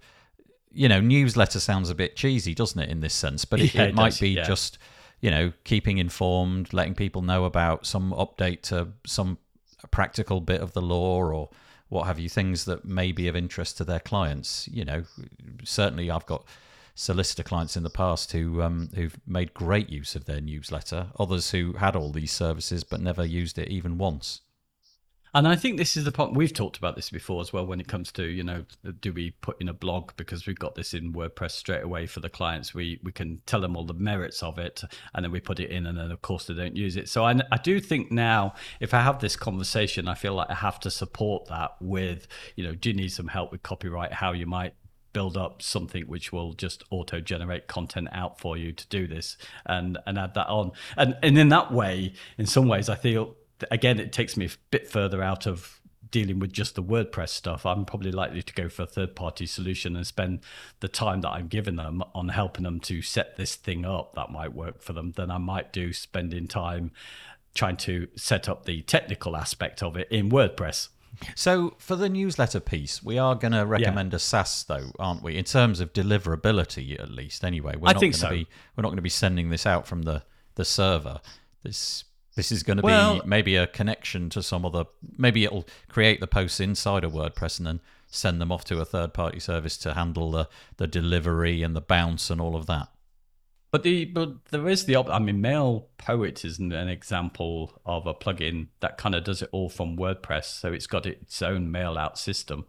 you 0.75 0.87
know 0.87 1.01
newsletter 1.01 1.59
sounds 1.59 1.89
a 1.89 1.95
bit 1.95 2.15
cheesy 2.15 2.53
doesn't 2.53 2.81
it 2.81 2.89
in 2.89 2.99
this 2.99 3.13
sense 3.13 3.45
but 3.45 3.59
it, 3.59 3.73
yeah, 3.75 3.83
it, 3.83 3.89
it 3.89 3.95
might 3.95 4.09
does, 4.09 4.19
be 4.19 4.29
yeah. 4.29 4.43
just 4.43 4.77
you 5.25 5.31
know, 5.31 5.51
keeping 5.63 5.97
informed, 5.97 6.71
letting 6.71 6.93
people 6.93 7.23
know 7.23 7.45
about 7.45 7.85
some 7.85 8.11
update 8.11 8.61
to 8.61 8.89
some 9.07 9.39
practical 9.89 10.39
bit 10.39 10.61
of 10.61 10.73
the 10.73 10.81
law 10.83 11.17
or 11.17 11.49
what 11.89 12.05
have 12.05 12.19
you, 12.19 12.29
things 12.29 12.65
that 12.65 12.85
may 12.85 13.11
be 13.11 13.27
of 13.27 13.35
interest 13.35 13.77
to 13.77 13.83
their 13.83 13.99
clients. 13.99 14.67
You 14.71 14.85
know, 14.85 15.03
certainly 15.63 16.11
I've 16.11 16.27
got 16.27 16.45
solicitor 16.93 17.41
clients 17.41 17.75
in 17.75 17.81
the 17.81 17.89
past 17.89 18.31
who 18.31 18.61
um, 18.61 18.89
who've 18.93 19.17
made 19.25 19.53
great 19.55 19.89
use 19.89 20.15
of 20.15 20.25
their 20.25 20.41
newsletter. 20.41 21.07
Others 21.19 21.49
who 21.49 21.73
had 21.73 21.95
all 21.95 22.11
these 22.11 22.31
services 22.31 22.83
but 22.83 23.01
never 23.01 23.25
used 23.25 23.57
it 23.57 23.69
even 23.69 23.97
once. 23.97 24.41
And 25.35 25.49
I 25.49 25.57
think 25.57 25.75
this 25.75 25.97
is 25.97 26.05
the 26.05 26.13
part 26.13 26.33
we've 26.33 26.53
talked 26.53 26.77
about 26.77 26.95
this 26.95 27.09
before 27.09 27.41
as 27.41 27.51
well 27.51 27.65
when 27.65 27.81
it 27.81 27.89
comes 27.89 28.09
to, 28.13 28.23
you 28.23 28.41
know, 28.41 28.63
do 29.01 29.11
we 29.11 29.31
put 29.31 29.61
in 29.61 29.67
a 29.67 29.73
blog 29.73 30.13
because 30.15 30.47
we've 30.47 30.57
got 30.57 30.75
this 30.75 30.93
in 30.93 31.11
WordPress 31.11 31.51
straight 31.51 31.83
away 31.83 32.05
for 32.05 32.21
the 32.21 32.29
clients. 32.29 32.73
We 32.73 33.01
we 33.03 33.11
can 33.11 33.41
tell 33.45 33.59
them 33.59 33.75
all 33.75 33.83
the 33.83 33.93
merits 33.93 34.41
of 34.41 34.57
it 34.57 34.81
and 35.13 35.25
then 35.25 35.33
we 35.33 35.41
put 35.41 35.59
it 35.59 35.71
in 35.71 35.87
and 35.87 35.97
then 35.97 36.09
of 36.09 36.21
course 36.21 36.45
they 36.45 36.53
don't 36.53 36.77
use 36.77 36.95
it. 36.95 37.09
So 37.09 37.25
I, 37.25 37.37
I 37.51 37.57
do 37.57 37.81
think 37.81 38.13
now 38.13 38.53
if 38.79 38.93
I 38.93 39.01
have 39.01 39.19
this 39.19 39.35
conversation, 39.35 40.07
I 40.07 40.13
feel 40.13 40.35
like 40.35 40.49
I 40.49 40.55
have 40.55 40.79
to 40.79 40.89
support 40.89 41.49
that 41.49 41.71
with, 41.81 42.29
you 42.55 42.63
know, 42.63 42.73
do 42.73 42.91
you 42.91 42.95
need 42.95 43.09
some 43.09 43.27
help 43.27 43.51
with 43.51 43.61
copyright, 43.61 44.13
how 44.13 44.31
you 44.31 44.45
might 44.45 44.73
build 45.11 45.35
up 45.35 45.61
something 45.61 46.03
which 46.03 46.31
will 46.31 46.53
just 46.53 46.81
auto 46.91 47.19
generate 47.19 47.67
content 47.67 48.07
out 48.13 48.39
for 48.39 48.55
you 48.55 48.71
to 48.71 48.87
do 48.87 49.05
this 49.05 49.37
and 49.65 49.97
and 50.05 50.17
add 50.17 50.33
that 50.33 50.47
on 50.47 50.71
and 50.97 51.15
and 51.23 51.37
in 51.37 51.47
that 51.47 51.71
way 51.71 52.11
in 52.37 52.45
some 52.45 52.67
ways 52.67 52.89
i 52.89 52.95
feel 52.95 53.33
again, 53.71 53.99
it 53.99 54.11
takes 54.11 54.37
me 54.37 54.45
a 54.45 54.49
bit 54.71 54.87
further 54.87 55.21
out 55.23 55.45
of 55.45 55.79
dealing 56.11 56.39
with 56.39 56.53
just 56.53 56.75
the 56.75 56.83
WordPress 56.83 57.29
stuff. 57.29 57.65
I'm 57.65 57.83
probably 57.83 58.11
likely 58.11 58.41
to 58.41 58.53
go 58.53 58.69
for 58.69 58.83
a 58.83 58.87
third 58.87 59.15
party 59.15 59.45
solution 59.45 59.95
and 59.95 60.07
spend 60.07 60.39
the 60.79 60.87
time 60.87 61.21
that 61.21 61.31
I'm 61.31 61.47
giving 61.47 61.75
them 61.75 62.03
on 62.13 62.29
helping 62.29 62.63
them 62.63 62.79
to 62.81 63.01
set 63.01 63.35
this 63.35 63.55
thing 63.55 63.85
up 63.85 64.15
that 64.15 64.31
might 64.31 64.53
work 64.53 64.81
for 64.81 64.93
them 64.93 65.11
than 65.13 65.29
I 65.29 65.39
might 65.39 65.73
do 65.73 65.91
spending 65.93 66.47
time 66.47 66.91
trying 67.53 67.77
to 67.77 68.07
set 68.15 68.47
up 68.47 68.65
the 68.65 68.81
technical 68.83 69.35
aspect 69.35 69.81
of 69.81 69.97
it 69.97 70.07
in 70.11 70.29
WordPress. 70.29 70.89
So 71.35 71.75
for 71.77 71.95
the 71.95 72.09
newsletter 72.09 72.59
piece, 72.59 73.01
we 73.01 73.17
are 73.17 73.35
going 73.35 73.53
to 73.53 73.65
recommend 73.65 74.11
yeah. 74.11 74.17
a 74.17 74.19
SaaS, 74.19 74.65
though, 74.65 74.91
aren't 74.99 75.23
we? 75.23 75.37
In 75.37 75.45
terms 75.45 75.79
of 75.79 75.93
deliverability, 75.93 76.99
at 76.99 77.09
least. 77.09 77.43
Anyway, 77.43 77.75
we're 77.77 77.89
I 77.89 77.93
not 77.93 77.99
think 77.99 78.13
going 78.13 78.19
so. 78.19 78.29
to 78.29 78.33
be 78.33 78.47
we're 78.75 78.81
not 78.81 78.89
going 78.89 78.97
to 78.97 79.01
be 79.01 79.09
sending 79.09 79.49
this 79.49 79.65
out 79.65 79.87
from 79.87 80.03
the 80.03 80.23
the 80.55 80.65
server. 80.65 81.21
This 81.63 82.03
this 82.35 82.51
is 82.51 82.63
going 82.63 82.77
to 82.77 82.83
well, 82.83 83.21
be 83.21 83.27
maybe 83.27 83.55
a 83.55 83.67
connection 83.67 84.29
to 84.31 84.43
some 84.43 84.65
other. 84.65 84.85
Maybe 85.17 85.43
it'll 85.43 85.65
create 85.87 86.19
the 86.19 86.27
posts 86.27 86.59
inside 86.59 87.03
of 87.03 87.13
WordPress 87.13 87.57
and 87.59 87.67
then 87.67 87.79
send 88.07 88.39
them 88.39 88.51
off 88.51 88.63
to 88.65 88.79
a 88.79 88.85
third-party 88.85 89.39
service 89.39 89.77
to 89.77 89.93
handle 89.93 90.31
the 90.31 90.47
the 90.77 90.87
delivery 90.87 91.63
and 91.63 91.75
the 91.75 91.81
bounce 91.81 92.29
and 92.29 92.39
all 92.39 92.55
of 92.55 92.65
that. 92.67 92.89
But 93.71 93.83
the 93.83 94.05
but 94.05 94.45
there 94.51 94.67
is 94.67 94.85
the 94.85 94.95
op- 94.95 95.09
I 95.09 95.19
mean, 95.19 95.41
Mail 95.41 95.87
Poet 95.97 96.45
is 96.45 96.59
an 96.59 96.71
example 96.71 97.81
of 97.85 98.05
a 98.07 98.13
plugin 98.13 98.67
that 98.79 98.97
kind 98.97 99.15
of 99.15 99.23
does 99.23 99.41
it 99.41 99.49
all 99.51 99.69
from 99.69 99.97
WordPress, 99.97 100.45
so 100.45 100.71
it's 100.71 100.87
got 100.87 101.05
its 101.05 101.41
own 101.41 101.71
mail 101.71 101.97
out 101.97 102.17
system. 102.17 102.67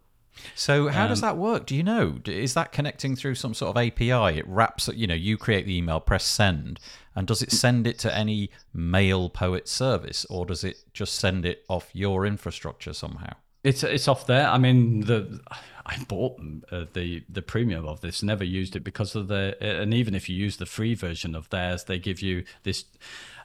So 0.55 0.87
how 0.89 1.03
Um, 1.03 1.09
does 1.09 1.21
that 1.21 1.37
work? 1.37 1.65
Do 1.65 1.75
you 1.75 1.83
know? 1.83 2.19
Is 2.25 2.53
that 2.53 2.71
connecting 2.71 3.15
through 3.15 3.35
some 3.35 3.53
sort 3.53 3.75
of 3.75 3.77
API? 3.77 4.37
It 4.39 4.47
wraps, 4.47 4.89
you 4.93 5.07
know, 5.07 5.13
you 5.15 5.37
create 5.37 5.65
the 5.65 5.77
email, 5.77 5.99
press 5.99 6.25
send, 6.25 6.79
and 7.15 7.27
does 7.27 7.41
it 7.41 7.51
send 7.51 7.87
it 7.87 7.97
to 7.99 8.15
any 8.15 8.49
MailPoet 8.75 9.67
service, 9.67 10.25
or 10.29 10.45
does 10.45 10.63
it 10.63 10.77
just 10.93 11.15
send 11.15 11.45
it 11.45 11.63
off 11.67 11.89
your 11.93 12.25
infrastructure 12.25 12.93
somehow? 12.93 13.33
It's 13.63 13.83
it's 13.83 14.07
off 14.07 14.27
there. 14.27 14.47
I 14.47 14.57
mean, 14.57 15.01
the 15.01 15.41
I 15.85 15.97
bought 16.07 16.39
uh, 16.71 16.85
the 16.93 17.23
the 17.27 17.41
premium 17.41 17.85
of 17.85 18.01
this. 18.01 18.21
Never 18.23 18.43
used 18.43 18.75
it 18.75 18.81
because 18.83 19.15
of 19.15 19.27
the 19.27 19.57
and 19.59 19.93
even 19.93 20.15
if 20.15 20.29
you 20.29 20.35
use 20.35 20.57
the 20.57 20.65
free 20.65 20.93
version 20.95 21.35
of 21.35 21.49
theirs, 21.49 21.85
they 21.85 21.99
give 21.99 22.21
you 22.21 22.43
this 22.63 22.85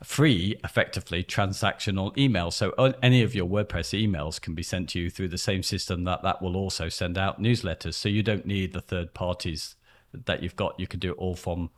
free, 0.03 0.57
effectively 0.65 1.23
transactional 1.23 2.17
email. 2.19 2.51
So 2.51 2.71
uh, 2.79 2.93
any 3.03 3.23
of 3.23 3.35
your 3.35 3.47
WordPress 3.49 3.93
emails 3.99 4.41
can 4.41 4.55
be 4.55 4.62
sent 4.62 4.88
to 4.91 5.01
you 5.01 5.11
through 5.11 5.29
the 5.29 5.38
same 5.38 5.62
system 5.62 6.05
that 6.05 6.23
that 6.23 6.43
will 6.43 6.57
also 6.57 6.88
send 6.88 7.17
out 7.19 7.41
newsletters. 7.41 7.95
So 7.95 8.09
you 8.09 8.23
don't 8.23 8.47
need 8.47 8.73
the 8.73 8.81
third 8.81 9.15
parties 9.15 9.77
that 10.12 10.43
you've 10.43 10.57
got. 10.57 10.79
You 10.79 10.87
can 10.87 11.01
do 11.01 11.12
it 11.12 11.19
all 11.19 11.35
from 11.35 11.71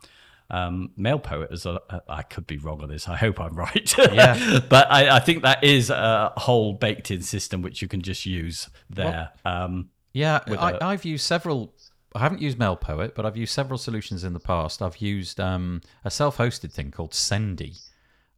um, 0.49 0.91
MailPoet. 0.97 1.51
As 1.51 1.65
a, 1.65 1.79
I 2.09 2.21
could 2.23 2.47
be 2.47 2.57
wrong 2.57 2.81
on 2.81 2.89
this. 2.89 3.07
I 3.07 3.15
hope 3.15 3.39
I'm 3.39 3.55
right. 3.65 3.95
Yeah. 3.97 4.59
but 4.69 4.91
I, 4.91 5.17
I 5.17 5.19
think 5.19 5.43
that 5.43 5.63
is 5.63 5.89
a 5.89 6.33
whole 6.37 6.73
baked-in 6.73 7.21
system 7.21 7.61
which 7.61 7.81
you 7.81 7.87
can 7.87 8.01
just 8.01 8.25
use 8.25 8.69
there. 8.89 9.31
um, 9.45 9.89
Yeah, 10.13 10.39
I, 10.47 10.71
a- 10.71 10.77
I've 10.81 11.05
used 11.05 11.25
several. 11.25 11.73
I 12.13 12.19
haven't 12.19 12.41
used 12.41 12.57
MailPoet, 12.57 13.13
but 13.13 13.25
I've 13.25 13.35
used 13.35 13.51
several 13.53 13.77
solutions 13.77 14.23
in 14.23 14.31
the 14.31 14.39
past. 14.39 14.81
I've 14.81 14.97
used 14.97 15.37
um, 15.39 15.81
a 16.05 16.09
self-hosted 16.09 16.71
thing 16.71 16.89
called 16.89 17.11
Sendy, 17.11 17.77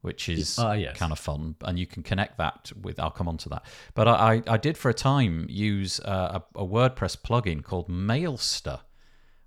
which 0.07 0.29
is 0.29 0.57
Ah, 0.57 0.71
yes. 0.71 0.95
kind 0.97 1.11
of 1.11 1.19
fun, 1.19 1.55
and 1.67 1.77
you 1.77 1.85
can 1.85 2.01
connect 2.01 2.37
that 2.37 2.71
with. 2.81 2.97
I'll 2.97 3.11
come 3.11 3.27
on 3.27 3.37
to 3.39 3.49
that. 3.49 3.65
But 3.93 4.07
I, 4.07 4.41
I, 4.47 4.57
did 4.57 4.77
for 4.77 4.89
a 4.89 4.93
time 4.93 5.45
use 5.49 5.99
uh, 5.99 6.39
a, 6.39 6.59
a 6.63 6.65
WordPress 6.65 7.17
plugin 7.17 7.61
called 7.61 7.89
Mailster, 7.89 8.79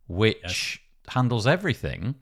which 0.06 0.82
handles 1.08 1.46
everything. 1.46 2.14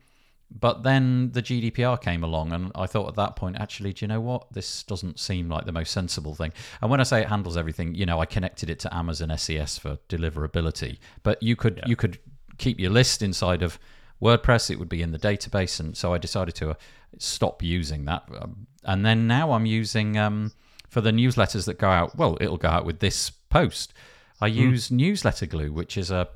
But 0.51 0.83
then 0.83 1.33
the 1.33 1.43
GDPR 1.43 2.01
came 2.01 2.23
along, 2.25 2.53
and 2.53 2.71
I 2.75 2.87
thought 2.87 3.09
at 3.09 3.17
that 3.17 3.35
point, 3.37 3.57
actually, 3.59 3.93
do 3.93 4.05
you 4.05 4.09
know 4.09 4.21
what? 4.21 4.51
This 4.53 4.85
doesn't 4.85 5.19
seem 5.19 5.49
like 5.49 5.67
the 5.67 5.73
most 5.73 5.91
sensible 5.91 6.35
thing. 6.35 6.53
And 6.81 6.91
when 6.91 7.01
I 7.01 7.03
say 7.03 7.21
it 7.21 7.29
handles 7.29 7.57
everything, 7.57 7.95
you 7.95 8.07
know, 8.07 8.19
I 8.21 8.25
connected 8.25 8.71
it 8.71 8.79
to 8.81 8.97
Amazon 8.97 9.37
SES 9.37 9.77
for 9.79 9.99
deliverability. 10.09 10.99
But 11.23 11.43
you 11.43 11.57
could 11.57 11.83
you 11.87 11.97
could 11.97 12.19
keep 12.57 12.79
your 12.81 12.91
list 12.91 13.21
inside 13.21 13.63
of 13.63 13.79
WordPress. 14.23 14.71
It 14.71 14.79
would 14.79 14.89
be 14.89 15.03
in 15.03 15.13
the 15.13 15.19
database, 15.19 15.81
and 15.81 15.97
so 15.97 16.13
I 16.13 16.19
decided 16.19 16.55
to 16.57 16.71
uh, 16.71 16.75
stop 17.19 17.63
using 17.63 18.05
that. 18.07 18.25
Um, 18.41 18.67
and 18.85 19.05
then 19.05 19.27
now 19.27 19.53
I'm 19.53 19.67
using 19.67 20.19
um, 20.19 20.53
for 20.89 21.01
the 21.01 21.11
newsletters 21.11 21.67
that 21.67 21.79
go 21.79 21.89
out. 21.89 22.17
Well, 22.17 22.37
it'll 22.41 22.57
go 22.57 22.69
out 22.69 22.85
with 22.85 23.01
this 23.01 23.31
post. 23.31 23.93
I 24.41 24.47
use 24.47 24.91
Newsletter 24.91 25.47
Glue, 25.47 25.73
which 25.73 25.97
is 25.97 26.11
a 26.11 26.29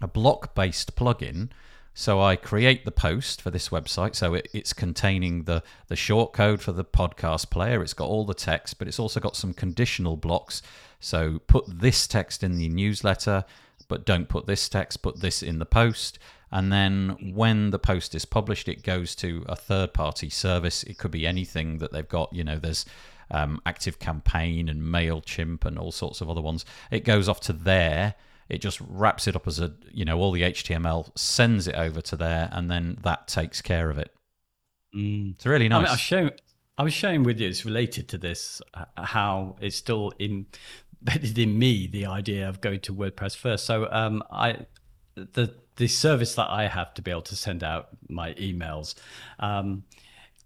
a 0.00 0.06
block 0.06 0.54
based 0.54 0.96
plugin. 0.96 1.48
So 1.96 2.20
I 2.20 2.34
create 2.34 2.84
the 2.84 2.90
post 2.90 3.40
for 3.40 3.50
this 3.50 3.68
website. 3.68 4.16
So 4.16 4.34
it, 4.34 4.48
it's 4.52 4.72
containing 4.72 5.44
the 5.44 5.62
the 5.86 5.96
short 5.96 6.32
code 6.32 6.60
for 6.60 6.72
the 6.72 6.84
podcast 6.84 7.50
player. 7.50 7.82
It's 7.82 7.94
got 7.94 8.08
all 8.08 8.24
the 8.24 8.34
text, 8.34 8.78
but 8.78 8.88
it's 8.88 8.98
also 8.98 9.20
got 9.20 9.36
some 9.36 9.54
conditional 9.54 10.16
blocks. 10.16 10.60
So 11.00 11.40
put 11.46 11.64
this 11.68 12.06
text 12.06 12.42
in 12.42 12.56
the 12.56 12.68
newsletter, 12.68 13.44
but 13.88 14.04
don't 14.04 14.28
put 14.28 14.46
this 14.46 14.68
text. 14.68 15.02
Put 15.02 15.20
this 15.20 15.42
in 15.42 15.58
the 15.58 15.66
post. 15.66 16.18
And 16.54 16.72
then 16.72 17.32
when 17.34 17.70
the 17.70 17.80
post 17.80 18.14
is 18.14 18.24
published, 18.24 18.68
it 18.68 18.84
goes 18.84 19.16
to 19.16 19.44
a 19.48 19.56
third 19.56 19.92
party 19.92 20.30
service. 20.30 20.84
It 20.84 20.98
could 20.98 21.10
be 21.10 21.26
anything 21.26 21.78
that 21.78 21.92
they've 21.92 22.08
got. 22.08 22.32
You 22.32 22.44
know, 22.44 22.60
there's 22.60 22.86
um, 23.32 23.60
Active 23.66 23.98
Campaign 23.98 24.68
and 24.68 24.80
MailChimp 24.80 25.64
and 25.64 25.76
all 25.76 25.90
sorts 25.90 26.20
of 26.20 26.30
other 26.30 26.40
ones. 26.40 26.64
It 26.92 27.04
goes 27.04 27.28
off 27.28 27.40
to 27.40 27.52
there. 27.52 28.14
It 28.48 28.58
just 28.58 28.80
wraps 28.80 29.26
it 29.26 29.34
up 29.34 29.48
as 29.48 29.58
a, 29.58 29.74
you 29.90 30.04
know, 30.04 30.16
all 30.20 30.30
the 30.30 30.42
HTML, 30.42 31.10
sends 31.18 31.66
it 31.66 31.74
over 31.74 32.00
to 32.02 32.16
there, 32.16 32.48
and 32.52 32.70
then 32.70 32.98
that 33.02 33.26
takes 33.26 33.60
care 33.60 33.90
of 33.90 33.98
it. 33.98 34.14
It's 34.92 35.44
really 35.44 35.64
I 35.64 35.68
nice. 35.70 35.80
mean, 35.80 35.88
I 35.88 35.90
was 35.90 36.00
showing, 36.00 36.30
I 36.78 36.82
was 36.84 36.92
sharing 36.92 37.24
with 37.24 37.40
you. 37.40 37.48
It's 37.48 37.64
related 37.64 38.08
to 38.10 38.18
this 38.18 38.62
uh, 38.74 38.84
how 38.96 39.56
it's 39.60 39.74
still 39.74 40.12
embedded 40.20 41.36
in 41.36 41.58
me 41.58 41.88
the 41.88 42.06
idea 42.06 42.48
of 42.48 42.60
going 42.60 42.78
to 42.80 42.94
WordPress 42.94 43.36
first. 43.36 43.64
So 43.64 43.88
um, 43.90 44.22
I 44.30 44.66
the 45.16 45.54
the 45.76 45.88
service 45.88 46.34
that 46.34 46.48
I 46.50 46.68
have 46.68 46.94
to 46.94 47.02
be 47.02 47.10
able 47.10 47.22
to 47.22 47.36
send 47.36 47.62
out 47.62 47.88
my 48.08 48.34
emails. 48.34 48.94
Um, 49.38 49.84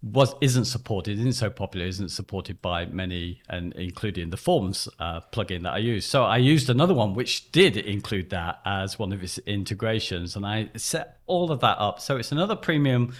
was 0.00 0.34
isn't 0.40 0.66
supported, 0.66 1.18
isn't 1.18 1.32
so 1.32 1.50
popular, 1.50 1.84
isn't 1.86 2.10
supported 2.10 2.62
by 2.62 2.86
many, 2.86 3.42
and 3.48 3.72
including 3.74 4.30
the 4.30 4.36
Forms 4.36 4.88
uh, 5.00 5.20
plugin 5.32 5.64
that 5.64 5.72
I 5.72 5.78
use. 5.78 6.06
So 6.06 6.22
I 6.22 6.36
used 6.36 6.70
another 6.70 6.94
one 6.94 7.14
which 7.14 7.50
did 7.50 7.76
include 7.76 8.30
that 8.30 8.60
as 8.64 8.98
one 8.98 9.12
of 9.12 9.22
its 9.22 9.38
integrations, 9.38 10.36
and 10.36 10.46
I 10.46 10.70
set 10.76 11.18
all 11.26 11.50
of 11.50 11.60
that 11.60 11.78
up. 11.80 12.00
So 12.00 12.16
it's 12.16 12.30
another 12.30 12.54
premium 12.54 13.12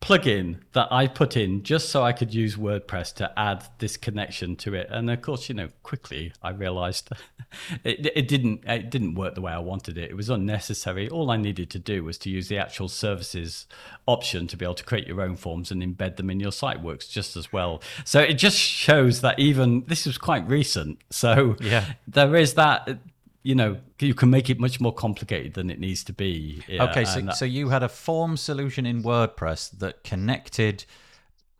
plugin 0.00 0.56
that 0.72 0.88
I 0.90 1.06
put 1.06 1.36
in 1.36 1.62
just 1.62 1.90
so 1.90 2.02
I 2.02 2.12
could 2.12 2.32
use 2.32 2.56
WordPress 2.56 3.14
to 3.16 3.38
add 3.38 3.64
this 3.78 3.98
connection 3.98 4.56
to 4.56 4.74
it. 4.74 4.88
And 4.90 5.10
of 5.10 5.20
course, 5.20 5.48
you 5.50 5.54
know, 5.54 5.68
quickly 5.82 6.32
I 6.42 6.50
realized 6.50 7.10
it, 7.84 8.10
it 8.16 8.26
didn't 8.26 8.64
it 8.66 8.90
didn't 8.90 9.14
work 9.14 9.34
the 9.34 9.42
way 9.42 9.52
I 9.52 9.58
wanted 9.58 9.98
it. 9.98 10.10
It 10.10 10.16
was 10.16 10.30
unnecessary. 10.30 11.08
All 11.10 11.30
I 11.30 11.36
needed 11.36 11.68
to 11.70 11.78
do 11.78 12.02
was 12.02 12.16
to 12.18 12.30
use 12.30 12.48
the 12.48 12.56
actual 12.56 12.88
services 12.88 13.66
option 14.06 14.46
to 14.46 14.56
be 14.56 14.64
able 14.64 14.74
to 14.76 14.84
create 14.84 15.06
your 15.06 15.20
own 15.20 15.36
forms 15.36 15.70
and 15.70 15.82
embed 15.82 16.16
them 16.16 16.30
in 16.30 16.40
your 16.40 16.52
site 16.52 16.82
works 16.82 17.06
just 17.06 17.36
as 17.36 17.52
well. 17.52 17.82
So 18.04 18.20
it 18.20 18.34
just 18.34 18.56
shows 18.58 19.20
that 19.20 19.38
even 19.38 19.84
this 19.86 20.06
was 20.06 20.16
quite 20.16 20.48
recent. 20.48 20.98
So 21.10 21.56
Yeah. 21.60 21.84
there 22.08 22.36
is 22.36 22.54
that 22.54 22.98
you 23.42 23.54
know, 23.54 23.78
you 23.98 24.14
can 24.14 24.30
make 24.30 24.50
it 24.50 24.60
much 24.60 24.80
more 24.80 24.92
complicated 24.92 25.54
than 25.54 25.70
it 25.70 25.80
needs 25.80 26.04
to 26.04 26.12
be. 26.12 26.62
Yeah, 26.68 26.84
okay, 26.84 27.04
so, 27.04 27.18
and- 27.20 27.32
so 27.34 27.44
you 27.44 27.70
had 27.70 27.82
a 27.82 27.88
form 27.88 28.36
solution 28.36 28.86
in 28.86 29.02
WordPress 29.02 29.78
that 29.78 30.04
connected 30.04 30.84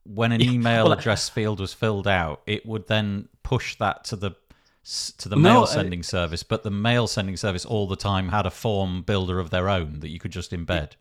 when 0.05 0.33
an 0.33 0.41
email 0.53 0.85
well, 0.85 0.93
address 0.93 1.29
field 1.29 1.61
was 1.61 1.73
filled 1.73 2.07
out, 2.09 2.43
it 2.47 2.67
would 2.67 2.87
then 2.89 3.29
push 3.43 3.77
that 3.77 4.05
to 4.05 4.17
the 4.17 4.33
to 5.19 5.29
the 5.29 5.37
No, 5.37 5.43
mail 5.43 5.63
uh, 5.63 5.67
sending 5.67 6.03
service, 6.03 6.43
but 6.43 6.63
the 6.63 6.71
mail 6.71 7.07
sending 7.07 7.37
service 7.37 7.67
all 7.67 7.87
the 7.87 7.97
time 7.97 8.31
had 8.31 8.47
a 8.47 8.51
form 8.51 9.03
builder 9.03 9.39
of 9.39 9.51
their 9.51 9.69
own 9.69 10.01
that 10.01 10.09
you 10.09 10.19
could 10.19 10.33
just 10.33 10.53
embed. 10.53 10.93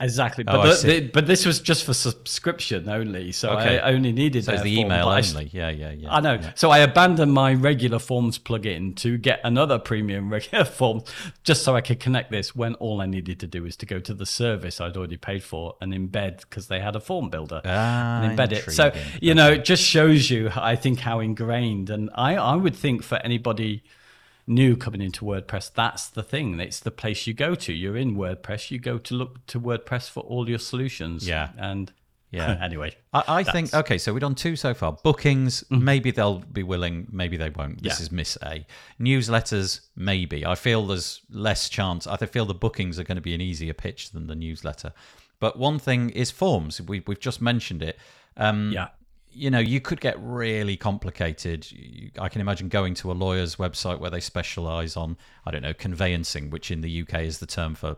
Exactly, 0.00 0.44
Oh, 0.46 0.52
but 0.52 0.60
I 0.60 0.74
the, 0.86 1.00
the- 1.00 1.08
but 1.08 1.26
this 1.26 1.44
was 1.44 1.58
just 1.60 1.84
for 1.84 1.92
subscription 1.92 2.88
only, 2.88 3.32
so 3.32 3.50
Okay. 3.58 3.80
I 3.80 3.92
only 3.92 4.12
needed 4.12 4.44
So 4.44 4.56
the 4.56 4.78
email 4.80 5.08
I 5.08 5.20
only. 5.20 5.50
Yeah, 5.52 5.70
yeah, 5.70 5.90
yeah. 5.90 6.14
I 6.14 6.20
know. 6.20 6.38
So 6.54 6.70
I 6.70 6.78
abandoned 6.78 7.32
my 7.32 7.52
regular 7.54 7.98
forms 7.98 8.38
plugin 8.38 8.94
to 8.96 9.18
get 9.18 9.40
another 9.42 9.78
premium 9.78 10.30
regular 10.36 10.64
form, 10.64 11.02
just 11.42 11.64
so 11.64 11.74
I 11.74 11.80
could 11.80 11.98
connect 11.98 12.30
this. 12.30 12.54
When 12.54 12.74
all 12.74 13.00
I 13.00 13.06
needed 13.06 13.40
to 13.40 13.48
do 13.48 13.64
was 13.64 13.76
to 13.78 13.86
go 13.86 13.98
to 13.98 14.14
the 14.14 14.26
service 14.26 14.80
I'd 14.80 14.96
already 14.96 15.16
paid 15.16 15.42
for 15.42 15.74
and 15.80 15.92
embed 15.92 16.42
because 16.42 16.68
they 16.68 16.78
had 16.80 16.94
a 16.94 17.00
form 17.00 17.28
builder 17.28 17.60
Ah, 17.64 18.22
and 18.22 18.38
embed 18.38 18.52
it. 18.52 18.70
So 18.70 18.86
intriguing. 18.86 19.12
you 19.20 19.34
know, 19.34 19.50
it 19.50 19.64
just 19.64 19.82
shows 19.82 20.30
you, 20.30 20.50
I 20.54 20.76
think, 20.76 21.00
how 21.00 21.18
ingrained. 21.20 21.90
And 21.90 22.08
I, 22.14 22.36
I 22.36 22.54
would 22.54 22.76
think 22.76 23.02
for 23.02 23.16
anybody 23.24 23.82
new 24.48 24.76
coming 24.76 25.00
into 25.00 25.24
WordPress, 25.24 25.72
that's 25.74 26.08
the 26.08 26.22
thing. 26.22 26.58
It's 26.58 26.80
the 26.80 26.90
place 26.90 27.26
you 27.26 27.34
go 27.34 27.54
to. 27.54 27.72
You're 27.72 27.96
in 27.96 28.16
WordPress. 28.16 28.70
You 28.70 28.78
go 28.80 28.98
to 28.98 29.14
look 29.14 29.46
to 29.48 29.60
WordPress 29.60 30.10
for 30.10 30.20
all 30.24 30.48
your 30.48 30.58
solutions. 30.58 31.28
Yeah. 31.28 31.50
And 31.58 31.92
Yeah. 32.30 32.58
anyway, 32.62 32.94
I, 33.12 33.22
I 33.38 33.42
think 33.44 33.72
okay, 33.74 33.98
so 33.98 34.12
we've 34.12 34.20
done 34.20 34.34
two 34.34 34.56
so 34.56 34.74
far. 34.74 34.92
Bookings, 35.04 35.62
Mm-hmm. 35.70 35.84
maybe 35.84 36.10
they'll 36.10 36.40
be 36.40 36.62
willing, 36.62 37.06
maybe 37.10 37.36
they 37.36 37.50
won't. 37.50 37.82
This 37.82 37.98
Yeah. 38.00 38.02
is 38.04 38.12
Miss 38.12 38.36
A. 38.42 38.66
Newsletters, 39.00 39.80
maybe. 39.96 40.44
I 40.44 40.54
feel 40.54 40.86
there's 40.86 41.20
less 41.30 41.68
chance. 41.68 42.06
I 42.06 42.16
feel 42.18 42.44
the 42.44 42.54
bookings 42.54 42.98
are 42.98 43.04
going 43.04 43.16
to 43.16 43.22
be 43.22 43.34
an 43.34 43.40
easier 43.40 43.72
pitch 43.74 44.10
than 44.12 44.26
the 44.26 44.34
newsletter. 44.34 44.92
But 45.40 45.58
one 45.58 45.78
thing 45.78 46.10
is 46.10 46.30
forms. 46.30 46.80
We, 46.80 47.02
we've 47.06 47.20
just 47.20 47.40
mentioned 47.40 47.82
it. 47.82 47.98
Um, 48.36 48.72
yeah. 48.72 48.88
You 49.32 49.50
know, 49.50 49.58
you 49.58 49.80
could 49.80 50.00
get 50.00 50.16
really 50.20 50.76
complicated. 50.76 51.66
I 52.18 52.28
can 52.28 52.40
imagine 52.40 52.68
going 52.68 52.94
to 52.94 53.10
a 53.10 53.14
lawyer's 53.14 53.56
website 53.56 54.00
where 54.00 54.10
they 54.10 54.20
specialize 54.20 54.96
on, 54.96 55.16
I 55.46 55.50
don't 55.50 55.62
know, 55.62 55.74
conveyancing, 55.74 56.50
which 56.50 56.70
in 56.70 56.80
the 56.80 57.02
UK 57.02 57.20
is 57.20 57.38
the 57.38 57.46
term 57.46 57.74
for 57.74 57.96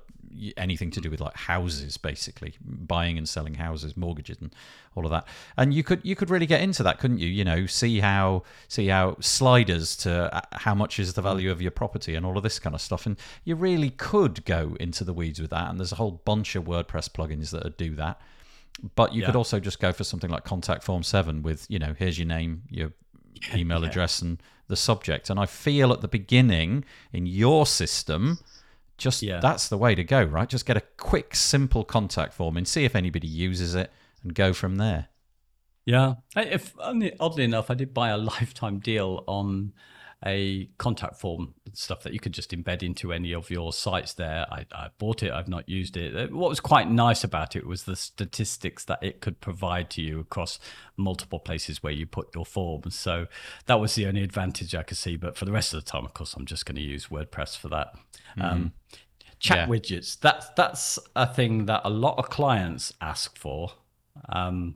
anything 0.56 0.90
to 0.92 1.00
do 1.00 1.10
with 1.10 1.20
like 1.20 1.36
houses, 1.36 1.96
basically 1.96 2.54
buying 2.60 3.18
and 3.18 3.28
selling 3.28 3.54
houses, 3.54 3.96
mortgages, 3.96 4.38
and 4.40 4.54
all 4.94 5.04
of 5.04 5.10
that. 5.10 5.26
And 5.56 5.72
you 5.74 5.82
could 5.82 6.00
you 6.02 6.14
could 6.14 6.30
really 6.30 6.46
get 6.46 6.60
into 6.60 6.82
that, 6.82 6.98
couldn't 6.98 7.18
you? 7.18 7.28
You 7.28 7.44
know, 7.44 7.66
see 7.66 8.00
how 8.00 8.42
see 8.68 8.88
how 8.88 9.16
sliders 9.20 9.96
to 9.98 10.34
uh, 10.34 10.40
how 10.52 10.74
much 10.74 10.98
is 10.98 11.14
the 11.14 11.22
value 11.22 11.50
of 11.50 11.62
your 11.62 11.70
property 11.70 12.14
and 12.14 12.24
all 12.24 12.36
of 12.36 12.42
this 12.42 12.58
kind 12.58 12.74
of 12.74 12.80
stuff. 12.80 13.06
And 13.06 13.16
you 13.44 13.56
really 13.56 13.90
could 13.90 14.44
go 14.44 14.76
into 14.80 15.04
the 15.04 15.12
weeds 15.12 15.40
with 15.40 15.50
that. 15.50 15.70
And 15.70 15.78
there's 15.78 15.92
a 15.92 15.96
whole 15.96 16.22
bunch 16.24 16.54
of 16.54 16.64
WordPress 16.64 17.10
plugins 17.10 17.50
that 17.50 17.76
do 17.76 17.94
that. 17.96 18.20
But 18.94 19.12
you 19.14 19.22
could 19.24 19.36
also 19.36 19.60
just 19.60 19.78
go 19.78 19.92
for 19.92 20.04
something 20.04 20.30
like 20.30 20.44
Contact 20.44 20.82
Form 20.82 21.02
7 21.02 21.42
with, 21.42 21.66
you 21.68 21.78
know, 21.78 21.94
here's 21.98 22.18
your 22.18 22.26
name, 22.26 22.62
your 22.70 22.92
email 23.54 23.84
address, 23.84 24.22
and 24.22 24.42
the 24.68 24.76
subject. 24.76 25.28
And 25.28 25.38
I 25.38 25.46
feel 25.46 25.92
at 25.92 26.00
the 26.00 26.08
beginning 26.08 26.84
in 27.12 27.26
your 27.26 27.66
system, 27.66 28.38
just 28.96 29.22
Yeah. 29.22 29.40
that's 29.40 29.68
the 29.68 29.76
way 29.76 29.94
to 29.94 30.04
go, 30.04 30.22
right? 30.22 30.48
Just 30.48 30.64
get 30.64 30.76
a 30.76 30.82
quick, 30.96 31.34
simple 31.34 31.84
contact 31.84 32.32
form 32.32 32.56
and 32.56 32.66
see 32.66 32.84
if 32.84 32.94
anybody 32.96 33.28
uses 33.28 33.74
it 33.74 33.92
and 34.22 34.34
go 34.34 34.52
from 34.52 34.76
there. 34.76 35.08
Yeah. 35.84 36.14
If 36.36 36.74
oddly 36.78 37.44
enough, 37.44 37.70
I 37.70 37.74
did 37.74 37.92
buy 37.92 38.10
a 38.10 38.18
lifetime 38.32 38.78
deal 38.78 39.24
on 39.26 39.72
a 40.26 40.68
contact 40.76 41.16
form 41.16 41.54
stuff 41.72 42.02
that 42.02 42.12
you 42.12 42.20
could 42.20 42.32
just 42.32 42.50
embed 42.50 42.82
into 42.82 43.12
any 43.12 43.32
of 43.32 43.48
your 43.50 43.72
sites 43.72 44.12
there. 44.12 44.46
I, 44.50 44.66
I, 44.72 44.88
bought 44.98 45.22
it, 45.22 45.32
I've 45.32 45.48
not 45.48 45.68
used 45.68 45.96
it. 45.96 46.14
Uh, 46.14 46.34
what 46.34 46.50
was 46.50 46.60
quite 46.60 46.90
nice 46.90 47.24
about 47.24 47.56
it 47.56 47.66
was 47.66 47.84
the 47.84 47.96
statistics 47.96 48.84
that 48.84 49.02
it 49.02 49.20
could 49.20 49.40
provide 49.40 49.88
to 49.90 50.02
you 50.02 50.20
across 50.20 50.58
multiple 50.96 51.38
places 51.38 51.82
where 51.82 51.92
you 51.92 52.06
put 52.06 52.34
your 52.34 52.44
forms. 52.44 52.94
So 52.94 53.28
that 53.64 53.80
was 53.80 53.94
the 53.94 54.06
only 54.06 54.22
advantage 54.22 54.74
I 54.74 54.82
could 54.82 54.98
see. 54.98 55.16
But 55.16 55.38
for 55.38 55.46
the 55.46 55.52
rest 55.52 55.72
of 55.72 55.82
the 55.82 55.90
time, 55.90 56.04
of 56.04 56.12
course, 56.12 56.34
I'm 56.34 56.44
just 56.44 56.66
going 56.66 56.76
to 56.76 56.82
use 56.82 57.06
WordPress 57.06 57.56
for 57.56 57.68
that. 57.70 57.94
Mm-hmm. 58.36 58.42
Um, 58.42 58.72
chat 59.38 59.56
yeah. 59.56 59.66
widgets, 59.66 60.20
that's, 60.20 60.50
that's 60.50 60.98
a 61.16 61.26
thing 61.26 61.64
that 61.64 61.80
a 61.84 61.90
lot 61.90 62.18
of 62.18 62.28
clients 62.28 62.92
ask 63.00 63.38
for. 63.38 63.72
Um, 64.28 64.74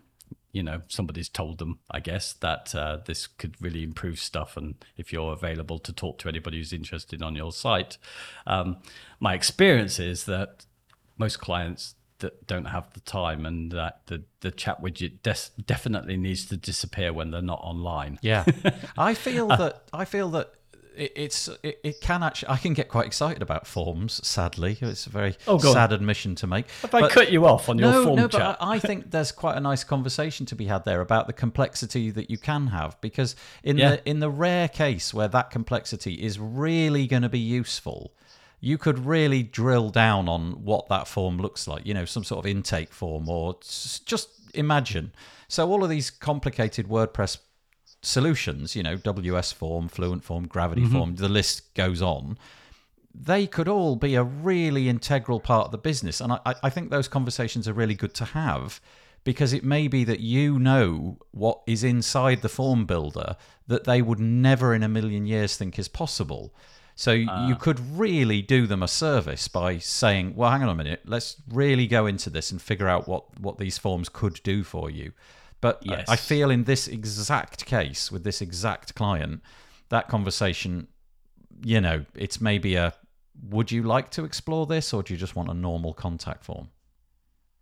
you 0.55 0.63
know 0.63 0.81
somebody's 0.89 1.29
told 1.29 1.59
them 1.59 1.79
i 1.91 2.01
guess 2.01 2.33
that 2.35 2.75
uh, 2.75 2.99
this 3.05 3.27
could 3.27 3.55
really 3.61 3.83
improve 3.83 4.19
stuff. 4.19 4.57
And 4.57 4.77
if 4.97 5.13
you're 5.13 5.33
available 5.33 5.79
to 5.81 5.93
talk 5.93 6.19
to 6.21 6.29
anybody 6.29 6.59
who's 6.59 6.73
interested 6.73 7.23
on 7.23 7.35
your 7.35 7.53
site 7.53 7.99
um, 8.47 8.77
my 9.21 9.35
experience 9.35 9.99
is 9.99 10.25
that 10.25 10.65
most 11.19 11.41
clients 11.41 11.95
that 12.19 12.47
don't 12.47 12.67
have 12.67 12.93
the 12.95 13.01
time 13.01 13.45
and 13.45 13.73
that 13.73 14.01
the, 14.07 14.23
the 14.41 14.51
chat 14.51 14.81
widget 14.81 15.23
des- 15.23 15.63
definitely 15.67 16.17
needs 16.17 16.47
to 16.47 16.57
disappear 16.57 17.13
when 17.13 17.31
they're 17.31 17.43
not 17.43 17.61
online. 17.63 18.19
Yeah. 18.23 18.45
I 18.97 19.15
feel 19.15 19.49
that 19.49 19.83
i 19.93 20.05
feel 20.05 20.31
that 20.31 20.55
it, 20.97 21.13
it's 21.15 21.49
it, 21.63 21.81
it, 21.83 22.01
can 22.01 22.23
actually 22.23 22.51
I 22.51 22.57
can 22.57 22.75
get 22.75 22.89
quite 22.89 23.07
excited 23.07 23.43
about 23.43 23.67
forms. 23.67 24.27
Sadly, 24.27 24.79
it's 24.81 25.07
a 25.07 25.11
very 25.11 25.37
oh, 25.47 25.59
sad 25.59 25.93
on. 25.93 26.01
admission 26.01 26.35
to 26.37 26.47
make. 26.47 26.67
If 26.83 26.95
I 26.95 27.09
cut 27.09 27.31
you 27.31 27.47
off 27.47 27.69
on 27.69 27.79
your 27.79 27.91
no, 27.91 28.05
form 28.05 28.17
no, 28.17 28.29
chat, 28.29 28.59
but 28.59 28.65
I, 28.65 28.75
I 28.75 28.79
think 28.79 29.11
there's 29.11 29.33
quite 29.33 29.57
a 29.57 29.61
nice 29.61 29.85
conversation 29.85 30.47
to 30.47 30.55
be 30.55 30.67
had 30.67 30.85
there 30.85 31.01
about 31.01 31.27
the 31.27 31.33
complexity 31.33 32.11
that 32.11 32.31
you 32.31 32.39
can 32.39 32.69
have 32.69 33.01
because 33.01 33.37
in 33.63 33.79
yeah. 33.79 33.91
the 33.91 34.09
in 34.09 34.21
the 34.21 34.31
rare 34.31 34.69
case 34.69 35.13
where 35.13 35.29
that 35.29 35.51
complexity 35.51 36.15
is 36.15 36.39
really 36.39 37.07
going 37.07 37.23
to 37.23 37.29
be 37.29 37.39
useful. 37.39 38.13
You 38.61 38.79
could 38.79 39.05
really 39.05 39.43
drill 39.43 39.91
down 39.91 40.27
on 40.27 40.65
what 40.65 40.89
that 40.89 41.07
form 41.07 41.37
looks 41.37 41.69
like, 41.69 41.85
you 41.85 41.93
know, 41.93 42.07
some 42.07 42.25
sort 42.25 42.47
of 42.47 42.51
intake 42.51 42.95
form, 42.95 43.29
or 43.29 43.59
just 43.61 44.31
imagine. 44.55 45.13
So, 45.49 45.71
all 45.71 45.85
of 45.85 45.91
these 45.91 46.11
complicated 46.11 46.89
WordPress 46.89 47.39
solutions, 48.07 48.77
you 48.77 48.83
know, 48.83 48.97
WS 48.97 49.53
form, 49.53 49.89
Fluent 49.89 50.25
form, 50.25 50.47
Gravity 50.47 50.83
mm-hmm. 50.83 50.93
form, 50.93 51.15
the 51.17 51.29
list 51.29 51.75
goes 51.75 52.03
on. 52.03 52.39
They 53.15 53.47
could 53.47 53.69
all 53.69 53.97
be 53.97 54.15
a 54.15 54.25
really 54.25 54.89
integral 54.89 55.41
part 55.41 55.67
of 55.67 55.71
the 55.71 55.79
business. 55.79 56.21
And 56.21 56.33
I, 56.33 56.55
I 56.63 56.71
think 56.71 56.91
those 56.91 57.09
conversations 57.09 57.69
are 57.69 57.73
really 57.73 57.95
good 57.95 58.15
to 58.15 58.25
have 58.25 58.81
because 59.25 59.53
it 59.53 59.65
may 59.65 59.89
be 59.89 60.05
that 60.05 60.21
you 60.21 60.59
know 60.59 61.17
what 61.31 61.63
is 61.67 61.83
inside 61.83 62.43
the 62.43 62.49
form 62.49 62.85
builder 62.85 63.37
that 63.67 63.85
they 63.85 64.03
would 64.03 64.21
never 64.21 64.75
in 64.75 64.83
a 64.83 64.89
million 64.89 65.27
years 65.27 65.57
think 65.57 65.79
is 65.79 65.89
possible. 65.89 66.55
So 66.95 67.13
uh, 67.13 67.49
you 67.49 67.57
could 67.57 67.81
really 67.99 68.43
do 68.43 68.67
them 68.67 68.83
a 68.83 68.89
service 68.89 69.49
by 69.49 69.79
saying, 69.79 70.37
"Well, 70.37 70.51
hang 70.51 70.63
on 70.63 70.69
a 70.69 70.75
minute, 70.75 71.03
let's 71.05 71.37
really 71.49 71.87
go 71.87 72.07
into 72.07 72.31
this 72.31 72.53
and 72.53 72.63
figure 72.63 72.89
out 72.89 73.09
what 73.09 73.41
what 73.41 73.59
these 73.59 73.79
forms 73.79 74.09
could 74.09 74.41
do 74.45 74.63
for 74.63 74.91
you." 74.91 75.13
But 75.65 75.79
yes. 75.81 76.05
I 76.11 76.17
feel 76.17 76.51
in 76.51 76.65
this 76.65 76.87
exact 76.89 77.65
case 77.65 78.13
with 78.13 78.23
this 78.23 78.43
exact 78.43 78.95
client, 78.95 79.41
that 79.89 80.09
conversation, 80.09 80.89
you 81.65 81.81
know, 81.81 82.05
it's 82.15 82.39
maybe 82.39 82.75
a 82.75 82.93
would 83.49 83.73
you 83.73 83.83
like 83.83 84.11
to 84.11 84.27
explore 84.27 84.67
this 84.67 84.93
or 84.93 85.03
do 85.03 85.15
you 85.15 85.19
just 85.19 85.35
want 85.35 85.49
a 85.49 85.55
normal 85.55 85.95
contact 85.95 86.45
form? 86.45 86.69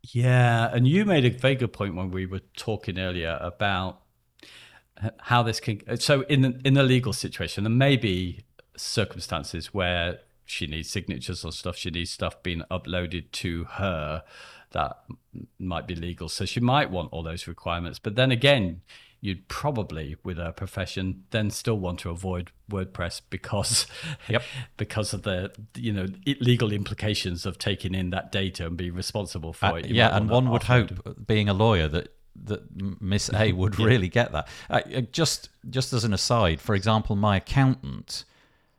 Yeah, 0.02 0.68
and 0.74 0.88
you 0.88 1.04
made 1.04 1.24
a 1.24 1.30
very 1.30 1.54
good 1.54 1.72
point 1.72 1.94
when 1.94 2.10
we 2.10 2.26
were 2.26 2.40
talking 2.56 2.98
earlier 2.98 3.38
about 3.40 4.00
how 5.20 5.44
this 5.44 5.60
can. 5.60 5.96
So 6.00 6.22
in 6.22 6.40
the, 6.40 6.60
in 6.64 6.76
a 6.76 6.82
legal 6.82 7.12
situation, 7.12 7.62
there 7.62 7.70
may 7.70 7.96
be 7.96 8.40
circumstances 8.76 9.72
where 9.72 10.18
she 10.44 10.66
needs 10.66 10.90
signatures 10.90 11.44
or 11.44 11.52
stuff. 11.52 11.76
She 11.76 11.90
needs 11.90 12.10
stuff 12.10 12.42
being 12.42 12.64
uploaded 12.68 13.30
to 13.30 13.62
her 13.74 14.24
that 14.72 15.04
might 15.58 15.86
be 15.86 15.94
legal. 15.94 16.28
So 16.28 16.44
she 16.44 16.60
might 16.60 16.90
want 16.90 17.12
all 17.12 17.22
those 17.22 17.46
requirements. 17.46 17.98
But 17.98 18.16
then 18.16 18.30
again, 18.30 18.82
you'd 19.20 19.46
probably, 19.48 20.16
with 20.24 20.36
her 20.36 20.52
profession, 20.52 21.24
then 21.30 21.48
still 21.50 21.78
want 21.78 22.00
to 22.00 22.10
avoid 22.10 22.50
WordPress 22.70 23.22
because, 23.30 23.86
yep. 24.28 24.42
because 24.76 25.14
of 25.14 25.22
the 25.22 25.52
you 25.76 25.92
know 25.92 26.06
legal 26.40 26.72
implications 26.72 27.46
of 27.46 27.56
taking 27.56 27.94
in 27.94 28.10
that 28.10 28.32
data 28.32 28.66
and 28.66 28.76
being 28.76 28.94
responsible 28.94 29.52
for 29.52 29.66
uh, 29.66 29.74
it. 29.74 29.86
You 29.86 29.94
yeah, 29.94 30.14
and 30.16 30.28
one 30.28 30.50
would 30.50 30.64
hope, 30.64 31.26
being 31.26 31.48
a 31.48 31.54
lawyer, 31.54 31.88
that 31.88 32.14
that 32.44 33.00
Miss 33.00 33.32
A 33.32 33.52
would 33.52 33.78
yeah. 33.78 33.86
really 33.86 34.08
get 34.08 34.32
that. 34.32 34.48
Uh, 34.68 34.80
just 35.12 35.48
just 35.70 35.92
as 35.92 36.04
an 36.04 36.12
aside, 36.12 36.60
for 36.60 36.74
example, 36.74 37.16
my 37.16 37.36
accountant 37.36 38.24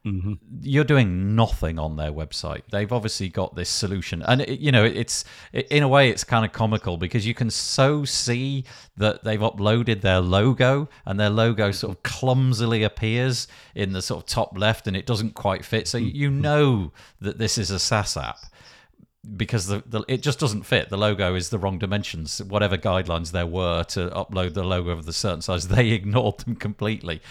Mm-hmm. 0.06 0.34
You're 0.62 0.84
doing 0.84 1.34
nothing 1.34 1.80
on 1.80 1.96
their 1.96 2.12
website. 2.12 2.64
They've 2.72 2.92
obviously 2.92 3.30
got 3.30 3.56
this 3.56 3.70
solution, 3.70 4.22
and 4.24 4.42
it, 4.42 4.60
you 4.60 4.70
know 4.70 4.84
it's 4.84 5.24
it, 5.54 5.70
in 5.70 5.82
a 5.82 5.88
way 5.88 6.10
it's 6.10 6.26
kind 6.26 6.44
of 6.44 6.52
comical 6.52 6.98
because 6.98 7.26
you 7.26 7.34
can 7.34 7.50
so 7.50 8.04
see 8.04 8.66
that 8.98 9.24
they've 9.24 9.40
uploaded 9.40 10.02
their 10.02 10.20
logo, 10.20 10.90
and 11.06 11.18
their 11.18 11.30
logo 11.30 11.72
sort 11.72 11.96
of 11.96 12.04
clumsily 12.04 12.84
appears 12.84 13.48
in 13.76 13.94
the 13.94 14.02
sort 14.02 14.24
of 14.24 14.28
top 14.28 14.58
left, 14.58 14.88
and 14.88 14.98
it 14.98 15.06
doesn't 15.06 15.36
quite 15.36 15.64
fit. 15.64 15.88
So 15.88 15.98
you 15.98 16.30
mm-hmm. 16.30 16.42
know 16.42 16.92
that 17.22 17.38
this 17.38 17.58
is 17.58 17.72
a 17.72 17.80
SaaS 17.80 18.18
app 18.18 18.40
because 19.38 19.68
the, 19.68 19.84
the 19.86 20.04
it 20.08 20.22
just 20.22 20.40
doesn't 20.40 20.64
fit. 20.64 20.90
The 20.90 20.98
logo 20.98 21.36
is 21.36 21.50
the 21.50 21.58
wrong 21.58 21.80
dimensions. 21.80 22.44
Whatever 22.44 22.78
guidelines 22.78 23.32
there 23.32 23.48
were 23.48 23.84
to 23.86 24.10
upload 24.10 24.54
the 24.54 24.64
logo 24.64 24.90
of 24.90 25.06
the 25.06 25.14
certain 25.14 25.42
size, 25.42 25.68
they 25.70 25.90
ignored 25.90 26.40
them 26.40 26.56
completely. 26.56 27.22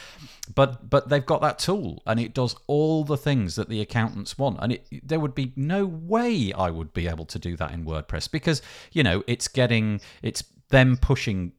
But 0.54 0.88
but 0.88 1.08
they've 1.08 1.24
got 1.24 1.40
that 1.42 1.58
tool, 1.58 2.02
and 2.06 2.18
it 2.18 2.34
does 2.34 2.56
all 2.66 3.04
the 3.04 3.16
things 3.16 3.56
that 3.56 3.68
the 3.68 3.80
accountants 3.80 4.38
want. 4.38 4.58
And 4.60 4.72
it, 4.72 4.86
there 5.06 5.20
would 5.20 5.34
be 5.34 5.52
no 5.54 5.84
way 5.84 6.52
I 6.52 6.70
would 6.70 6.92
be 6.92 7.06
able 7.08 7.26
to 7.26 7.38
do 7.38 7.56
that 7.56 7.72
in 7.72 7.84
WordPress 7.84 8.30
because 8.30 8.62
you 8.92 9.02
know 9.02 9.22
it's 9.26 9.48
getting 9.48 10.00
it's 10.22 10.42
them 10.70 10.96
pushing 10.96 11.52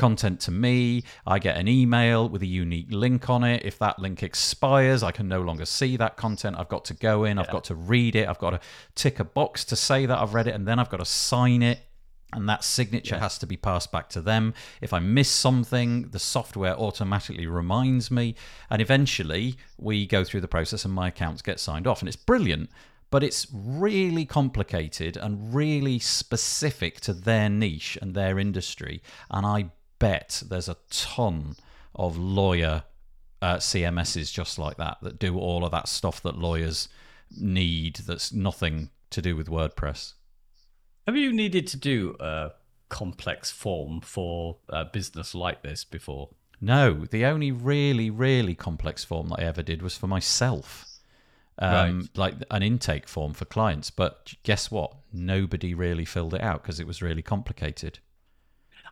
content 0.00 0.40
to 0.40 0.50
me. 0.50 1.04
I 1.26 1.38
get 1.38 1.58
an 1.58 1.68
email 1.68 2.26
with 2.26 2.40
a 2.40 2.46
unique 2.46 2.90
link 2.90 3.28
on 3.28 3.44
it. 3.44 3.66
If 3.66 3.78
that 3.80 3.98
link 3.98 4.22
expires, 4.22 5.02
I 5.02 5.12
can 5.12 5.28
no 5.28 5.42
longer 5.42 5.66
see 5.66 5.98
that 5.98 6.16
content. 6.16 6.56
I've 6.58 6.70
got 6.70 6.86
to 6.86 6.94
go 6.94 7.24
in, 7.24 7.36
yeah. 7.36 7.42
I've 7.42 7.50
got 7.50 7.64
to 7.64 7.74
read 7.74 8.16
it, 8.16 8.26
I've 8.26 8.38
got 8.38 8.50
to 8.50 8.60
tick 8.94 9.20
a 9.20 9.24
box 9.24 9.62
to 9.66 9.76
say 9.76 10.06
that 10.06 10.18
I've 10.18 10.32
read 10.32 10.46
it, 10.46 10.54
and 10.54 10.66
then 10.66 10.78
I've 10.78 10.88
got 10.88 11.00
to 11.00 11.04
sign 11.04 11.62
it. 11.62 11.80
And 12.32 12.48
that 12.48 12.64
signature 12.64 13.16
yeah. 13.16 13.22
has 13.22 13.36
to 13.38 13.46
be 13.46 13.58
passed 13.58 13.92
back 13.92 14.08
to 14.10 14.22
them. 14.22 14.54
If 14.80 14.94
I 14.94 15.00
miss 15.00 15.28
something, 15.28 16.08
the 16.10 16.18
software 16.20 16.78
automatically 16.78 17.46
reminds 17.46 18.10
me. 18.10 18.36
And 18.70 18.80
eventually, 18.80 19.56
we 19.78 20.06
go 20.06 20.22
through 20.24 20.40
the 20.40 20.48
process 20.48 20.84
and 20.84 20.94
my 20.94 21.08
accounts 21.08 21.42
get 21.42 21.58
signed 21.58 21.88
off. 21.88 22.00
And 22.00 22.08
it's 22.08 22.16
brilliant 22.16 22.70
but 23.10 23.24
it's 23.24 23.48
really 23.52 24.24
complicated 24.24 25.16
and 25.16 25.52
really 25.52 25.98
specific 25.98 27.00
to 27.00 27.12
their 27.12 27.48
niche 27.48 27.98
and 28.00 28.14
their 28.14 28.38
industry. 28.38 29.02
And 29.32 29.44
I 29.44 29.70
bet 30.00 30.42
there's 30.48 30.68
a 30.68 30.76
ton 30.90 31.54
of 31.94 32.18
lawyer 32.18 32.82
uh, 33.40 33.56
CMSs 33.56 34.32
just 34.32 34.58
like 34.58 34.76
that 34.78 34.98
that 35.02 35.18
do 35.18 35.38
all 35.38 35.64
of 35.64 35.70
that 35.70 35.88
stuff 35.88 36.20
that 36.22 36.36
lawyers 36.36 36.88
need 37.38 37.96
that's 38.06 38.32
nothing 38.32 38.90
to 39.10 39.22
do 39.22 39.36
with 39.36 39.48
WordPress. 39.48 40.14
Have 41.06 41.16
you 41.16 41.32
needed 41.32 41.66
to 41.68 41.76
do 41.76 42.16
a 42.20 42.50
complex 42.88 43.50
form 43.50 44.00
for 44.00 44.58
a 44.68 44.84
business 44.84 45.34
like 45.34 45.62
this 45.62 45.84
before? 45.84 46.30
No, 46.60 47.06
the 47.06 47.24
only 47.24 47.50
really, 47.50 48.10
really 48.10 48.54
complex 48.54 49.02
form 49.02 49.28
that 49.28 49.40
I 49.40 49.44
ever 49.44 49.62
did 49.62 49.80
was 49.80 49.96
for 49.96 50.06
myself. 50.06 50.86
Um, 51.58 52.00
right. 52.00 52.18
Like 52.18 52.34
an 52.50 52.62
intake 52.62 53.08
form 53.08 53.32
for 53.32 53.44
clients. 53.44 53.90
But 53.90 54.34
guess 54.42 54.70
what? 54.70 54.94
Nobody 55.12 55.74
really 55.74 56.04
filled 56.04 56.34
it 56.34 56.42
out 56.42 56.62
because 56.62 56.80
it 56.80 56.86
was 56.86 57.00
really 57.00 57.22
complicated. 57.22 57.98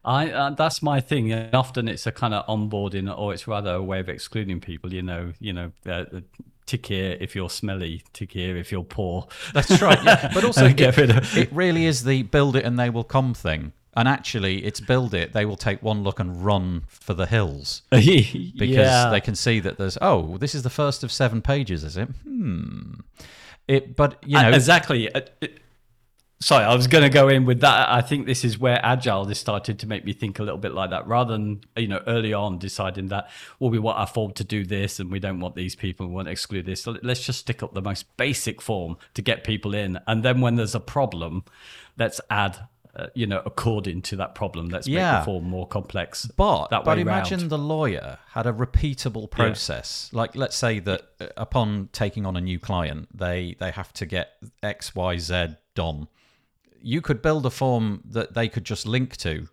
I 0.08 0.30
uh, 0.30 0.50
that's 0.50 0.82
my 0.82 1.00
thing. 1.00 1.32
Often 1.52 1.86
it's 1.86 2.06
a 2.06 2.12
kind 2.12 2.32
of 2.32 2.46
onboarding, 2.46 3.14
or 3.16 3.34
it's 3.34 3.46
rather 3.46 3.74
a 3.74 3.82
way 3.82 4.00
of 4.00 4.08
excluding 4.08 4.58
people. 4.58 4.92
You 4.92 5.02
know, 5.02 5.34
you 5.38 5.52
know, 5.52 5.72
uh, 5.86 6.04
tick 6.64 6.86
here 6.86 7.18
if 7.20 7.36
you're 7.36 7.50
smelly, 7.50 8.02
tick 8.14 8.32
here 8.32 8.56
if 8.56 8.72
you're 8.72 8.84
poor. 8.84 9.28
That's 9.52 9.82
right. 9.82 10.02
Yeah. 10.02 10.30
But 10.34 10.44
also, 10.44 10.64
it, 10.66 10.80
it 10.80 11.52
really 11.52 11.84
is 11.84 12.04
the 12.04 12.22
build 12.22 12.56
it 12.56 12.64
and 12.64 12.78
they 12.78 12.88
will 12.88 13.04
come 13.04 13.34
thing. 13.34 13.72
And 13.94 14.08
actually, 14.08 14.64
it's 14.64 14.80
build 14.80 15.12
it. 15.12 15.34
They 15.34 15.44
will 15.44 15.56
take 15.56 15.82
one 15.82 16.02
look 16.04 16.20
and 16.20 16.42
run 16.42 16.84
for 16.88 17.12
the 17.12 17.26
hills 17.26 17.82
because 17.90 18.06
yeah. 18.56 19.10
they 19.10 19.20
can 19.20 19.34
see 19.34 19.60
that 19.60 19.76
there's. 19.76 19.98
Oh, 20.00 20.38
this 20.38 20.54
is 20.54 20.62
the 20.62 20.70
first 20.70 21.04
of 21.04 21.12
seven 21.12 21.42
pages, 21.42 21.84
is 21.84 21.98
it? 21.98 22.08
Hmm. 22.24 23.00
It, 23.66 23.94
but 23.96 24.22
you 24.24 24.40
know 24.40 24.52
exactly. 24.52 25.12
Uh, 25.12 25.22
it, 25.42 25.60
sorry, 26.40 26.64
I 26.64 26.74
was 26.74 26.86
going 26.86 27.02
to 27.04 27.10
go 27.10 27.28
in 27.28 27.44
with 27.44 27.60
that. 27.60 27.88
I 27.90 28.00
think 28.00 28.26
this 28.26 28.44
is 28.44 28.58
where 28.58 28.80
agile 28.84 29.26
has 29.26 29.38
started 29.38 29.78
to 29.80 29.86
make 29.86 30.04
me 30.04 30.12
think 30.12 30.38
a 30.38 30.42
little 30.42 30.58
bit 30.58 30.72
like 30.72 30.90
that, 30.90 31.06
rather 31.06 31.32
than 31.32 31.62
you 31.76 31.88
know 31.88 32.02
early 32.06 32.32
on 32.32 32.58
deciding 32.58 33.08
that 33.08 33.30
well 33.58 33.70
we 33.70 33.78
want 33.78 33.98
our 33.98 34.06
form 34.06 34.32
to 34.34 34.44
do 34.44 34.64
this 34.64 35.00
and 35.00 35.10
we 35.10 35.18
don't 35.18 35.40
want 35.40 35.54
these 35.56 35.74
people, 35.74 36.06
we 36.06 36.14
want 36.14 36.26
to 36.26 36.32
exclude 36.32 36.66
this. 36.66 36.82
So 36.82 36.96
let's 37.02 37.24
just 37.24 37.40
stick 37.40 37.62
up 37.62 37.74
the 37.74 37.82
most 37.82 38.16
basic 38.16 38.60
form 38.60 38.96
to 39.14 39.22
get 39.22 39.44
people 39.44 39.74
in, 39.74 39.98
and 40.06 40.22
then 40.24 40.40
when 40.40 40.56
there's 40.56 40.74
a 40.74 40.80
problem, 40.80 41.44
let's 41.98 42.20
add 42.30 42.58
uh, 42.96 43.06
you 43.14 43.26
know, 43.26 43.40
according 43.46 44.02
to 44.02 44.16
that 44.16 44.34
problem. 44.34 44.68
Let's 44.70 44.88
Yeah. 44.88 45.12
make 45.12 45.20
the 45.20 45.24
form 45.26 45.44
more 45.44 45.68
complex. 45.68 46.26
But 46.36 46.68
that 46.70 46.84
but 46.84 46.98
imagine 46.98 47.40
round. 47.40 47.50
the 47.50 47.58
lawyer 47.58 48.18
had 48.30 48.46
a 48.46 48.52
repeatable 48.52 49.30
process. 49.30 50.10
Like 50.12 50.34
let's 50.34 50.56
say 50.56 50.80
that 50.80 51.02
uh, 51.20 51.26
upon 51.36 51.90
taking 51.92 52.26
on 52.26 52.36
a 52.36 52.40
new 52.40 52.58
client, 52.58 53.08
they 53.16 53.56
they 53.60 53.70
have 53.70 53.92
to 53.94 54.06
get 54.06 54.32
X 54.62 54.94
Y 54.96 55.18
Z 55.18 55.48
done. 55.76 56.08
You 56.82 57.00
could 57.00 57.22
build 57.22 57.44
a 57.46 57.50
form 57.50 58.02
that 58.10 58.34
they 58.34 58.48
could 58.48 58.64
just 58.64 58.86
link 58.86 59.16
to 59.18 59.48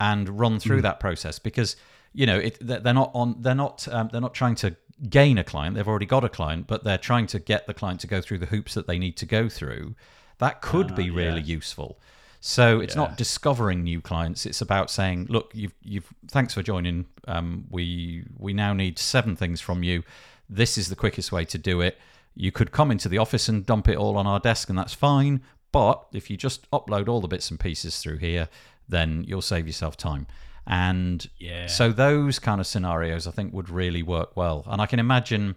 and 0.00 0.28
run 0.40 0.58
through 0.58 0.80
Mm. 0.80 0.82
that 0.82 1.00
process 1.00 1.38
because 1.38 1.76
you 2.12 2.26
know 2.26 2.38
it, 2.38 2.58
they're 2.60 2.92
not 2.94 3.10
on 3.14 3.36
they're 3.40 3.54
not 3.54 3.86
um, 3.88 4.08
they're 4.12 4.20
not 4.20 4.34
trying 4.34 4.54
to 4.56 4.76
gain 5.08 5.38
a 5.38 5.44
client. 5.44 5.74
They've 5.76 5.88
already 5.88 6.06
got 6.06 6.24
a 6.24 6.28
client, 6.28 6.66
but 6.66 6.84
they're 6.84 6.98
trying 6.98 7.26
to 7.28 7.38
get 7.38 7.66
the 7.66 7.74
client 7.74 8.00
to 8.00 8.06
go 8.06 8.20
through 8.20 8.38
the 8.38 8.46
hoops 8.46 8.74
that 8.74 8.86
they 8.86 8.98
need 8.98 9.16
to 9.18 9.26
go 9.26 9.48
through. 9.48 9.94
That 10.38 10.60
could 10.60 10.94
be 10.94 11.10
really 11.10 11.40
useful. 11.42 11.98
So 12.40 12.80
it's 12.80 12.96
Ah, 12.96 13.00
Yeah. 13.02 13.06
not 13.08 13.16
discovering 13.18 13.84
new 13.84 14.00
clients. 14.00 14.46
It's 14.46 14.60
about 14.60 14.90
saying, 14.90 15.26
look, 15.28 15.52
you've 15.54 15.74
you've 15.82 16.12
thanks 16.28 16.54
for 16.54 16.62
joining. 16.62 17.06
Um, 17.28 17.66
we 17.70 18.24
we 18.38 18.52
now 18.52 18.72
need 18.72 18.98
seven 18.98 19.36
things 19.36 19.60
from 19.60 19.82
you. 19.84 20.02
This 20.50 20.76
is 20.76 20.88
the 20.88 20.96
quickest 20.96 21.30
way 21.32 21.44
to 21.46 21.58
do 21.58 21.80
it. 21.80 21.98
You 22.34 22.50
could 22.50 22.72
come 22.72 22.90
into 22.90 23.08
the 23.08 23.18
office 23.18 23.48
and 23.48 23.64
dump 23.64 23.88
it 23.88 23.96
all 23.96 24.16
on 24.16 24.26
our 24.26 24.40
desk, 24.40 24.68
and 24.68 24.76
that's 24.78 24.94
fine. 24.94 25.42
But 25.72 26.06
if 26.12 26.30
you 26.30 26.36
just 26.36 26.70
upload 26.70 27.08
all 27.08 27.20
the 27.20 27.28
bits 27.28 27.50
and 27.50 27.58
pieces 27.58 27.98
through 27.98 28.18
here, 28.18 28.48
then 28.88 29.24
you'll 29.26 29.42
save 29.42 29.66
yourself 29.66 29.96
time. 29.96 30.26
And 30.66 31.26
Yeah. 31.38 31.66
so 31.66 31.90
those 31.90 32.38
kind 32.38 32.60
of 32.60 32.66
scenarios, 32.66 33.26
I 33.26 33.30
think, 33.32 33.52
would 33.52 33.68
really 33.70 34.02
work 34.02 34.36
well. 34.36 34.64
And 34.66 34.80
I 34.80 34.86
can 34.86 35.00
imagine 35.00 35.56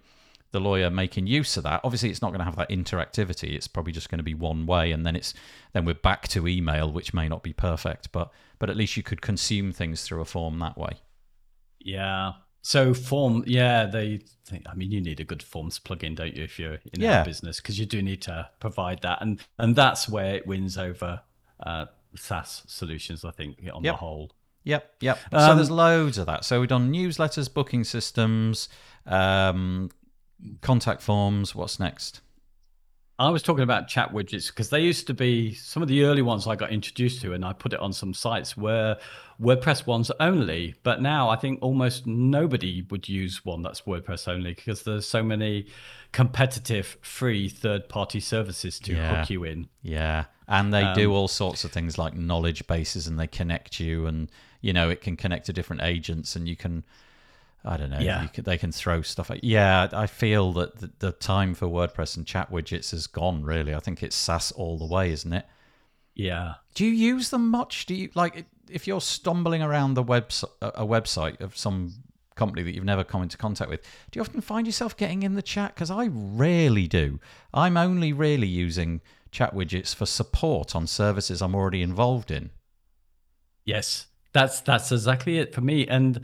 the 0.52 0.60
lawyer 0.62 0.90
making 0.90 1.28
use 1.28 1.58
of 1.58 1.64
that. 1.64 1.82
Obviously, 1.84 2.10
it's 2.10 2.22
not 2.22 2.30
going 2.30 2.40
to 2.40 2.46
have 2.46 2.56
that 2.56 2.70
interactivity. 2.70 3.54
It's 3.56 3.68
probably 3.68 3.92
just 3.92 4.10
going 4.10 4.20
to 4.20 4.24
be 4.24 4.34
one 4.34 4.66
way, 4.66 4.92
and 4.94 5.06
then 5.06 5.16
it's 5.16 5.34
then 5.74 5.84
we're 5.84 5.94
back 5.96 6.30
to 6.30 6.48
email, 6.48 6.90
which 6.90 7.14
may 7.14 7.28
not 7.28 7.44
be 7.44 7.52
perfect, 7.52 8.12
but 8.14 8.32
but 8.58 8.70
at 8.70 8.78
least 8.78 8.96
you 8.96 9.04
could 9.04 9.22
consume 9.22 9.74
things 9.74 10.04
through 10.04 10.22
a 10.22 10.26
form 10.26 10.60
that 10.60 10.78
way. 10.78 10.94
Yeah. 11.80 12.32
So 12.66 12.96
form, 12.96 13.44
yeah, 13.46 13.86
they 13.86 14.22
think. 14.48 14.66
I 14.68 14.74
mean, 14.74 14.90
you 14.90 15.00
need 15.00 15.20
a 15.20 15.24
good 15.24 15.44
forms 15.44 15.78
plugin, 15.80 16.16
don't 16.16 16.36
you, 16.36 16.44
if 16.44 16.58
you're 16.58 16.80
in 16.94 17.00
Yeah. 17.00 17.20
our 17.20 17.24
business, 17.26 17.58
because 17.62 17.78
you 17.78 17.86
do 17.86 18.02
need 18.02 18.24
to 18.24 18.50
provide 18.60 19.04
that, 19.04 19.22
and 19.22 19.40
and 19.60 19.76
that's 19.76 20.10
where 20.10 20.34
it 20.34 20.48
wins 20.48 20.76
over 20.76 21.22
uh, 21.64 21.86
SaaS 22.16 22.64
solutions. 22.66 23.24
I 23.24 23.30
think 23.30 23.60
on 23.72 23.84
Yep. 23.84 23.94
the 23.94 23.98
whole. 23.98 24.32
Yep, 24.64 24.96
yep. 25.02 25.20
so 25.30 25.38
Um, 25.38 25.58
there's 25.58 25.70
loads 25.70 26.18
of 26.18 26.26
that. 26.26 26.44
So 26.44 26.60
we've 26.60 26.68
done 26.68 26.92
newsletters, 26.92 27.54
booking 27.54 27.84
systems, 27.84 28.68
um, 29.06 29.92
contact 30.62 31.04
forms. 31.04 31.54
What's 31.54 31.80
next? 31.80 32.22
I 33.20 33.30
was 33.30 33.44
talking 33.44 33.64
about 33.64 33.88
chat 33.88 34.12
widgets 34.12 34.48
because 34.48 34.72
they 34.72 34.82
used 34.82 35.06
to 35.06 35.14
be 35.14 35.54
some 35.54 35.84
of 35.84 35.88
the 35.88 36.04
early 36.04 36.24
ones 36.24 36.48
I 36.48 36.56
got 36.56 36.72
introduced 36.72 37.22
to, 37.22 37.34
and 37.34 37.46
I 37.46 37.54
put 37.54 37.74
it 37.74 37.80
on 37.80 37.94
some 37.94 38.14
sites 38.14 38.58
were 38.58 38.98
WordPress 39.42 39.86
ones 39.86 40.12
only. 40.20 40.76
But 40.84 41.02
now 41.02 41.30
I 41.30 41.36
think 41.36 41.60
almost 41.62 42.06
nobody 42.08 42.84
would 42.90 43.10
use 43.10 43.44
one 43.44 43.62
that's 43.62 43.82
WordPress 43.82 44.28
only 44.28 44.54
because 44.54 44.84
there's 44.84 45.08
so 45.08 45.22
many 45.24 45.68
competitive 46.12 46.98
free 47.02 47.50
third 47.50 47.90
party 47.90 48.20
services 48.20 48.80
to 48.80 48.94
Yeah. 48.94 49.20
hook 49.20 49.30
you 49.30 49.44
in. 49.44 49.68
Yeah, 49.82 50.26
and 50.48 50.74
they 50.74 50.94
do 50.94 51.12
Um, 51.12 51.18
all 51.18 51.28
sorts 51.28 51.64
of 51.66 51.72
things 51.72 51.98
like 51.98 52.16
knowledge 52.16 52.66
bases, 52.68 53.06
and 53.08 53.20
they 53.20 53.28
connect 53.28 53.80
you, 53.80 54.06
and 54.08 54.32
you 54.62 54.72
know 54.74 54.90
it 54.90 55.02
can 55.02 55.18
connect 55.18 55.46
to 55.48 55.54
different 55.54 55.82
agents, 55.84 56.36
and 56.36 56.48
you 56.48 56.56
can, 56.56 56.84
I 57.66 57.76
don't 57.78 57.90
know, 57.90 58.00
Yeah. 58.00 58.24
you 58.24 58.30
can, 58.30 58.44
they 58.46 58.58
can 58.58 58.72
throw 58.72 59.02
stuff. 59.02 59.30
At, 59.30 59.44
yeah, 59.44 59.90
I 59.92 60.08
feel 60.08 60.54
that 60.54 60.78
the, 60.78 60.92
the 61.00 61.12
time 61.12 61.54
for 61.54 61.68
WordPress 61.68 62.16
and 62.16 62.26
chat 62.26 62.50
widgets 62.50 62.92
has 62.92 63.08
gone. 63.08 63.44
Really, 63.44 63.76
I 63.76 63.80
think 63.80 64.02
it's 64.02 64.16
SaaS 64.16 64.52
all 64.54 64.78
the 64.78 64.86
way, 64.88 65.12
isn't 65.12 65.34
it? 65.34 65.46
Yeah. 66.14 66.54
Do 66.76 66.86
you 66.86 66.92
use 66.92 67.30
them 67.30 67.50
much? 67.52 67.86
Do 67.86 67.94
you 67.94 68.10
like 68.16 68.46
if 68.70 68.88
you're 68.88 69.02
stumbling 69.02 69.62
around 69.62 69.94
the 69.94 70.04
website, 70.04 70.50
a 70.62 70.86
website 70.86 71.42
of 71.42 71.56
some 71.58 71.94
company 72.36 72.64
that 72.64 72.76
you've 72.76 72.84
never 72.84 73.04
come 73.04 73.24
into 73.24 73.38
contact 73.38 73.70
with? 73.70 73.82
Do 74.12 74.18
you 74.18 74.22
often 74.22 74.42
find 74.42 74.68
yourself 74.68 74.96
getting 74.96 75.24
in 75.24 75.36
the 75.36 75.42
chat? 75.42 75.74
Because 75.74 75.90
I 75.90 76.10
rarely 76.12 76.88
do. 76.88 77.20
I'm 77.54 77.78
only 77.78 78.14
really 78.14 78.48
using 78.48 79.02
chat 79.32 79.54
widgets 79.54 79.94
for 79.94 80.06
support 80.06 80.76
on 80.76 80.88
services 80.88 81.42
I'm 81.42 81.56
already 81.56 81.82
involved 81.82 82.32
in. 82.32 82.52
Yes, 83.66 84.08
that's 84.34 84.62
that's 84.62 84.92
exactly 84.92 85.40
it 85.40 85.54
for 85.54 85.62
me. 85.62 85.88
And 85.88 86.22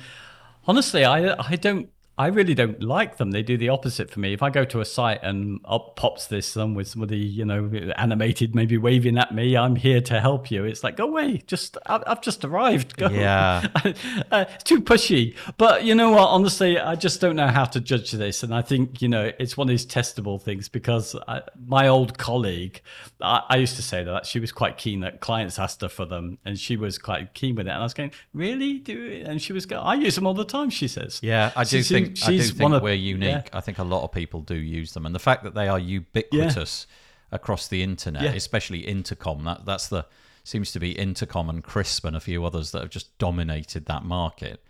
honestly, 0.68 1.04
I 1.04 1.34
I 1.42 1.56
don't 1.56 1.90
I 2.22 2.28
really 2.28 2.54
don't 2.54 2.84
like 2.84 3.18
them. 3.18 3.32
They 3.32 3.42
do 3.42 3.58
the 3.58 3.70
opposite 3.70 4.12
for 4.12 4.20
me. 4.20 4.32
If 4.32 4.44
I 4.44 4.52
go 4.52 4.64
to 4.66 4.80
a 4.80 4.86
site 4.86 5.24
and 5.24 5.60
up 5.66 5.96
pops 5.96 6.28
this 6.28 6.46
some 6.46 6.76
with 6.76 6.88
somebody 6.88 7.18
you 7.18 7.46
know 7.46 7.72
animated, 7.96 8.54
maybe 8.54 8.78
waving 8.78 9.18
at 9.18 9.34
me, 9.34 9.58
I'm 9.58 9.76
here 9.76 10.02
to 10.02 10.20
help 10.20 10.52
you. 10.52 10.64
It's 10.64 10.84
like 10.84 10.98
go 10.98 11.08
away, 11.08 11.42
just 11.48 11.80
I've, 11.88 12.04
I've 12.06 12.22
just 12.22 12.46
arrived. 12.46 12.96
Go. 12.96 13.10
Yeah. 13.10 13.66
uh, 14.32 14.46
it's 14.54 14.64
too 14.64 14.82
pushy. 14.82 15.36
But 15.58 15.84
you 15.84 15.96
know 15.96 16.12
what? 16.12 16.28
Honestly, 16.28 16.78
I 16.78 16.94
just 16.94 17.22
don't 17.22 17.36
know 17.36 17.48
how 17.48 17.66
to 17.66 17.82
judge 17.82 18.12
this. 18.12 18.44
And 18.44 18.54
I 18.54 18.62
think, 18.62 19.02
you 19.02 19.08
know, 19.08 19.32
it's 19.40 19.58
one 19.58 19.66
of 19.66 19.70
these 19.70 19.88
testable 19.88 20.40
things 20.40 20.70
because 20.70 21.16
I, 21.28 21.42
my 21.66 21.88
old 21.88 22.20
colleague, 22.20 22.82
I, 23.20 23.42
I 23.50 23.56
used 23.58 23.78
to 23.78 23.82
say 23.82 24.04
that 24.04 24.28
she 24.28 24.40
was 24.40 24.52
quite 24.52 24.78
keen 24.78 25.00
that 25.00 25.22
clients 25.22 25.58
asked 25.58 25.82
her 25.82 25.90
for 25.90 26.06
them 26.06 26.38
and 26.46 26.60
she 26.60 26.78
was 26.78 27.00
quite 27.00 27.34
keen 27.34 27.56
with 27.56 27.66
it. 27.66 27.72
And 27.72 27.80
I 27.80 27.84
was 27.84 27.96
going, 27.96 28.12
really? 28.36 28.78
Do 28.78 29.08
it? 29.08 29.26
And 29.26 29.42
she 29.42 29.54
was 29.54 29.66
going, 29.66 29.82
I 29.82 29.96
use 29.96 30.14
them 30.14 30.28
all 30.28 30.36
the 30.36 30.46
time, 30.46 30.70
she 30.70 30.88
says. 30.88 31.20
Yeah, 31.24 31.52
I 31.56 31.64
do 31.64 31.70
She's- 31.78 31.90
think 31.90 32.11
I 32.26 32.32
do 32.32 32.42
think 32.42 32.60
one 32.60 32.74
of- 32.74 32.82
we're 32.84 32.94
unique. 32.94 33.30
yeah. 33.52 33.58
I 33.58 33.62
think 33.62 33.78
a 33.80 33.84
lot 33.84 34.04
of 34.04 34.12
people 34.12 34.42
do 34.42 34.56
use 34.56 34.94
them, 34.94 35.06
and 35.06 35.14
the 35.16 35.20
fact 35.20 35.44
that 35.44 35.54
they 35.54 35.68
are 35.68 35.80
ubiquitous 35.80 36.88
across 37.32 37.68
the 37.68 37.82
internet, 37.84 38.24
Yeah. 38.24 38.32
especially 38.34 38.80
Intercom, 38.88 39.44
that 39.46 39.66
that's 39.66 39.88
the 39.88 40.06
seems 40.44 40.72
to 40.72 40.80
be 40.80 40.92
Intercom 40.92 41.50
and 41.50 41.64
Crisp 41.64 42.04
and 42.06 42.16
a 42.16 42.20
few 42.20 42.44
others 42.46 42.72
that 42.72 42.82
have 42.82 42.90
just 42.90 43.16
dominated 43.20 43.86
that 43.86 44.04
market. 44.04 44.64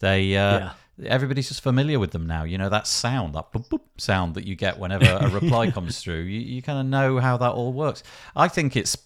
They 0.00 0.36
uh, 0.36 0.70
everybody's 1.04 1.48
just 1.48 1.62
familiar 1.62 1.98
with 1.98 2.12
them 2.12 2.26
now. 2.26 2.44
You 2.44 2.56
know 2.58 2.68
that 2.68 2.86
sound, 2.86 3.34
that 3.34 3.52
boop, 3.52 3.68
boop 3.68 3.80
sound 3.96 4.34
that 4.34 4.44
you 4.46 4.54
get 4.54 4.78
whenever 4.78 5.06
a 5.06 5.28
reply 5.40 5.70
comes 5.70 6.00
through. 6.00 6.20
You, 6.22 6.40
you 6.40 6.62
kind 6.62 6.78
of 6.78 6.86
know 6.86 7.18
how 7.18 7.36
that 7.38 7.50
all 7.52 7.72
works. 7.72 8.02
I 8.36 8.46
think 8.48 8.76
it's 8.76 8.96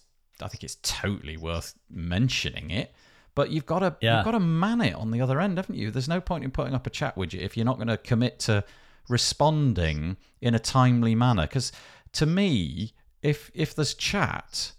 I 0.41 0.47
think 0.49 0.63
it's 0.63 0.77
totally 0.83 1.37
worth 1.37 1.73
mentioning 1.89 2.69
it. 2.69 2.93
But 3.35 3.49
you've 3.49 3.65
got 3.65 3.79
to 3.79 3.95
Yeah. 4.01 4.17
you've 4.17 4.25
got 4.25 4.31
to 4.31 4.39
man 4.39 4.79
it 4.81 4.93
on 4.95 5.11
the 5.11 5.21
other 5.21 5.39
end, 5.41 5.57
haven't 5.57 5.75
you? 5.75 5.89
There's 5.91 6.07
no 6.07 6.21
point 6.21 6.43
in 6.43 6.51
putting 6.51 6.73
up 6.75 6.85
a 6.85 6.89
chat 6.89 7.15
widget 7.15 7.41
if 7.41 7.57
you're 7.57 7.65
not 7.65 7.77
going 7.77 7.87
to 7.87 7.97
commit 7.97 8.39
to 8.41 8.63
responding 9.09 10.17
in 10.41 10.53
a 10.53 10.59
timely 10.59 11.15
manner. 11.15 11.43
Because 11.43 11.71
to 12.13 12.25
me, 12.25 12.93
if 13.21 13.49
if 13.53 13.73
there's 13.75 13.93
chat, 13.93 14.73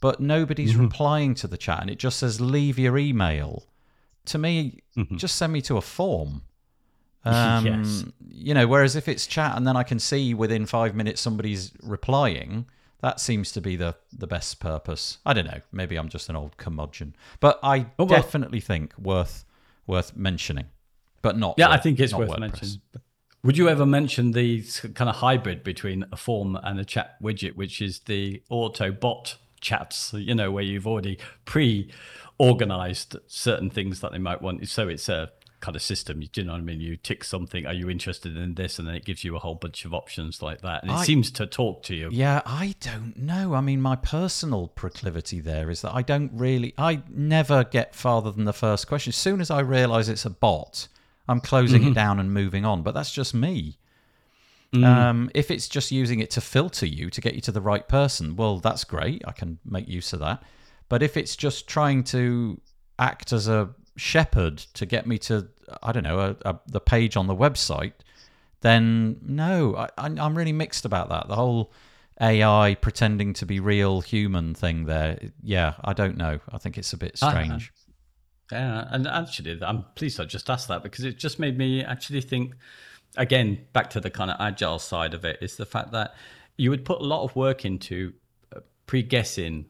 but 0.00 0.20
nobody's 0.20 0.72
Mm-hmm. 0.72 0.82
replying 0.82 1.34
to 1.36 1.46
the 1.46 1.56
chat 1.56 1.80
and 1.80 1.90
it 1.90 1.98
just 1.98 2.18
says 2.18 2.40
leave 2.40 2.78
your 2.78 2.98
email, 2.98 3.64
to 4.26 4.38
me, 4.38 4.80
Mm-hmm. 4.96 5.16
just 5.16 5.36
send 5.36 5.52
me 5.52 5.62
to 5.62 5.76
a 5.76 5.80
form. 5.82 6.42
Um, 7.26 7.64
Yes. 7.64 8.04
You 8.28 8.52
know, 8.52 8.66
whereas 8.66 8.96
if 8.96 9.08
it's 9.08 9.26
chat 9.26 9.56
and 9.56 9.66
then 9.66 9.78
I 9.78 9.82
can 9.82 9.98
see 9.98 10.34
within 10.34 10.66
five 10.66 10.94
minutes 10.94 11.22
somebody's 11.22 11.72
replying, 11.82 12.66
that 13.04 13.20
seems 13.20 13.52
to 13.52 13.60
be 13.60 13.76
the, 13.76 13.94
the 14.16 14.26
best 14.26 14.60
purpose. 14.60 15.18
I 15.26 15.34
don't 15.34 15.44
know. 15.44 15.60
Maybe 15.70 15.96
I'm 15.96 16.08
just 16.08 16.30
an 16.30 16.36
old 16.36 16.56
curmudgeon, 16.56 17.14
but 17.38 17.60
I 17.62 17.80
Oh, 17.98 18.04
well- 18.04 18.06
definitely 18.08 18.60
think 18.60 18.96
worth 18.98 19.44
worth 19.86 20.16
mentioning, 20.16 20.64
but 21.20 21.36
not. 21.36 21.56
Yeah, 21.58 21.68
I 21.68 21.76
think 21.76 22.00
it's 22.00 22.14
worth 22.14 22.30
WordPress. 22.30 22.40
mentioning. 22.40 22.80
Would 23.42 23.58
you 23.58 23.68
ever 23.68 23.84
mention 23.84 24.32
the 24.32 24.64
kind 24.94 25.10
of 25.10 25.16
hybrid 25.16 25.62
between 25.62 26.06
a 26.12 26.16
form 26.16 26.56
and 26.62 26.80
a 26.80 26.84
chat 26.86 27.22
widget, 27.22 27.56
which 27.56 27.82
is 27.82 27.98
the 28.06 28.42
auto 28.48 28.90
bot 28.90 29.36
chats, 29.60 30.14
you 30.14 30.34
know, 30.34 30.50
where 30.50 30.64
you've 30.64 30.86
already 30.86 31.18
pre 31.44 31.90
organized 32.38 33.16
certain 33.26 33.68
things 33.70 34.00
that 34.00 34.12
they 34.12 34.18
might 34.18 34.40
want? 34.40 34.66
So 34.68 34.88
it's 34.88 35.10
a 35.10 35.30
kind 35.64 35.76
of 35.76 35.82
system. 35.82 36.20
Do 36.20 36.28
you 36.40 36.44
know 36.46 36.52
what 36.52 36.58
I 36.58 36.62
mean? 36.62 36.80
You 36.80 36.96
tick 36.96 37.24
something, 37.24 37.66
are 37.66 37.72
you 37.72 37.88
interested 37.88 38.36
in 38.36 38.54
this? 38.54 38.78
And 38.78 38.86
then 38.86 38.94
it 38.94 39.04
gives 39.04 39.24
you 39.24 39.34
a 39.34 39.38
whole 39.38 39.54
bunch 39.54 39.84
of 39.84 39.94
options 39.94 40.42
like 40.42 40.60
that. 40.60 40.82
And 40.82 40.90
it 40.92 40.94
I- 40.94 41.04
seems 41.04 41.30
to 41.32 41.46
talk 41.46 41.82
to 41.84 41.94
you. 41.94 42.08
Yeah, 42.12 42.42
I 42.44 42.74
don't 42.80 43.16
know. 43.16 43.54
I 43.54 43.60
mean, 43.60 43.80
my 43.80 43.96
personal 43.96 44.68
proclivity 44.68 45.40
there 45.40 45.70
is 45.70 45.80
that 45.82 45.94
I 45.94 46.02
don't 46.02 46.30
really, 46.34 46.74
I 46.76 47.02
never 47.08 47.64
get 47.64 47.94
farther 47.94 48.30
than 48.30 48.44
the 48.44 48.52
first 48.52 48.86
question. 48.86 49.10
As 49.10 49.16
soon 49.16 49.40
as 49.40 49.50
I 49.50 49.60
realize 49.60 50.08
it's 50.08 50.24
a 50.26 50.30
bot, 50.30 50.88
I'm 51.28 51.40
closing 51.40 51.80
Mm-hmm. 51.82 51.92
it 51.92 51.94
down 51.94 52.20
and 52.20 52.32
moving 52.34 52.64
on. 52.64 52.82
But 52.82 52.92
that's 52.94 53.10
just 53.12 53.32
me. 53.34 53.78
Mm. 54.74 54.84
Um, 54.84 55.30
if 55.34 55.50
it's 55.50 55.68
just 55.68 55.92
using 55.92 56.18
it 56.20 56.30
to 56.32 56.40
filter 56.40 56.84
you 56.86 57.08
to 57.10 57.20
get 57.20 57.34
you 57.34 57.40
to 57.42 57.52
the 57.52 57.60
right 57.60 57.86
person, 57.88 58.36
well, 58.36 58.58
that's 58.58 58.84
great. 58.84 59.22
I 59.26 59.32
can 59.32 59.58
make 59.64 59.88
use 59.88 60.12
of 60.12 60.20
that. 60.20 60.42
But 60.88 61.02
if 61.02 61.16
it's 61.16 61.36
just 61.36 61.66
trying 61.68 62.04
to 62.04 62.60
act 62.98 63.32
as 63.32 63.48
a 63.48 63.70
shepherd 63.96 64.58
to 64.58 64.86
get 64.86 65.06
me 65.06 65.18
to, 65.18 65.48
I 65.82 65.92
don't 65.92 66.02
know, 66.02 66.18
a, 66.18 66.50
a, 66.50 66.60
the 66.66 66.80
page 66.80 67.16
on 67.16 67.26
the 67.26 67.34
website, 67.34 67.92
then 68.60 69.18
no, 69.22 69.76
I, 69.76 69.88
I'm 69.98 70.36
really 70.36 70.52
mixed 70.52 70.84
about 70.84 71.08
that. 71.10 71.28
The 71.28 71.36
whole 71.36 71.72
AI 72.20 72.76
pretending 72.80 73.32
to 73.34 73.46
be 73.46 73.60
real 73.60 74.00
human 74.00 74.54
thing 74.54 74.86
there, 74.86 75.18
yeah, 75.42 75.74
I 75.84 75.92
don't 75.92 76.16
know. 76.16 76.40
I 76.50 76.58
think 76.58 76.78
it's 76.78 76.92
a 76.92 76.96
bit 76.96 77.18
I- 77.22 77.30
strange. 77.30 77.72
Yeah, 78.52 78.86
and 78.90 79.06
actually, 79.06 79.58
I'm 79.62 79.84
pleased 79.94 80.20
I 80.20 80.26
just 80.26 80.50
asked 80.50 80.68
that 80.68 80.82
because 80.82 81.04
it 81.04 81.18
just 81.18 81.38
made 81.38 81.56
me 81.56 81.82
actually 81.82 82.20
think 82.20 82.54
again 83.16 83.64
back 83.72 83.88
to 83.90 84.00
the 84.00 84.10
kind 84.10 84.30
of 84.30 84.36
agile 84.38 84.78
side 84.78 85.14
of 85.14 85.24
it 85.24 85.38
is 85.40 85.56
the 85.56 85.64
fact 85.64 85.92
that 85.92 86.14
you 86.56 86.70
would 86.70 86.84
put 86.84 87.00
a 87.00 87.04
lot 87.04 87.24
of 87.24 87.34
work 87.34 87.64
into 87.64 88.12
uh, 88.54 88.60
pre-guessing 88.86 89.64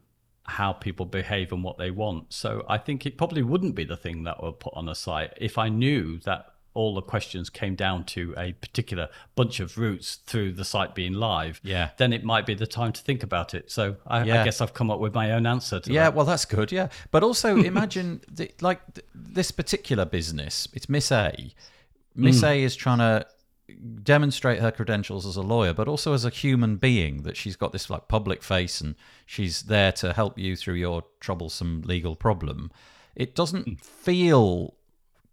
how 0.47 0.73
people 0.73 1.05
behave 1.05 1.51
and 1.51 1.63
what 1.63 1.77
they 1.77 1.91
want. 1.91 2.31
So 2.33 2.63
I 2.69 2.77
think 2.77 3.05
it 3.05 3.17
probably 3.17 3.41
wouldn't 3.41 3.75
be 3.75 3.83
the 3.83 3.97
thing 3.97 4.23
that 4.23 4.41
would 4.43 4.59
put 4.59 4.73
on 4.75 4.87
a 4.89 4.95
site 4.95 5.33
if 5.37 5.57
I 5.57 5.69
knew 5.69 6.19
that 6.19 6.47
all 6.75 6.93
the 6.93 7.01
questions 7.01 7.49
came 7.49 7.73
down 7.73 8.03
to 8.03 8.33
a 8.37 8.51
particular 8.51 9.07
bunch 9.35 9.61
of 9.61 9.77
routes 9.77 10.15
through 10.27 10.51
the 10.51 10.65
site 10.65 10.93
being 10.93 11.13
live, 11.13 11.61
Yeah. 11.63 11.91
then 11.97 12.11
it 12.11 12.23
might 12.25 12.45
be 12.45 12.53
the 12.53 12.67
time 12.67 12.91
to 12.91 13.01
think 13.01 13.23
about 13.23 13.53
it. 13.53 13.71
So 13.71 13.95
I, 14.05 14.25
Yeah. 14.25 14.41
I 14.41 14.43
guess 14.43 14.59
I've 14.59 14.73
come 14.73 14.91
up 14.91 14.99
with 14.99 15.13
my 15.13 15.31
own 15.31 15.45
answer 15.47 15.79
to 15.79 15.91
Yeah, 15.91 16.03
that. 16.03 16.15
well, 16.15 16.25
that's 16.25 16.43
good. 16.43 16.73
Yeah, 16.73 16.89
but 17.11 17.23
also 17.23 17.55
imagine 17.73 18.21
the, 18.29 18.51
like 18.59 18.81
th- 18.93 19.05
this 19.15 19.51
particular 19.51 20.03
business. 20.03 20.67
It's 20.73 20.89
Miss 20.89 21.11
A. 21.13 21.31
Mm. 21.31 21.53
Miss 22.15 22.43
A 22.43 22.61
is 22.61 22.75
trying 22.75 22.97
to 22.99 23.25
demonstrate 24.03 24.59
her 24.59 24.71
credentials 24.71 25.25
as 25.25 25.35
a 25.35 25.41
lawyer, 25.41 25.73
but 25.73 25.87
also 25.87 26.13
as 26.13 26.25
a 26.25 26.29
human 26.29 26.77
being. 26.77 27.23
That 27.23 27.37
she's 27.37 27.55
got 27.55 27.71
this 27.71 27.89
like 27.89 28.07
public 28.07 28.43
face 28.43 28.81
and 28.81 28.95
she's 29.25 29.63
there 29.63 29.91
to 29.93 30.13
help 30.13 30.37
you 30.37 30.55
through 30.55 30.75
your 30.75 31.03
troublesome 31.19 31.81
legal 31.85 32.15
problem. 32.15 32.71
It 33.15 33.35
doesn't 33.35 33.67
hmm. 33.67 33.73
feel 33.75 34.75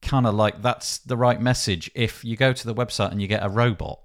kind 0.01 0.27
of 0.27 0.35
like 0.35 0.63
that's 0.63 0.99
the 0.99 1.17
right 1.17 1.41
message 1.41 1.91
if 1.95 2.25
you 2.25 2.37
go 2.37 2.53
to 2.53 2.67
the 2.67 2.75
website 2.75 3.13
and 3.13 3.23
you 3.23 3.29
get 3.29 3.45
a 3.45 3.49
robot. 3.49 4.01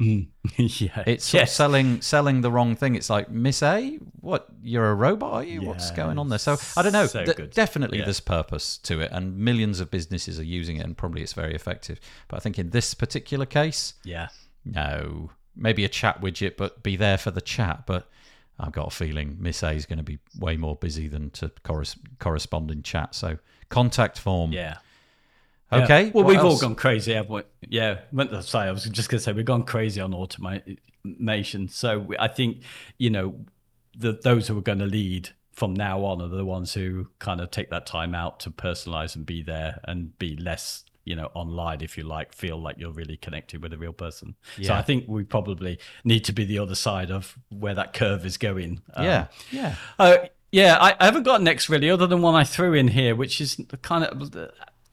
Mm. 0.00 0.28
yeah, 0.56 1.02
It's 1.06 1.26
sort 1.26 1.42
of 1.42 1.46
yes. 1.48 1.54
selling 1.54 2.00
selling 2.00 2.40
the 2.40 2.50
wrong 2.50 2.74
thing. 2.74 2.94
It's 2.94 3.10
like 3.10 3.30
Miss 3.30 3.62
A, 3.62 3.98
what? 4.20 4.48
You're 4.62 4.90
a 4.90 4.94
robot, 4.94 5.32
are 5.34 5.44
you? 5.44 5.60
What's 5.62 5.90
going 5.90 6.18
on 6.18 6.28
there? 6.30 6.38
So 6.38 6.56
I 6.76 6.82
don't 6.82 6.92
know. 6.92 7.06
so 7.06 7.24
Th- 7.24 7.50
definitely, 7.52 7.98
Yeah. 7.98 8.04
there's 8.04 8.20
purpose 8.20 8.78
to 8.78 9.00
it, 9.00 9.10
and 9.12 9.36
millions 9.36 9.78
of 9.80 9.90
businesses 9.90 10.40
are 10.40 10.44
using 10.44 10.76
it, 10.78 10.84
and 10.86 10.96
probably 10.96 11.22
it's 11.22 11.34
very 11.34 11.54
effective. 11.54 12.00
But 12.28 12.38
I 12.38 12.40
think 12.40 12.58
in 12.58 12.70
this 12.70 12.94
particular 12.94 13.44
case, 13.46 13.94
yeah. 14.04 14.28
no. 14.64 15.30
Maybe 15.56 15.84
a 15.84 15.88
chat 15.88 16.20
widget, 16.22 16.56
but 16.56 16.82
be 16.82 16.96
there 16.96 17.18
for 17.18 17.30
the 17.32 17.40
chat. 17.42 17.82
But 17.86 18.08
I've 18.58 18.72
got 18.72 18.86
a 18.86 18.90
feeling 18.90 19.36
Miss 19.40 19.62
A 19.62 19.72
is 19.72 19.84
going 19.84 19.98
to 19.98 20.02
be 20.04 20.18
way 20.38 20.56
more 20.56 20.76
busy 20.76 21.08
than 21.08 21.28
to 21.30 21.48
corres- 21.64 21.98
correspond 22.20 22.70
in 22.70 22.82
chat. 22.82 23.14
So 23.14 23.36
contact 23.68 24.18
form. 24.18 24.52
Yeah. 24.52 24.78
Okay. 25.72 26.04
Yeah. 26.06 26.10
Well, 26.12 26.24
what 26.24 26.30
we've 26.30 26.38
all 26.44 26.58
gone 26.58 26.74
crazy, 26.74 27.12
haven't 27.14 27.30
we? 27.32 27.42
Yeah. 27.68 28.00
Sorry, 28.42 28.68
I 28.68 28.72
was 28.72 28.84
just 28.84 29.08
going 29.08 29.18
to 29.18 29.22
say 29.24 29.32
we've 29.32 29.44
gone 29.44 29.62
crazy 29.64 30.00
on 30.00 30.12
automation. 30.14 31.68
So 31.68 31.98
we- 32.00 32.18
I 32.18 32.28
think 32.28 32.62
you 32.98 33.10
know 33.10 33.44
the 33.96 34.12
those 34.22 34.48
who 34.48 34.58
are 34.58 34.62
going 34.62 34.78
to 34.78 34.86
lead 34.86 35.30
from 35.52 35.74
now 35.74 36.04
on 36.04 36.20
are 36.22 36.28
the 36.28 36.44
ones 36.44 36.74
who 36.74 37.08
kind 37.18 37.40
of 37.40 37.50
take 37.50 37.70
that 37.70 37.86
time 37.86 38.14
out 38.14 38.40
to 38.40 38.50
personalize 38.50 39.14
and 39.16 39.26
be 39.26 39.42
there 39.42 39.80
and 39.84 40.16
be 40.18 40.36
less 40.36 40.84
you 41.04 41.14
know 41.16 41.30
online 41.34 41.80
if 41.82 41.98
you 41.98 42.04
like 42.04 42.32
feel 42.32 42.56
like 42.60 42.76
you're 42.78 42.92
really 42.92 43.16
connected 43.16 43.62
with 43.62 43.72
a 43.72 43.78
real 43.78 43.92
person 43.92 44.34
so 44.62 44.74
i 44.74 44.82
think 44.82 45.04
we 45.08 45.24
probably 45.24 45.78
need 46.04 46.20
to 46.24 46.32
be 46.32 46.44
the 46.44 46.58
other 46.58 46.74
side 46.74 47.10
of 47.10 47.36
where 47.48 47.74
that 47.74 47.92
curve 47.94 48.24
is 48.24 48.36
going 48.36 48.80
Um, 48.94 49.04
Yeah. 49.04 49.26
Yeah. 49.50 49.74
uh, 49.98 50.16
yeah, 50.52 50.76
I, 50.80 50.96
I 50.98 51.04
haven't 51.04 51.22
got 51.22 51.42
next 51.42 51.68
really, 51.68 51.88
other 51.90 52.08
than 52.08 52.22
one 52.22 52.34
I 52.34 52.42
threw 52.42 52.74
in 52.74 52.88
here, 52.88 53.14
which 53.14 53.40
is 53.40 53.60
kind 53.82 54.02
of 54.04 54.34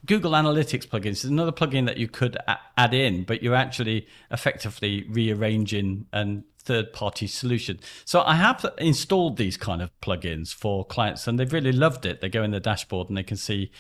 Google 0.06 0.32
Analytics 0.32 0.88
plugins. 0.88 1.08
is 1.08 1.26
another 1.26 1.52
plugin 1.52 1.86
that 1.86 1.98
you 1.98 2.08
could 2.08 2.36
a- 2.48 2.60
add 2.78 2.94
in, 2.94 3.24
but 3.24 3.44
you're 3.44 3.56
actually 3.56 4.08
effectively 4.32 5.06
rearranging 5.10 6.06
and 6.14 6.44
third-party 6.60 7.28
solution. 7.28 7.80
So 8.06 8.22
I 8.22 8.36
have 8.36 8.66
installed 8.78 9.38
these 9.38 9.58
kind 9.58 9.82
of 9.82 9.90
plugins 10.02 10.54
for 10.54 10.86
clients, 10.86 11.28
and 11.28 11.40
they've 11.40 11.52
really 11.52 11.72
loved 11.72 12.06
it. 12.06 12.22
They 12.22 12.30
go 12.30 12.44
in 12.44 12.52
the 12.52 12.60
dashboard 12.60 13.10
and 13.10 13.18
they 13.18 13.24
can 13.24 13.38
see 13.38 13.72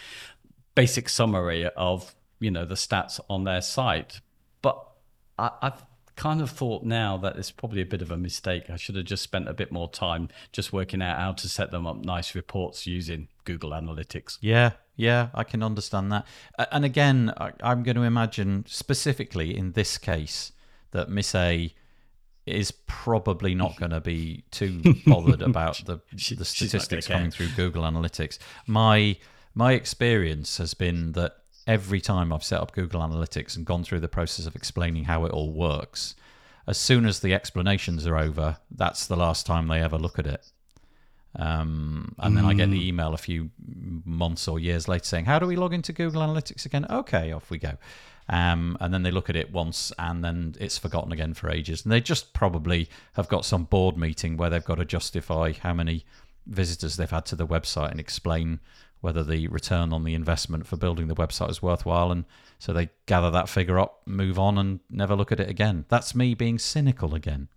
basic 0.75 1.09
summary 1.09 1.67
of 1.75 2.13
you 2.39 2.51
know 2.51 2.63
the 2.65 2.75
stats 2.75 3.19
on 3.29 3.43
their 3.43 3.61
site. 3.61 4.21
But 4.61 4.81
I, 5.37 5.51
I've 5.61 5.83
kind 6.17 6.41
of 6.41 6.49
thought 6.49 6.83
now 6.83 7.15
that 7.17 7.37
it's 7.37 7.51
probably 7.51 7.81
a 7.81 7.85
bit 7.85 8.01
of 8.01 8.11
a 8.11 8.17
mistake. 8.17 8.69
I 8.69 8.75
should 8.75 8.95
have 8.95 9.05
just 9.05 9.23
spent 9.23 9.47
a 9.47 9.53
bit 9.53 9.71
more 9.71 9.89
time 9.89 10.27
just 10.51 10.73
working 10.73 11.01
out 11.01 11.17
how 11.17 11.31
to 11.33 11.47
set 11.47 11.71
them 11.71 11.87
up 11.87 12.03
nice 12.03 12.35
reports 12.35 12.85
using 12.85 13.29
Google 13.45 13.69
Analytics. 13.69 14.37
Yeah, 14.41 14.71
yeah, 14.95 15.29
I 15.33 15.43
can 15.45 15.63
understand 15.63 16.11
that. 16.11 16.25
And 16.71 16.83
again, 16.83 17.33
I'm 17.63 17.83
going 17.83 17.95
to 17.95 18.01
imagine 18.03 18.65
specifically 18.67 19.55
in 19.55 19.71
this 19.73 19.97
case 19.97 20.51
that 20.91 21.07
Miss 21.09 21.33
A 21.35 21.73
is 22.45 22.71
probably 22.87 23.53
not 23.53 23.75
going 23.77 23.91
to 23.91 24.01
be 24.01 24.43
too 24.51 24.81
bothered 25.05 25.41
about 25.41 25.85
the, 25.85 25.99
She- 26.17 26.35
the 26.35 26.45
statistics 26.45 27.07
coming 27.07 27.29
through 27.31 27.49
Google 27.55 27.83
Analytics. 27.83 28.37
My 28.65 29.17
my 29.53 29.73
experience 29.73 30.57
has 30.59 30.73
been 30.75 31.13
that 31.13 31.37
every 31.67 32.01
time 32.01 32.33
I've 32.33 32.43
set 32.43 32.61
up 32.61 32.71
Google 32.71 33.01
Analytics 33.01 33.55
and 33.55 33.65
gone 33.65 33.83
through 33.83 33.99
the 33.99 34.07
process 34.07 34.45
of 34.47 34.55
explaining 34.55 35.03
how 35.03 35.25
it 35.25 35.31
all 35.31 35.51
works, 35.51 36.15
as 36.65 36.77
soon 36.77 37.05
as 37.05 37.19
the 37.19 37.33
explanations 37.33 38.07
are 38.07 38.17
over, 38.17 38.57
that's 38.71 39.05
the 39.05 39.15
last 39.15 39.45
time 39.45 39.67
they 39.67 39.81
ever 39.81 39.97
look 39.97 40.17
at 40.17 40.25
it. 40.25 40.51
Um, 41.35 42.15
and 42.17 42.35
then 42.35 42.45
I 42.45 42.53
get 42.53 42.71
the 42.71 42.87
email 42.87 43.13
a 43.13 43.17
few 43.17 43.51
months 44.05 44.47
or 44.47 44.59
years 44.59 44.87
later 44.87 45.05
saying, 45.05 45.25
"How 45.25 45.37
do 45.37 45.45
we 45.45 45.55
log 45.55 45.73
into 45.73 45.93
Google 45.93 46.21
Analytics 46.23 46.65
again?" 46.65 46.85
Okay, 46.89 47.31
off 47.31 47.51
we 47.51 47.59
go. 47.59 47.77
Um, 48.29 48.75
and 48.79 48.93
then 48.93 49.03
they 49.03 49.11
look 49.11 49.29
at 49.29 49.35
it 49.35 49.51
once, 49.53 49.93
and 49.99 50.23
then 50.23 50.55
it's 50.59 50.77
forgotten 50.77 51.11
again 51.11 51.33
for 51.33 51.49
ages. 51.49 51.83
And 51.83 51.91
they 51.91 52.01
just 52.01 52.33
probably 52.33 52.89
have 53.13 53.27
got 53.27 53.45
some 53.45 53.65
board 53.65 53.97
meeting 53.97 54.35
where 54.35 54.49
they've 54.49 54.65
got 54.65 54.75
to 54.75 54.85
justify 54.85 55.53
how 55.53 55.73
many 55.73 56.05
visitors 56.45 56.95
they've 56.95 57.09
had 57.09 57.25
to 57.27 57.35
the 57.35 57.47
website 57.47 57.91
and 57.91 57.99
explain 57.99 58.59
whether 59.01 59.23
the 59.23 59.47
return 59.47 59.93
on 59.93 60.03
the 60.03 60.13
investment 60.13 60.65
for 60.65 60.77
building 60.77 61.07
the 61.07 61.15
website 61.15 61.49
is 61.49 61.61
worthwhile. 61.61 62.11
And 62.11 62.25
so 62.59 62.73
they 62.73 62.89
gather 63.05 63.31
that 63.31 63.49
figure 63.49 63.79
up, 63.79 64.01
move 64.05 64.39
on, 64.39 64.57
and 64.57 64.79
never 64.89 65.15
look 65.15 65.31
at 65.31 65.39
it 65.39 65.49
again. 65.49 65.85
That's 65.89 66.15
me 66.15 66.33
being 66.33 66.59
cynical 66.59 67.13
again. 67.13 67.49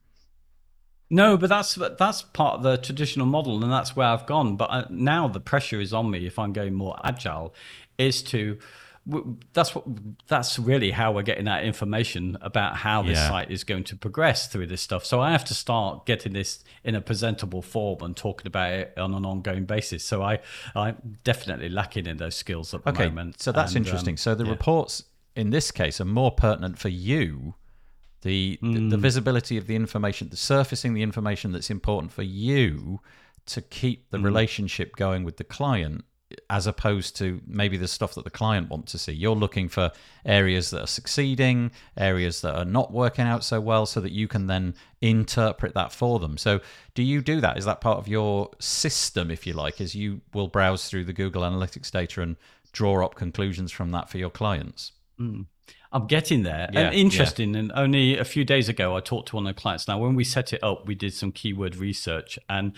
No, 1.12 1.36
but 1.36 1.48
that's 1.48 1.74
that's 1.98 2.22
part 2.22 2.58
of 2.58 2.62
the 2.62 2.76
traditional 2.76 3.26
model, 3.26 3.64
and 3.64 3.72
that's 3.72 3.96
where 3.96 4.06
I've 4.06 4.26
gone. 4.26 4.56
But 4.56 4.70
uh, 4.70 4.84
now 4.90 5.26
the 5.26 5.40
pressure 5.40 5.80
is 5.80 5.92
on 5.92 6.08
me. 6.08 6.24
If 6.24 6.38
I'm 6.38 6.52
going 6.52 6.74
more 6.74 6.96
agile, 7.02 7.52
is 7.98 8.22
to 8.24 8.58
that's 9.52 9.74
what 9.74 9.84
that's 10.28 10.58
really 10.58 10.90
how 10.90 11.10
we're 11.12 11.22
getting 11.22 11.46
that 11.46 11.64
information 11.64 12.36
about 12.42 12.76
how 12.76 13.02
this 13.02 13.16
Yeah. 13.16 13.28
site 13.28 13.50
is 13.50 13.64
going 13.64 13.84
to 13.84 13.96
progress 13.96 14.46
through 14.46 14.66
this 14.66 14.82
stuff. 14.82 15.04
So 15.04 15.20
I 15.20 15.32
have 15.32 15.44
to 15.46 15.54
start 15.54 16.06
getting 16.06 16.32
this 16.32 16.62
in 16.84 16.94
a 16.94 17.00
presentable 17.00 17.62
form 17.62 18.02
and 18.02 18.16
talking 18.16 18.46
about 18.46 18.72
it 18.72 18.98
on 18.98 19.14
an 19.14 19.24
ongoing 19.24 19.64
basis. 19.64 20.04
So 20.04 20.22
I 20.22 20.38
I'm 20.74 21.18
definitely 21.24 21.68
lacking 21.70 22.06
in 22.06 22.18
those 22.18 22.36
skills 22.36 22.74
at 22.74 22.84
the 22.84 22.90
Okay, 22.90 23.06
moment. 23.08 23.40
so 23.40 23.52
that's 23.52 23.72
And, 23.74 23.78
um, 23.78 23.88
interesting. 23.88 24.16
so 24.16 24.34
the 24.34 24.44
yeah. 24.44 24.50
reports 24.50 25.04
in 25.34 25.50
this 25.50 25.70
case 25.70 26.00
are 26.00 26.04
more 26.04 26.30
pertinent 26.30 26.78
for 26.78 26.88
you. 26.90 27.54
The, 28.22 28.58
the 28.60 28.68
the 28.90 28.96
Hmm. 28.96 29.00
visibility 29.00 29.56
of 29.56 29.66
the 29.66 29.74
information, 29.76 30.28
the 30.28 30.36
surfacing 30.36 30.92
the 30.92 31.02
information 31.02 31.52
that's 31.52 31.70
important 31.70 32.12
for 32.12 32.22
you 32.22 33.00
to 33.46 33.62
keep 33.62 34.10
the 34.10 34.18
relationship 34.20 34.94
going 34.94 35.24
with 35.24 35.38
the 35.38 35.44
client, 35.44 36.04
as 36.48 36.66
opposed 36.66 37.16
to 37.16 37.40
maybe 37.46 37.76
the 37.76 37.88
stuff 37.88 38.14
that 38.14 38.24
the 38.24 38.30
client 38.30 38.70
wants 38.70 38.92
to 38.92 38.98
see. 38.98 39.12
You're 39.12 39.34
looking 39.34 39.68
for 39.68 39.90
areas 40.24 40.70
that 40.70 40.82
are 40.82 40.86
succeeding, 40.86 41.70
areas 41.96 42.40
that 42.42 42.54
are 42.54 42.64
not 42.64 42.92
working 42.92 43.24
out 43.24 43.44
so 43.44 43.60
well, 43.60 43.86
so 43.86 44.00
that 44.00 44.12
you 44.12 44.28
can 44.28 44.46
then 44.46 44.74
interpret 45.00 45.74
that 45.74 45.92
for 45.92 46.18
them. 46.18 46.36
So, 46.36 46.60
do 46.94 47.02
you 47.02 47.20
do 47.20 47.40
that? 47.40 47.56
Is 47.58 47.64
that 47.64 47.80
part 47.80 47.98
of 47.98 48.08
your 48.08 48.50
system, 48.58 49.30
if 49.30 49.46
you 49.46 49.52
like? 49.52 49.80
Is 49.80 49.94
you 49.94 50.20
will 50.32 50.48
browse 50.48 50.88
through 50.88 51.04
the 51.04 51.12
Google 51.12 51.42
Analytics 51.42 51.90
data 51.90 52.22
and 52.22 52.36
draw 52.72 53.04
up 53.04 53.14
conclusions 53.14 53.72
from 53.72 53.90
that 53.92 54.08
for 54.08 54.18
your 54.18 54.30
clients? 54.30 54.92
Hmm. 55.18 55.42
I'm 55.92 56.06
getting 56.06 56.44
there. 56.44 56.70
Yeah, 56.72 56.80
and 56.80 56.94
interesting. 56.94 57.56
And 57.56 57.72
only 57.74 58.16
a 58.16 58.24
few 58.24 58.44
days 58.44 58.68
ago, 58.68 58.96
I 58.96 59.00
talked 59.00 59.28
to 59.30 59.36
one 59.36 59.46
of 59.46 59.54
the 59.54 59.60
clients. 59.60 59.88
Now, 59.88 59.98
when 59.98 60.14
we 60.14 60.22
set 60.22 60.52
it 60.52 60.62
up, 60.62 60.86
we 60.86 60.94
did 60.94 61.12
some 61.14 61.32
keyword 61.32 61.76
research, 61.76 62.38
and 62.48 62.72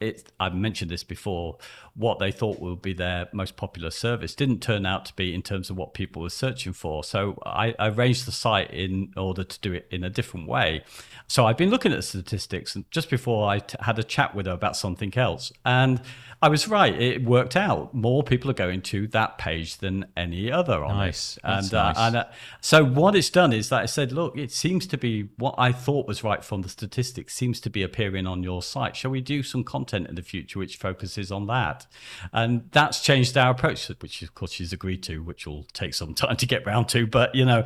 it. 0.00 0.30
I've 0.38 0.54
mentioned 0.54 0.90
this 0.90 1.04
before. 1.04 1.58
What 1.94 2.18
they 2.18 2.30
thought 2.30 2.60
would 2.60 2.82
be 2.82 2.92
their 2.92 3.28
most 3.32 3.56
popular 3.56 3.90
service 3.90 4.34
didn't 4.34 4.60
turn 4.60 4.86
out 4.86 5.04
to 5.06 5.14
be 5.14 5.34
in 5.34 5.42
terms 5.42 5.70
of 5.70 5.76
what 5.76 5.94
people 5.94 6.22
were 6.22 6.30
searching 6.30 6.72
for. 6.72 7.02
So 7.02 7.38
I, 7.44 7.74
I 7.78 7.88
arranged 7.88 8.26
the 8.26 8.32
site 8.32 8.70
in 8.70 9.12
order 9.16 9.44
to 9.44 9.60
do 9.60 9.72
it 9.72 9.88
in 9.90 10.04
a 10.04 10.10
different 10.10 10.46
way. 10.46 10.84
So 11.26 11.46
I've 11.46 11.56
been 11.56 11.70
looking 11.70 11.92
at 11.92 11.96
the 11.96 12.02
statistics, 12.02 12.74
and 12.74 12.90
just 12.90 13.10
before 13.10 13.48
I 13.48 13.58
t- 13.58 13.76
had 13.80 13.98
a 13.98 14.04
chat 14.04 14.34
with 14.34 14.46
her 14.46 14.52
about 14.52 14.76
something 14.76 15.16
else, 15.16 15.52
and 15.64 16.00
I 16.40 16.48
was 16.48 16.68
right. 16.68 16.94
It 16.94 17.24
worked 17.24 17.56
out. 17.56 17.92
More 17.94 18.22
people 18.22 18.48
are 18.48 18.54
going 18.54 18.82
to 18.82 19.08
that 19.08 19.38
page 19.38 19.78
than 19.78 20.06
any 20.16 20.52
other 20.52 20.84
on 20.84 20.96
Nice. 20.96 21.36
And, 21.42 21.74
uh, 21.74 21.92
nice. 21.92 21.96
and 21.98 22.16
uh, 22.16 22.24
so 22.60 22.84
what 22.84 23.16
it's 23.16 23.30
done 23.30 23.52
is 23.52 23.70
that 23.70 23.82
I 23.82 23.86
said, 23.86 24.12
look, 24.12 24.38
it 24.38 24.52
seems 24.52 24.86
to 24.88 24.96
be 24.96 25.30
what 25.36 25.56
I 25.58 25.72
thought 25.72 26.06
was 26.06 26.22
right 26.22 26.44
from 26.44 26.62
the 26.62 26.68
statistics 26.68 27.34
seems 27.34 27.60
to 27.62 27.70
be 27.70 27.82
appearing 27.82 28.26
on 28.26 28.44
your 28.44 28.62
site. 28.62 28.94
Shall 28.94 29.10
we 29.10 29.20
do 29.20 29.42
some 29.42 29.64
content 29.64 30.06
in 30.06 30.14
the 30.14 30.22
future 30.22 30.60
which 30.60 30.76
focuses 30.76 31.32
on 31.32 31.46
that? 31.48 31.86
And 32.32 32.68
that's 32.70 33.00
changed 33.00 33.36
our 33.36 33.50
approach, 33.50 33.88
which 33.88 34.22
of 34.22 34.34
course 34.36 34.52
she's 34.52 34.72
agreed 34.72 35.02
to, 35.04 35.22
which 35.22 35.44
will 35.44 35.64
take 35.72 35.94
some 35.94 36.14
time 36.14 36.36
to 36.36 36.46
get 36.46 36.64
round 36.64 36.88
to. 36.90 37.06
But 37.06 37.34
you 37.34 37.44
know, 37.44 37.64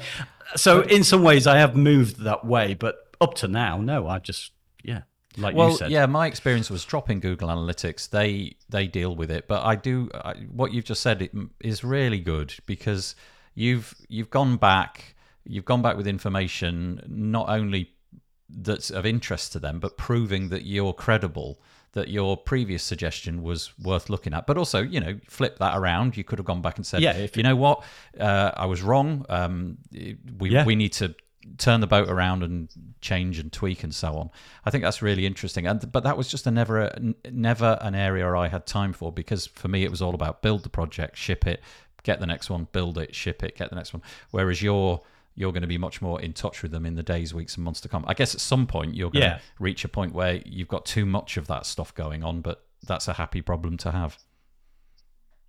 so 0.57 0.81
in 0.81 1.05
some 1.05 1.23
ways 1.23 1.47
I 1.47 1.59
have 1.59 1.77
moved 1.77 2.21
that 2.21 2.47
way, 2.47 2.73
but 2.73 3.15
up 3.21 3.35
to 3.35 3.49
now, 3.49 3.79
no, 3.79 4.09
I 4.09 4.19
just 4.19 4.53
yeah, 4.83 5.03
like 5.37 5.55
well, 5.55 5.71
you 5.71 5.77
said, 5.77 5.91
yeah, 5.91 6.07
my 6.07 6.27
experience 6.27 6.71
was 6.71 6.85
dropping 6.85 7.21
Google 7.21 7.49
Analytics. 7.49 8.11
They 8.11 8.57
they 8.69 8.87
deal 8.87 9.15
with 9.17 9.31
it, 9.31 9.49
but 9.49 9.65
I 9.65 9.77
do 9.77 10.11
I, 10.15 10.35
what 10.53 10.73
you've 10.73 10.85
just 10.85 11.01
said 11.03 11.23
it 11.23 11.33
is 11.61 11.83
really 11.85 12.21
good 12.21 12.55
because 12.67 13.15
you've 13.55 13.95
you've 14.09 14.31
gone 14.31 14.57
back, 14.57 15.15
you've 15.45 15.65
gone 15.65 15.83
back 15.83 15.97
with 15.97 16.07
information 16.07 17.03
not 17.09 17.49
only 17.49 17.91
that's 18.49 18.91
of 18.91 19.07
interest 19.07 19.53
to 19.53 19.59
them, 19.59 19.81
but 19.81 19.97
proving 19.97 20.51
that 20.51 20.67
you're 20.67 20.93
credible, 20.93 21.59
that 21.93 22.09
your 22.09 22.37
previous 22.37 22.83
suggestion 22.83 23.43
was 23.43 23.73
worth 23.79 24.11
looking 24.11 24.35
at. 24.35 24.47
But 24.47 24.59
also, 24.59 24.83
you 24.83 25.01
know, 25.01 25.19
flip 25.27 25.59
that 25.59 25.77
around. 25.79 26.17
You 26.19 26.25
could 26.25 26.39
have 26.39 26.45
gone 26.47 26.61
back 26.61 26.77
and 26.77 26.87
said, 26.87 27.01
Yeah, 27.01 27.13
if- 27.13 27.37
you 27.37 27.43
know 27.43 27.57
what, 27.57 27.83
uh, 28.21 28.51
I 28.55 28.67
was 28.67 28.83
wrong. 28.83 29.25
Um, 29.31 29.79
we 30.39 30.51
Yeah. 30.51 30.65
we 30.67 30.75
need 30.77 30.93
to 30.95 31.15
turn 31.59 31.81
the 31.81 31.87
boat 31.87 32.09
around 32.09 32.43
and 32.43 32.69
change 33.01 33.39
and 33.39 33.53
tweak 33.53 33.83
and 33.85 33.95
so 33.95 34.15
on. 34.15 34.31
I 34.65 34.71
think 34.71 34.83
that's 34.85 35.03
really 35.03 35.27
interesting. 35.27 35.67
And 35.67 35.91
but 35.93 36.05
that 36.05 36.17
was 36.17 36.29
just 36.29 36.47
a 36.47 36.51
never 36.51 36.87
n- 36.97 37.15
never 37.31 37.79
an 37.81 37.95
area 37.95 38.29
I 38.37 38.49
had 38.49 38.67
time 38.67 38.93
for 38.93 39.13
because 39.13 39.47
for 39.47 39.69
me 39.69 39.85
it 39.85 39.91
was 39.91 40.01
all 40.03 40.15
about 40.15 40.43
build 40.43 40.63
the 40.63 40.69
project, 40.69 41.17
ship 41.17 41.47
it, 41.47 41.61
get 42.05 42.21
the 42.21 42.27
next 42.27 42.51
one, 42.51 42.69
build 42.73 42.99
it, 42.99 43.15
ship 43.15 43.43
it, 43.43 43.57
get 43.57 43.71
the 43.71 43.77
next 43.77 43.93
one. 43.93 44.03
Whereas 44.31 44.63
you're 44.63 45.01
you're 45.35 45.53
going 45.53 45.63
to 45.63 45.67
be 45.69 45.79
much 45.79 46.03
more 46.03 46.21
in 46.21 46.33
touch 46.35 46.63
with 46.63 46.73
them 46.73 46.85
in 46.85 46.95
the 46.95 47.03
days, 47.03 47.33
weeks, 47.33 47.57
and 47.57 47.65
months 47.65 47.81
to 47.81 47.89
come. 47.89 48.05
I 48.07 48.13
guess 48.15 48.35
at 48.35 48.41
some 48.43 48.67
point 48.67 48.95
you're 48.95 49.11
going 49.11 49.23
Yeah. 49.23 49.37
to 49.39 49.43
reach 49.59 49.83
a 49.85 49.89
point 49.89 50.13
where 50.13 50.43
you've 50.45 50.69
got 50.69 50.85
too 50.85 51.07
much 51.07 51.39
of 51.39 51.47
that 51.47 51.65
stuff 51.65 51.95
going 51.95 52.23
on, 52.23 52.43
but 52.43 52.67
that's 52.87 53.09
a 53.09 53.15
happy 53.15 53.41
problem 53.41 53.79
to 53.79 53.93
have. 53.93 54.19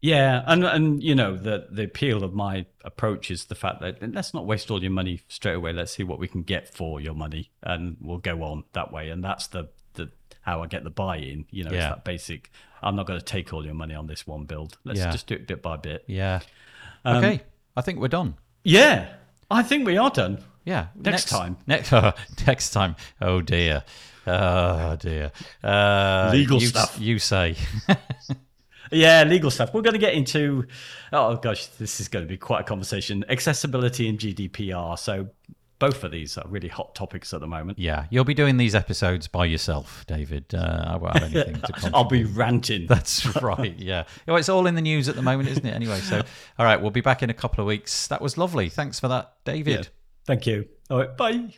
Yeah, 0.04 0.44
and 0.48 0.66
and 0.66 1.02
you 1.02 1.16
know 1.16 1.38
the 1.38 1.66
the 1.72 1.86
appeal 1.86 2.26
of 2.26 2.34
my 2.34 2.66
approach 2.84 3.32
is 3.32 3.46
the 3.46 3.56
fact 3.56 3.80
that 3.80 4.14
let's 4.14 4.34
not 4.34 4.46
waste 4.46 4.70
all 4.70 4.82
your 4.82 4.92
money 4.92 5.22
straight 5.30 5.54
away. 5.56 5.72
Let's 5.72 5.94
see 5.94 6.04
what 6.04 6.20
we 6.20 6.28
can 6.28 6.44
get 6.44 6.68
for 6.68 7.00
your 7.00 7.14
money, 7.14 7.52
and 7.62 7.96
we'll 8.02 8.18
go 8.18 8.44
on 8.44 8.66
that 8.74 8.92
way. 8.92 9.08
And 9.12 9.24
that's 9.24 9.48
the 9.48 9.70
the 9.94 10.12
how 10.42 10.62
I 10.62 10.68
get 10.68 10.84
the 10.84 10.90
buy-in. 10.90 11.46
You 11.52 11.64
know, 11.64 11.70
it's 11.72 11.86
that 11.86 12.04
basic. 12.04 12.52
I'm 12.82 12.98
not 12.98 13.08
going 13.08 13.18
to 13.18 13.24
take 13.26 13.54
all 13.54 13.64
your 13.64 13.76
money 13.76 13.96
on 13.96 14.08
this 14.08 14.28
one 14.28 14.44
build. 14.44 14.78
Let's 14.84 15.00
Yeah. 15.00 15.10
just 15.10 15.26
do 15.28 15.36
it 15.36 15.48
bit 15.48 15.62
by 15.62 15.78
bit. 15.78 16.04
Yeah. 16.08 16.42
Um, 17.06 17.24
okay. 17.24 17.42
I 17.78 17.82
think 17.82 18.00
we're 18.00 18.10
done. 18.10 18.36
Yeah, 18.66 19.08
I 19.50 19.64
think 19.64 19.88
we 19.88 19.96
are 19.96 20.10
done. 20.10 20.44
Yeah. 20.66 20.88
Next 20.96 21.30
time. 21.30 21.56
Next 21.66 21.94
next 22.46 22.72
time. 22.72 22.98
Oh 23.22 23.40
dear. 23.40 23.86
Oh 24.28 24.98
dear. 24.98 25.32
Uh, 25.64 26.30
Legal 26.34 26.60
you, 26.60 26.68
stuff. 26.68 27.00
You 27.00 27.20
say. 27.20 27.56
Yeah, 28.94 29.24
legal 29.24 29.52
stuff. 29.52 29.74
We're 29.74 29.82
going 29.82 29.94
to 29.94 30.00
get 30.00 30.14
into. 30.14 30.66
Oh 31.12 31.36
gosh, 31.36 31.66
this 31.68 32.00
is 32.00 32.08
going 32.08 32.26
to 32.26 32.30
be 32.30 32.38
quite 32.38 32.62
a 32.62 32.64
conversation. 32.64 33.26
Accessibility 33.30 34.08
and 34.08 34.18
GDPR. 34.20 34.98
So 34.98 35.30
both 35.80 36.04
of 36.06 36.12
these 36.12 36.38
are 36.38 36.46
really 36.48 36.70
hot 36.70 36.96
topics 36.96 37.34
at 37.34 37.42
the 37.42 37.48
moment. 37.48 37.78
yeah. 37.78 38.06
You'll 38.10 38.24
be 38.24 38.34
doing 38.34 38.56
these 38.56 38.74
episodes 38.74 39.28
by 39.28 39.46
yourself, 39.46 40.06
David. 40.08 40.46
Uh, 40.54 40.86
I 40.88 40.96
won't 40.96 41.16
have 41.18 41.24
anything 41.34 41.56
to 41.56 41.62
contribute. 41.62 41.92
I'll 41.94 42.04
be 42.06 42.24
ranting. 42.24 42.88
That's 42.88 43.36
right. 43.42 43.76
Yeah. 43.78 44.06
Well, 44.26 44.38
it's 44.38 44.48
all 44.50 44.66
in 44.68 44.76
the 44.76 44.82
news 44.82 45.10
at 45.10 45.16
the 45.16 45.22
moment, 45.22 45.50
isn't 45.50 45.66
it? 45.66 45.74
Anyway, 45.74 46.00
so 46.00 46.22
all 46.58 46.66
right, 46.66 46.82
we'll 46.82 46.92
be 46.92 47.02
back 47.02 47.22
in 47.22 47.30
a 47.30 47.34
couple 47.34 47.62
of 47.62 47.68
weeks. 47.68 48.08
That 48.08 48.22
was 48.22 48.38
lovely. 48.38 48.70
Thanks 48.70 49.00
for 49.00 49.10
that, 49.10 49.34
David. 49.44 49.80
Yeah. 49.80 49.90
Thank 50.26 50.48
you. 50.48 50.70
All 50.90 51.00
right, 51.00 51.18
bye. 51.18 51.50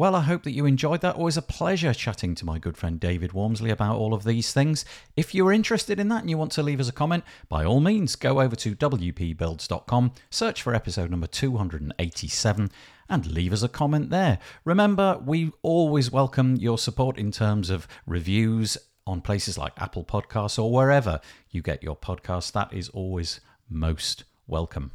Well, 0.00 0.16
I 0.16 0.22
hope 0.22 0.44
that 0.44 0.52
you 0.52 0.64
enjoyed 0.64 1.02
that. 1.02 1.16
Always 1.16 1.36
a 1.36 1.42
pleasure 1.42 1.92
chatting 1.92 2.34
to 2.36 2.46
my 2.46 2.58
good 2.58 2.78
friend 2.78 2.98
David 2.98 3.32
Waumsley 3.32 3.70
about 3.70 3.98
all 3.98 4.14
of 4.14 4.24
these 4.24 4.50
things. 4.50 4.86
If 5.14 5.34
you're 5.34 5.52
interested 5.52 6.00
in 6.00 6.08
that 6.08 6.22
and 6.22 6.30
you 6.30 6.38
want 6.38 6.52
to 6.52 6.62
leave 6.62 6.80
us 6.80 6.88
a 6.88 6.92
comment, 6.92 7.22
by 7.50 7.66
all 7.66 7.80
means, 7.80 8.16
go 8.16 8.40
over 8.40 8.56
to 8.56 8.74
wpbuilds.com, 8.74 10.12
search 10.30 10.62
for 10.62 10.74
episode 10.74 11.10
number 11.10 11.26
287, 11.26 12.70
and 13.10 13.26
leave 13.26 13.52
us 13.52 13.62
a 13.62 13.68
comment 13.68 14.08
there. 14.08 14.38
Remember, 14.64 15.20
we 15.22 15.52
always 15.60 16.10
welcome 16.10 16.56
your 16.56 16.78
support 16.78 17.18
in 17.18 17.30
terms 17.30 17.68
of 17.68 17.86
reviews 18.06 18.78
on 19.06 19.20
places 19.20 19.58
like 19.58 19.74
Apple 19.76 20.04
Podcasts 20.06 20.58
or 20.58 20.72
wherever 20.72 21.20
you 21.50 21.60
get 21.60 21.82
your 21.82 21.94
podcasts. 21.94 22.50
That 22.52 22.72
is 22.72 22.88
always 22.88 23.42
most 23.68 24.24
welcome. 24.46 24.92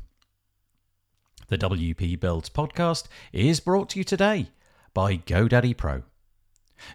The 1.49 1.59
WP 1.59 2.19
Builds 2.19 2.49
podcast 2.49 3.03
is 3.31 3.59
brought 3.59 3.91
to 3.91 3.99
you 3.99 4.03
today 4.03 4.47
by 4.95 5.17
GoDaddy 5.17 5.75
Pro. 5.75 6.03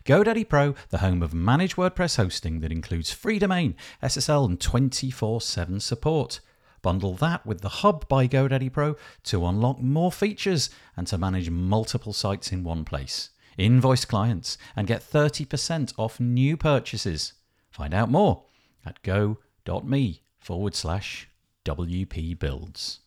GoDaddy 0.06 0.48
Pro, 0.48 0.74
the 0.88 0.98
home 0.98 1.22
of 1.22 1.34
managed 1.34 1.76
WordPress 1.76 2.16
hosting 2.16 2.60
that 2.60 2.72
includes 2.72 3.12
free 3.12 3.38
domain, 3.38 3.76
SSL, 4.02 4.46
and 4.46 4.58
24 4.58 5.42
7 5.42 5.78
support. 5.80 6.40
Bundle 6.80 7.12
that 7.16 7.44
with 7.44 7.60
the 7.60 7.68
Hub 7.68 8.08
by 8.08 8.26
GoDaddy 8.26 8.72
Pro 8.72 8.96
to 9.24 9.44
unlock 9.44 9.80
more 9.80 10.10
features 10.10 10.70
and 10.96 11.06
to 11.08 11.18
manage 11.18 11.50
multiple 11.50 12.14
sites 12.14 12.50
in 12.50 12.64
one 12.64 12.86
place. 12.86 13.30
Invoice 13.58 14.06
clients 14.06 14.56
and 14.74 14.86
get 14.86 15.02
30% 15.02 15.92
off 15.98 16.18
new 16.18 16.56
purchases. 16.56 17.34
Find 17.70 17.92
out 17.92 18.10
more 18.10 18.44
at 18.86 19.02
go.me 19.02 20.22
forward 20.38 20.74
slash 20.74 21.28
WP 21.66 22.38
Builds. 22.38 23.00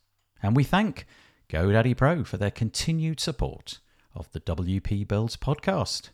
And 0.44 0.56
we 0.56 0.64
thank 0.64 1.08
GoDaddy 1.50 1.98
Pro 1.98 2.24
for 2.24 2.38
their 2.38 2.52
continued 2.52 3.20
support 3.20 3.80
of 4.16 4.32
the 4.32 4.39
WP 4.39 5.07
Builds 5.07 5.38
podcast. 5.38 6.09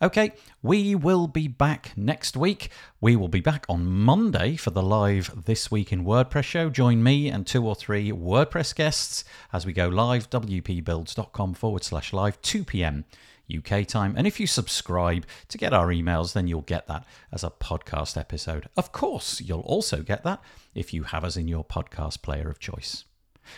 Okay, 0.00 0.32
we 0.62 0.94
will 0.94 1.26
be 1.26 1.48
back 1.48 1.92
next 1.96 2.36
week. 2.36 2.70
We 3.00 3.16
will 3.16 3.28
be 3.28 3.40
back 3.40 3.66
on 3.68 3.84
Monday 3.84 4.54
for 4.54 4.70
the 4.70 4.82
live 4.82 5.44
This 5.44 5.72
Week 5.72 5.92
in 5.92 6.04
WordPress 6.04 6.44
show. 6.44 6.70
Join 6.70 7.02
me 7.02 7.28
and 7.28 7.44
two 7.44 7.66
or 7.66 7.74
three 7.74 8.12
WordPress 8.12 8.76
guests 8.76 9.24
as 9.52 9.66
we 9.66 9.72
go 9.72 9.88
live, 9.88 10.30
wpbuilds.com 10.30 11.54
forward 11.54 11.82
slash 11.82 12.12
live, 12.12 12.40
2 12.42 12.62
p.m. 12.62 13.06
UK 13.52 13.86
time. 13.86 14.14
And 14.16 14.26
if 14.26 14.38
you 14.38 14.46
subscribe 14.46 15.26
to 15.48 15.58
get 15.58 15.72
our 15.72 15.88
emails, 15.88 16.32
then 16.32 16.46
you'll 16.46 16.60
get 16.62 16.86
that 16.86 17.04
as 17.32 17.42
a 17.42 17.50
podcast 17.50 18.16
episode. 18.16 18.68
Of 18.76 18.92
course, 18.92 19.40
you'll 19.40 19.60
also 19.60 20.02
get 20.02 20.22
that 20.22 20.40
if 20.76 20.94
you 20.94 21.04
have 21.04 21.24
us 21.24 21.36
in 21.36 21.48
your 21.48 21.64
podcast 21.64 22.22
player 22.22 22.48
of 22.48 22.60
choice. 22.60 23.04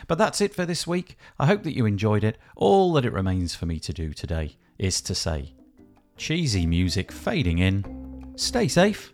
But 0.06 0.18
that's 0.18 0.40
it 0.40 0.54
for 0.54 0.66
this 0.66 0.86
week. 0.86 1.16
I 1.38 1.46
hope 1.46 1.62
that 1.62 1.76
you 1.76 1.86
enjoyed 1.86 2.24
it. 2.24 2.38
All 2.56 2.92
that 2.94 3.04
it 3.04 3.12
remains 3.12 3.54
for 3.54 3.66
me 3.66 3.78
to 3.80 3.92
do 3.92 4.12
today 4.12 4.56
is 4.78 5.00
to 5.02 5.14
say, 5.14 5.54
cheesy 6.16 6.66
music 6.66 7.12
fading 7.12 7.58
in. 7.58 8.32
Stay 8.36 8.68
safe. 8.68 9.12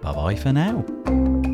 Bye 0.00 0.12
bye 0.12 0.36
for 0.36 0.52
now. 0.52 1.51